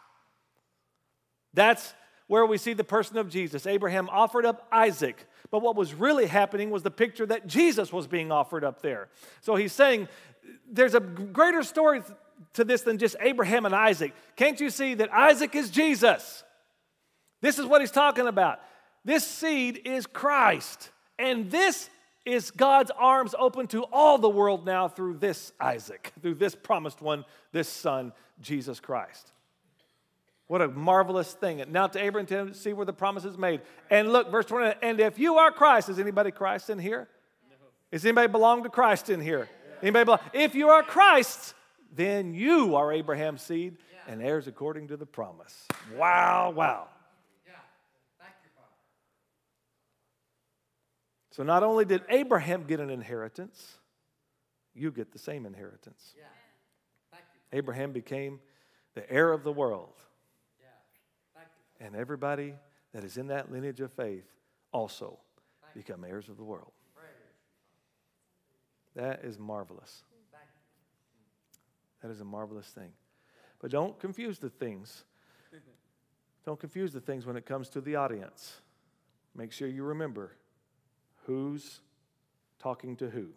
That's 1.52 1.92
where 2.26 2.46
we 2.46 2.58
see 2.58 2.72
the 2.72 2.84
person 2.84 3.16
of 3.18 3.28
Jesus. 3.28 3.66
Abraham 3.66 4.08
offered 4.10 4.46
up 4.46 4.66
Isaac, 4.72 5.26
but 5.50 5.62
what 5.62 5.76
was 5.76 5.94
really 5.94 6.26
happening 6.26 6.70
was 6.70 6.82
the 6.82 6.90
picture 6.90 7.26
that 7.26 7.46
Jesus 7.46 7.92
was 7.92 8.06
being 8.06 8.32
offered 8.32 8.64
up 8.64 8.82
there. 8.82 9.08
So 9.40 9.56
he's 9.56 9.72
saying 9.72 10.08
there's 10.70 10.94
a 10.94 11.00
greater 11.00 11.62
story 11.62 12.02
to 12.54 12.64
this 12.64 12.82
than 12.82 12.98
just 12.98 13.16
Abraham 13.20 13.66
and 13.66 13.74
Isaac. 13.74 14.14
Can't 14.36 14.60
you 14.60 14.70
see 14.70 14.94
that 14.94 15.12
Isaac 15.12 15.54
is 15.54 15.70
Jesus? 15.70 16.44
This 17.40 17.58
is 17.58 17.66
what 17.66 17.80
he's 17.80 17.90
talking 17.90 18.26
about. 18.26 18.60
This 19.04 19.26
seed 19.26 19.82
is 19.84 20.06
Christ. 20.06 20.90
And 21.18 21.50
this 21.50 21.90
is 22.24 22.50
God's 22.50 22.90
arms 22.96 23.34
open 23.38 23.66
to 23.68 23.82
all 23.92 24.18
the 24.18 24.30
world 24.30 24.64
now 24.64 24.88
through 24.88 25.18
this 25.18 25.52
Isaac, 25.60 26.12
through 26.22 26.36
this 26.36 26.54
promised 26.54 27.02
one, 27.02 27.24
this 27.52 27.68
son, 27.68 28.12
Jesus 28.40 28.80
Christ. 28.80 29.33
What 30.46 30.60
a 30.60 30.68
marvelous 30.68 31.32
thing. 31.32 31.62
Now 31.68 31.86
to 31.86 32.02
Abraham 32.02 32.26
to 32.26 32.54
see 32.54 32.72
where 32.72 32.84
the 32.84 32.92
promise 32.92 33.24
is 33.24 33.38
made. 33.38 33.62
And 33.90 34.12
look, 34.12 34.30
verse 34.30 34.44
20, 34.46 34.76
and 34.82 35.00
if 35.00 35.18
you 35.18 35.36
are 35.36 35.50
Christ, 35.50 35.88
is 35.88 35.98
anybody 35.98 36.30
Christ 36.30 36.68
in 36.68 36.78
here? 36.78 37.08
No. 37.48 37.56
Is 37.90 38.04
anybody 38.04 38.28
belong 38.28 38.62
to 38.64 38.68
Christ 38.68 39.08
in 39.08 39.20
here? 39.20 39.48
Yeah. 39.48 39.76
Anybody 39.82 40.04
belong? 40.04 40.20
If 40.34 40.54
you 40.54 40.68
are 40.68 40.82
Christ, 40.82 41.54
then 41.94 42.34
you 42.34 42.76
are 42.76 42.92
Abraham's 42.92 43.42
seed 43.42 43.78
yeah. 43.92 44.12
and 44.12 44.22
heirs 44.22 44.46
according 44.46 44.88
to 44.88 44.96
the 44.96 45.06
promise. 45.06 45.66
Wow, 45.96 46.52
wow. 46.54 46.88
So 51.34 51.42
not 51.42 51.64
only 51.64 51.84
did 51.84 52.02
Abraham 52.10 52.62
get 52.62 52.78
an 52.78 52.90
inheritance, 52.90 53.78
you 54.72 54.92
get 54.92 55.10
the 55.10 55.18
same 55.18 55.46
inheritance. 55.46 56.14
Yeah. 56.16 57.18
Abraham 57.52 57.90
became 57.90 58.38
the 58.94 59.10
heir 59.10 59.32
of 59.32 59.42
the 59.42 59.50
world. 59.50 59.94
And 61.80 61.96
everybody 61.96 62.54
that 62.92 63.04
is 63.04 63.16
in 63.16 63.28
that 63.28 63.50
lineage 63.50 63.80
of 63.80 63.92
faith 63.92 64.26
also 64.72 65.18
become 65.74 66.04
heirs 66.04 66.28
of 66.28 66.36
the 66.36 66.44
world. 66.44 66.72
That 68.94 69.24
is 69.24 69.38
marvelous. 69.38 70.04
That 72.02 72.10
is 72.10 72.20
a 72.20 72.24
marvelous 72.24 72.68
thing. 72.68 72.92
But 73.60 73.70
don't 73.70 73.98
confuse 73.98 74.38
the 74.38 74.50
things. 74.50 75.04
Don't 76.44 76.60
confuse 76.60 76.92
the 76.92 77.00
things 77.00 77.24
when 77.24 77.36
it 77.36 77.46
comes 77.46 77.68
to 77.70 77.80
the 77.80 77.96
audience. 77.96 78.60
Make 79.34 79.52
sure 79.52 79.66
you 79.66 79.82
remember 79.82 80.32
who's 81.24 81.80
talking 82.58 82.96
to 82.96 83.08
who 83.08 83.28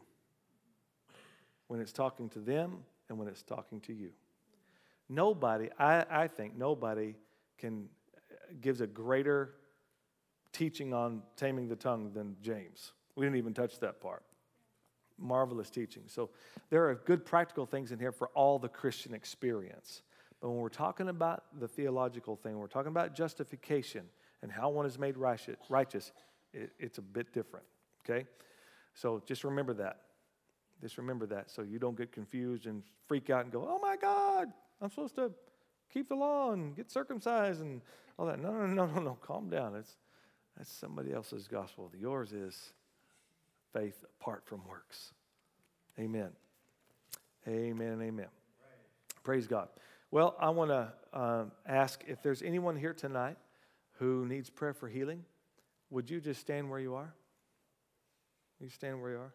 when 1.68 1.80
it's 1.80 1.94
talking 1.94 2.30
to 2.30 2.40
them 2.40 2.80
and 3.10 3.18
when 3.18 3.28
it's 3.28 3.42
talking 3.42 3.80
to 3.82 3.94
you. 3.94 4.10
Nobody, 5.10 5.70
I, 5.80 6.06
I 6.10 6.28
think, 6.28 6.58
nobody 6.58 7.16
can 7.58 7.88
gives 8.62 8.82
a 8.82 8.88
greater 8.88 9.54
teaching 10.54 10.94
on 10.94 11.22
taming 11.36 11.68
the 11.68 11.76
tongue 11.76 12.12
than 12.14 12.36
James. 12.42 12.94
We 13.16 13.26
didn't 13.26 13.38
even 13.38 13.54
touch 13.54 13.80
that 13.80 14.02
part. 14.02 14.24
Marvelous 15.18 15.70
teaching. 15.70 16.04
So 16.08 16.30
there 16.70 16.88
are 16.90 16.96
good 16.96 17.26
practical 17.26 17.66
things 17.66 17.92
in 17.92 18.00
here 18.00 18.12
for 18.12 18.28
all 18.30 18.60
the 18.60 18.70
Christian 18.70 19.14
experience. 19.14 20.02
But 20.42 20.50
when 20.50 20.60
we're 20.60 20.70
talking 20.70 21.10
about 21.10 21.44
the 21.60 21.68
theological 21.68 22.36
thing, 22.36 22.58
we're 22.58 22.68
talking 22.68 22.92
about 22.92 23.16
justification 23.16 24.04
and 24.44 24.52
how 24.52 24.70
one 24.70 24.86
is 24.86 25.00
made 25.00 25.16
righteous, 25.18 26.12
it, 26.54 26.72
it's 26.78 26.98
a 27.00 27.02
bit 27.02 27.34
different. 27.34 27.66
Okay? 28.04 28.28
So 28.94 29.22
just 29.26 29.44
remember 29.44 29.74
that. 29.76 30.02
Just 30.82 30.98
remember 31.00 31.26
that 31.28 31.50
so 31.50 31.64
you 31.64 31.80
don't 31.80 31.98
get 31.98 32.12
confused 32.12 32.68
and 32.68 32.84
freak 33.08 33.30
out 33.32 33.44
and 33.44 33.52
go, 33.52 33.68
oh 33.68 33.80
my 33.80 33.96
God, 33.96 34.50
I'm 34.80 34.90
supposed 34.90 35.16
to 35.16 35.32
keep 35.94 36.10
the 36.10 36.16
law 36.16 36.52
and 36.52 36.76
get 36.76 36.92
circumcised 36.92 37.62
and 37.62 37.82
all 38.18 38.26
that. 38.26 38.40
No, 38.40 38.52
no, 38.52 38.66
no, 38.68 38.86
no, 38.86 39.02
no. 39.02 39.18
Calm 39.22 39.50
down. 39.50 39.76
It's, 39.76 39.96
that's 40.58 40.72
somebody 40.72 41.14
else's 41.14 41.48
gospel. 41.48 41.92
Yours 41.98 42.34
is 42.34 42.74
faith 43.74 44.04
apart 44.20 44.44
from 44.46 44.62
works. 44.68 45.14
Amen. 46.00 46.30
Amen 47.48 48.02
amen. 48.02 48.28
Praise 49.24 49.48
God. 49.48 49.70
Well, 50.12 50.36
I 50.40 50.50
want 50.50 50.72
to 50.72 50.94
uh, 51.14 51.46
ask 51.66 52.04
if 52.08 52.22
there's 52.22 52.42
anyone 52.42 52.76
here 52.76 52.94
tonight 52.94 53.38
who 54.00 54.26
needs 54.26 54.50
prayer 54.50 54.74
for 54.74 54.88
healing, 54.88 55.24
would 55.90 56.10
you 56.10 56.22
just 56.22 56.40
stand 56.40 56.70
where 56.70 56.80
you 56.80 56.96
are? 56.96 57.14
You 58.60 58.70
stand 58.70 59.02
where 59.02 59.12
you 59.12 59.18
are. 59.18 59.34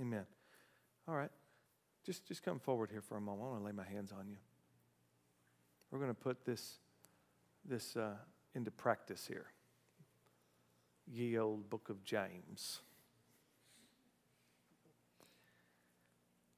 Amen. 0.00 0.24
All 1.08 1.14
right. 1.14 1.30
Just, 2.04 2.26
just 2.26 2.42
come 2.42 2.58
forward 2.58 2.90
here 2.90 3.02
for 3.02 3.16
a 3.16 3.20
moment. 3.20 3.46
I 3.46 3.50
want 3.50 3.62
to 3.62 3.66
lay 3.66 3.72
my 3.72 3.84
hands 3.84 4.12
on 4.12 4.28
you. 4.28 4.36
We're 5.90 5.98
going 5.98 6.10
to 6.10 6.14
put 6.14 6.44
this, 6.44 6.78
this 7.64 7.96
uh, 7.96 8.14
into 8.54 8.70
practice 8.70 9.26
here. 9.26 9.46
Ye 11.06 11.38
old 11.38 11.68
book 11.68 11.88
of 11.90 12.02
James. 12.04 12.80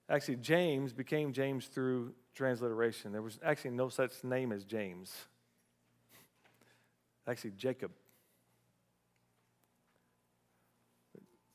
Actually, 0.08 0.36
James 0.36 0.92
became 0.92 1.32
James 1.32 1.66
through 1.66 2.14
transliteration. 2.34 3.12
There 3.12 3.22
was 3.22 3.38
actually 3.42 3.70
no 3.70 3.88
such 3.88 4.22
name 4.22 4.52
as 4.52 4.64
James. 4.64 5.12
Actually, 7.26 7.52
Jacob. 7.52 7.90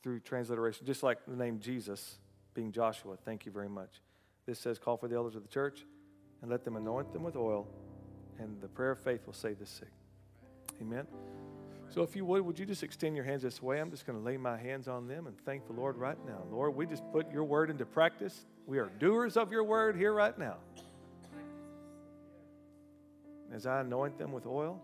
Through 0.02 0.20
transliteration, 0.20 0.86
just 0.86 1.02
like 1.02 1.18
the 1.26 1.36
name 1.36 1.60
Jesus 1.60 2.18
being 2.54 2.72
Joshua. 2.72 3.16
Thank 3.24 3.44
you 3.44 3.52
very 3.52 3.68
much. 3.68 4.00
This 4.46 4.58
says, 4.58 4.78
Call 4.78 4.96
for 4.96 5.08
the 5.08 5.16
elders 5.16 5.36
of 5.36 5.42
the 5.42 5.48
church 5.48 5.84
and 6.42 6.50
let 6.50 6.64
them 6.64 6.76
anoint 6.76 7.12
them 7.12 7.22
with 7.22 7.36
oil, 7.36 7.66
and 8.38 8.60
the 8.60 8.68
prayer 8.68 8.92
of 8.92 8.98
faith 8.98 9.26
will 9.26 9.34
save 9.34 9.58
the 9.58 9.66
sick. 9.66 9.92
Amen. 10.80 11.06
So, 11.90 12.02
if 12.02 12.14
you 12.14 12.24
would, 12.24 12.42
would 12.42 12.58
you 12.58 12.66
just 12.66 12.82
extend 12.82 13.16
your 13.16 13.24
hands 13.24 13.42
this 13.42 13.60
way? 13.60 13.80
I'm 13.80 13.90
just 13.90 14.06
going 14.06 14.16
to 14.16 14.24
lay 14.24 14.36
my 14.36 14.56
hands 14.56 14.86
on 14.86 15.08
them 15.08 15.26
and 15.26 15.36
thank 15.44 15.66
the 15.66 15.72
Lord 15.72 15.96
right 15.96 16.16
now. 16.24 16.44
Lord, 16.50 16.74
we 16.74 16.86
just 16.86 17.02
put 17.10 17.30
your 17.32 17.42
word 17.42 17.68
into 17.68 17.84
practice. 17.84 18.46
We 18.66 18.78
are 18.78 18.90
doers 19.00 19.36
of 19.36 19.50
your 19.50 19.64
word 19.64 19.96
here 19.96 20.12
right 20.12 20.38
now. 20.38 20.56
As 23.52 23.66
I 23.66 23.80
anoint 23.80 24.18
them 24.18 24.30
with 24.30 24.46
oil, 24.46 24.80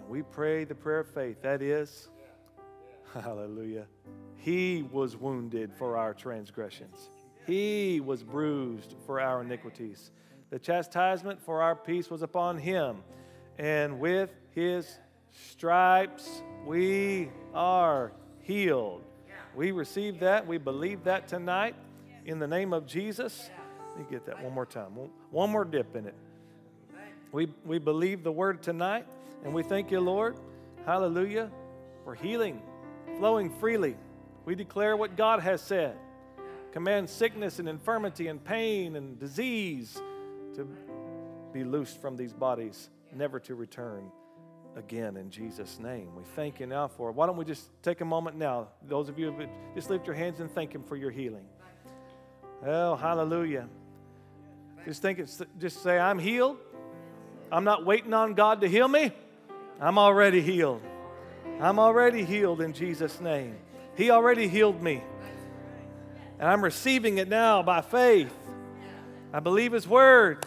and 0.00 0.08
we 0.08 0.22
pray 0.22 0.64
the 0.64 0.74
prayer 0.74 1.00
of 1.00 1.08
faith. 1.08 1.40
That 1.42 1.62
is, 1.62 2.08
hallelujah. 3.22 3.86
He 4.36 4.82
was 4.92 5.16
wounded 5.16 5.72
for 5.74 5.96
our 5.96 6.14
transgressions, 6.14 7.10
He 7.46 8.00
was 8.00 8.22
bruised 8.22 8.94
for 9.06 9.20
our 9.20 9.42
iniquities. 9.42 10.10
The 10.50 10.58
chastisement 10.58 11.42
for 11.42 11.60
our 11.60 11.76
peace 11.76 12.08
was 12.08 12.22
upon 12.22 12.56
Him, 12.56 13.02
and 13.58 14.00
with 14.00 14.30
His 14.54 14.98
stripes 15.30 16.42
we 16.64 17.30
are 17.54 18.12
healed. 18.40 19.04
We 19.54 19.72
receive 19.72 20.20
that. 20.20 20.46
We 20.46 20.58
believe 20.58 21.04
that 21.04 21.28
tonight 21.28 21.74
in 22.24 22.38
the 22.38 22.46
name 22.46 22.72
of 22.72 22.86
Jesus. 22.86 23.50
Let 23.96 23.98
me 23.98 24.06
get 24.10 24.26
that 24.26 24.42
one 24.42 24.54
more 24.54 24.66
time. 24.66 24.92
One 25.30 25.50
more 25.50 25.64
dip 25.64 25.96
in 25.96 26.06
it. 26.06 26.14
We, 27.32 27.48
we 27.64 27.78
believe 27.78 28.22
the 28.22 28.32
word 28.32 28.62
tonight, 28.62 29.06
and 29.44 29.52
we 29.52 29.62
thank 29.62 29.90
you, 29.90 30.00
Lord. 30.00 30.36
Hallelujah. 30.86 31.50
For 32.04 32.14
healing 32.14 32.62
flowing 33.18 33.50
freely. 33.50 33.96
We 34.44 34.54
declare 34.54 34.96
what 34.96 35.16
God 35.16 35.40
has 35.40 35.60
said. 35.60 35.96
Command 36.72 37.10
sickness 37.10 37.58
and 37.58 37.68
infirmity 37.68 38.28
and 38.28 38.42
pain 38.42 38.96
and 38.96 39.18
disease 39.18 40.00
to 40.54 40.68
be 41.52 41.64
loosed 41.64 42.00
from 42.00 42.16
these 42.16 42.32
bodies, 42.32 42.90
never 43.14 43.40
to 43.40 43.54
return 43.54 44.10
again 44.76 45.16
in 45.16 45.30
Jesus' 45.30 45.78
name. 45.78 46.14
We 46.14 46.22
thank 46.36 46.60
you 46.60 46.66
now 46.66 46.86
for 46.88 47.10
it. 47.10 47.12
Why 47.12 47.26
don't 47.26 47.36
we 47.36 47.44
just 47.44 47.70
take 47.82 48.00
a 48.00 48.04
moment 48.04 48.36
now? 48.36 48.68
Those 48.86 49.08
of 49.08 49.18
you 49.18 49.32
who 49.32 49.46
just 49.74 49.90
lift 49.90 50.06
your 50.06 50.14
hands 50.14 50.40
and 50.40 50.50
thank 50.50 50.74
Him 50.74 50.84
for 50.84 50.96
your 50.96 51.10
healing. 51.10 51.44
Oh, 52.64 52.94
hallelujah. 52.94 53.68
Just 54.84 55.02
think 55.02 55.18
it's 55.18 55.42
just 55.58 55.82
say, 55.82 55.98
I'm 55.98 56.18
healed. 56.18 56.58
I'm 57.50 57.64
not 57.64 57.84
waiting 57.84 58.14
on 58.14 58.34
God 58.34 58.60
to 58.60 58.68
heal 58.68 58.88
me. 58.88 59.12
I'm 59.80 59.98
already 59.98 60.40
healed. 60.40 60.82
I'm 61.60 61.78
already 61.78 62.24
healed 62.24 62.60
in 62.60 62.72
Jesus' 62.72 63.20
name. 63.20 63.56
He 63.96 64.10
already 64.10 64.48
healed 64.48 64.82
me. 64.82 65.02
And 66.38 66.48
I'm 66.48 66.62
receiving 66.62 67.18
it 67.18 67.28
now 67.28 67.62
by 67.62 67.80
faith. 67.80 68.32
I 69.32 69.40
believe 69.40 69.72
His 69.72 69.88
word. 69.88 70.46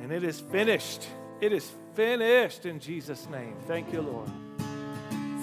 And 0.00 0.12
it 0.12 0.22
is 0.22 0.40
finished. 0.40 1.08
It 1.40 1.52
is 1.52 1.70
finished 1.94 2.66
in 2.66 2.78
Jesus' 2.78 3.28
name. 3.28 3.56
Thank 3.66 3.92
you, 3.92 4.02
Lord. 4.02 4.30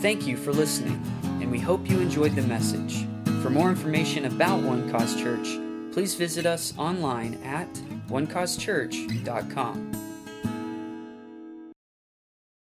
Thank 0.01 0.25
you 0.25 0.37
for 0.37 0.51
listening, 0.51 1.01
and 1.23 1.51
we 1.51 1.59
hope 1.59 1.89
you 1.89 1.99
enjoyed 1.99 2.35
the 2.35 2.41
message. 2.41 3.05
For 3.43 3.49
more 3.49 3.69
information 3.69 4.25
about 4.25 4.61
One 4.61 4.89
Cause 4.89 5.15
Church, 5.15 5.47
please 5.93 6.15
visit 6.15 6.45
us 6.45 6.73
online 6.77 7.35
at 7.43 7.71
onecausechurch.com. 8.09 10.10